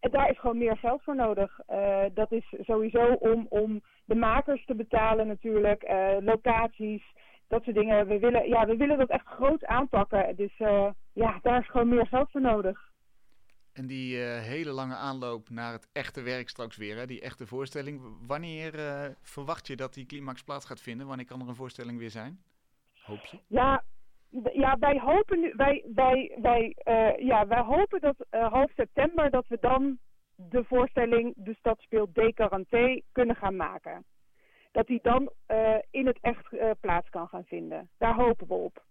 En 0.00 0.10
daar 0.10 0.30
is 0.30 0.38
gewoon 0.38 0.58
meer 0.58 0.76
geld 0.76 1.02
voor 1.02 1.16
nodig. 1.16 1.60
Eh, 1.66 2.04
dat 2.14 2.32
is 2.32 2.54
sowieso 2.60 3.12
om, 3.12 3.46
om 3.48 3.80
de 4.04 4.14
makers 4.14 4.64
te 4.64 4.74
betalen 4.74 5.26
natuurlijk, 5.26 5.82
eh, 5.82 6.16
locaties, 6.20 7.02
dat 7.48 7.62
soort 7.62 7.76
dingen. 7.76 8.06
We 8.06 8.18
willen, 8.18 8.48
ja, 8.48 8.66
we 8.66 8.76
willen 8.76 8.98
dat 8.98 9.08
echt 9.08 9.26
groot 9.26 9.64
aanpakken. 9.64 10.36
Dus 10.36 10.56
ja, 11.12 11.38
daar 11.42 11.60
is 11.60 11.68
gewoon 11.68 11.88
meer 11.88 12.06
geld 12.06 12.30
voor 12.30 12.40
nodig. 12.40 12.92
En 13.74 13.86
die 13.86 14.24
eh, 14.24 14.42
hele 14.42 14.70
lange 14.70 14.94
aanloop 14.94 15.50
naar 15.50 15.72
het 15.72 15.88
echte 15.92 16.22
werk 16.22 16.48
straks 16.48 16.76
weer, 16.76 16.96
hè? 16.96 17.06
die 17.06 17.20
echte 17.20 17.46
voorstelling. 17.46 18.00
Wanneer 18.26 18.78
eh, 18.78 19.10
verwacht 19.20 19.66
je 19.66 19.76
dat 19.76 19.94
die 19.94 20.06
climax 20.06 20.42
plaats 20.42 20.64
gaat 20.64 20.80
vinden? 20.80 21.06
Wanneer 21.06 21.26
kan 21.26 21.40
er 21.40 21.48
een 21.48 21.54
voorstelling 21.54 21.98
weer 21.98 22.10
zijn? 22.10 22.38
Hoop 23.02 23.24
je? 23.24 23.38
Ja, 23.46 23.84
ja 24.52 24.76
wij 24.78 25.00
hopen 25.00 25.40
nu, 25.40 25.52
wij, 25.56 25.84
wij, 25.94 26.38
wij, 26.40 26.74
eh, 26.76 27.26
ja, 27.26 27.46
wij 27.46 27.60
hopen 27.60 28.00
dat 28.00 28.26
half 28.30 28.70
september 28.76 29.30
dat 29.30 29.46
we 29.48 29.58
dan 29.60 29.98
de 30.34 30.64
voorstelling 30.64 31.32
De 31.36 31.54
Stad 31.54 31.80
speelt 31.80 32.14
Decaranté 32.14 33.00
kunnen 33.12 33.36
gaan 33.36 33.56
maken. 33.56 34.04
Dat 34.72 34.86
die 34.86 35.00
dan 35.02 35.32
in 35.90 36.06
het 36.06 36.18
echt 36.20 36.48
plaats 36.80 37.08
kan 37.08 37.28
gaan 37.28 37.44
vinden. 37.44 37.88
Daar 37.98 38.14
hopen 38.14 38.46
we 38.46 38.54
op. 38.54 38.84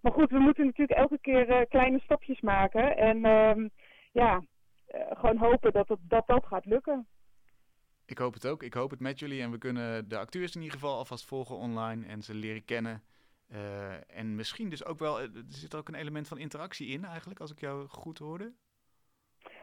Maar 0.00 0.12
goed, 0.12 0.30
we 0.30 0.38
moeten 0.38 0.64
natuurlijk 0.64 0.98
elke 0.98 1.18
keer 1.18 1.66
kleine 1.68 1.98
stapjes 1.98 2.40
maken. 2.40 2.96
En 2.96 3.24
ehm, 3.24 3.68
ja, 4.16 4.42
eh, 4.86 5.00
gewoon 5.20 5.36
hopen 5.36 5.72
dat, 5.72 5.88
het, 5.88 5.98
dat 6.02 6.26
dat 6.26 6.46
gaat 6.46 6.66
lukken. 6.66 7.06
Ik 8.06 8.18
hoop 8.18 8.34
het 8.34 8.46
ook. 8.46 8.62
Ik 8.62 8.74
hoop 8.74 8.90
het 8.90 9.00
met 9.00 9.18
jullie. 9.18 9.42
En 9.42 9.50
we 9.50 9.58
kunnen 9.58 10.08
de 10.08 10.18
acteurs 10.18 10.54
in 10.54 10.62
ieder 10.62 10.78
geval 10.78 10.96
alvast 10.96 11.24
volgen 11.24 11.56
online 11.56 12.06
en 12.06 12.22
ze 12.22 12.34
leren 12.34 12.64
kennen. 12.64 13.02
Eh, 13.48 14.18
en 14.18 14.34
misschien 14.34 14.68
dus 14.68 14.84
ook 14.84 14.98
wel, 14.98 15.20
eh, 15.20 15.24
er 15.24 15.44
zit 15.48 15.74
ook 15.74 15.88
een 15.88 15.94
element 15.94 16.28
van 16.28 16.38
interactie 16.38 16.88
in 16.88 17.04
eigenlijk, 17.04 17.40
als 17.40 17.50
ik 17.50 17.60
jou 17.60 17.86
goed 17.88 18.18
hoorde. 18.18 18.52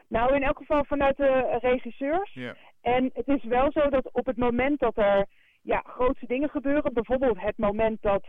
Nou, 0.08 0.34
in 0.34 0.42
elk 0.42 0.56
geval 0.56 0.84
vanuit 0.84 1.16
de 1.16 1.58
regisseurs. 1.60 2.32
Ja. 2.32 2.56
En 2.80 3.10
het 3.12 3.28
is 3.28 3.44
wel 3.44 3.72
zo 3.72 3.88
dat 3.88 4.12
op 4.12 4.26
het 4.26 4.36
moment 4.36 4.80
dat 4.80 4.96
er 4.96 5.26
ja, 5.62 5.82
grootste 5.86 6.26
dingen 6.26 6.48
gebeuren, 6.48 6.92
bijvoorbeeld 6.92 7.40
het 7.40 7.58
moment 7.58 8.02
dat 8.02 8.26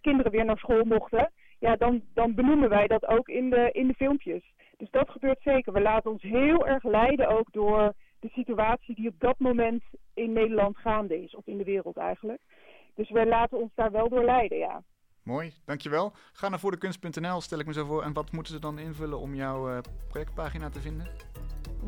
kinderen 0.00 0.32
weer 0.32 0.44
naar 0.44 0.58
school 0.58 0.84
mochten, 0.84 1.32
ja, 1.58 1.76
dan, 1.76 2.02
dan 2.14 2.34
benoemen 2.34 2.68
wij 2.68 2.86
dat 2.86 3.06
ook 3.06 3.28
in 3.28 3.50
de, 3.50 3.68
in 3.72 3.86
de 3.86 3.94
filmpjes. 3.94 4.52
Dus 4.84 4.92
dat 4.92 5.10
gebeurt 5.10 5.42
zeker. 5.42 5.72
We 5.72 5.80
laten 5.80 6.10
ons 6.10 6.22
heel 6.22 6.66
erg 6.66 6.82
leiden 6.82 7.28
ook 7.28 7.52
door 7.52 7.92
de 8.20 8.28
situatie 8.28 8.94
die 8.94 9.08
op 9.08 9.14
dat 9.18 9.38
moment 9.38 9.82
in 10.14 10.32
Nederland 10.32 10.76
gaande 10.76 11.22
is, 11.22 11.34
of 11.34 11.46
in 11.46 11.58
de 11.58 11.64
wereld 11.64 11.96
eigenlijk. 11.96 12.40
Dus 12.94 13.10
we 13.10 13.26
laten 13.26 13.58
ons 13.58 13.70
daar 13.74 13.90
wel 13.90 14.08
door 14.08 14.24
leiden, 14.24 14.58
ja. 14.58 14.82
Mooi, 15.22 15.52
dankjewel. 15.64 16.12
Ga 16.32 16.48
naar 16.48 16.58
voordekunst.nl, 16.58 17.40
stel 17.40 17.58
ik 17.58 17.66
me 17.66 17.72
zo 17.72 17.84
voor. 17.84 18.02
En 18.02 18.12
wat 18.12 18.32
moeten 18.32 18.52
ze 18.52 18.60
dan 18.60 18.78
invullen 18.78 19.18
om 19.18 19.34
jouw 19.34 19.68
eh, 19.68 19.78
projectpagina 20.08 20.68
te 20.68 20.80
vinden? 20.80 21.06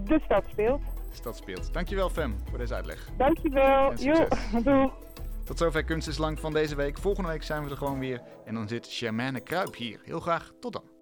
De 0.05 0.21
stad 0.25 0.45
speelt. 0.51 0.83
Stad 1.13 1.37
speelt. 1.37 1.73
Dankjewel 1.73 2.11
Fem 2.11 2.37
voor 2.49 2.59
deze 2.59 2.75
uitleg. 2.75 3.09
Dankjewel. 3.17 3.95
Jo, 3.95 4.27
doeg. 4.65 4.93
Tot 5.45 5.59
zover 5.59 5.85
Kunst 5.85 6.09
is 6.09 6.19
Lang 6.19 6.41
van 6.41 6.53
deze 6.53 6.77
week. 6.77 6.99
Volgende 6.99 7.31
week 7.31 7.43
zijn 7.43 7.65
we 7.65 7.71
er 7.71 7.77
gewoon 7.77 7.99
weer. 7.99 8.23
En 8.45 8.55
dan 8.55 8.69
zit 8.69 8.87
Germaine 8.87 9.41
Kruip 9.41 9.75
hier. 9.75 10.01
Heel 10.05 10.21
graag 10.21 10.53
tot 10.61 10.73
dan. 10.73 10.96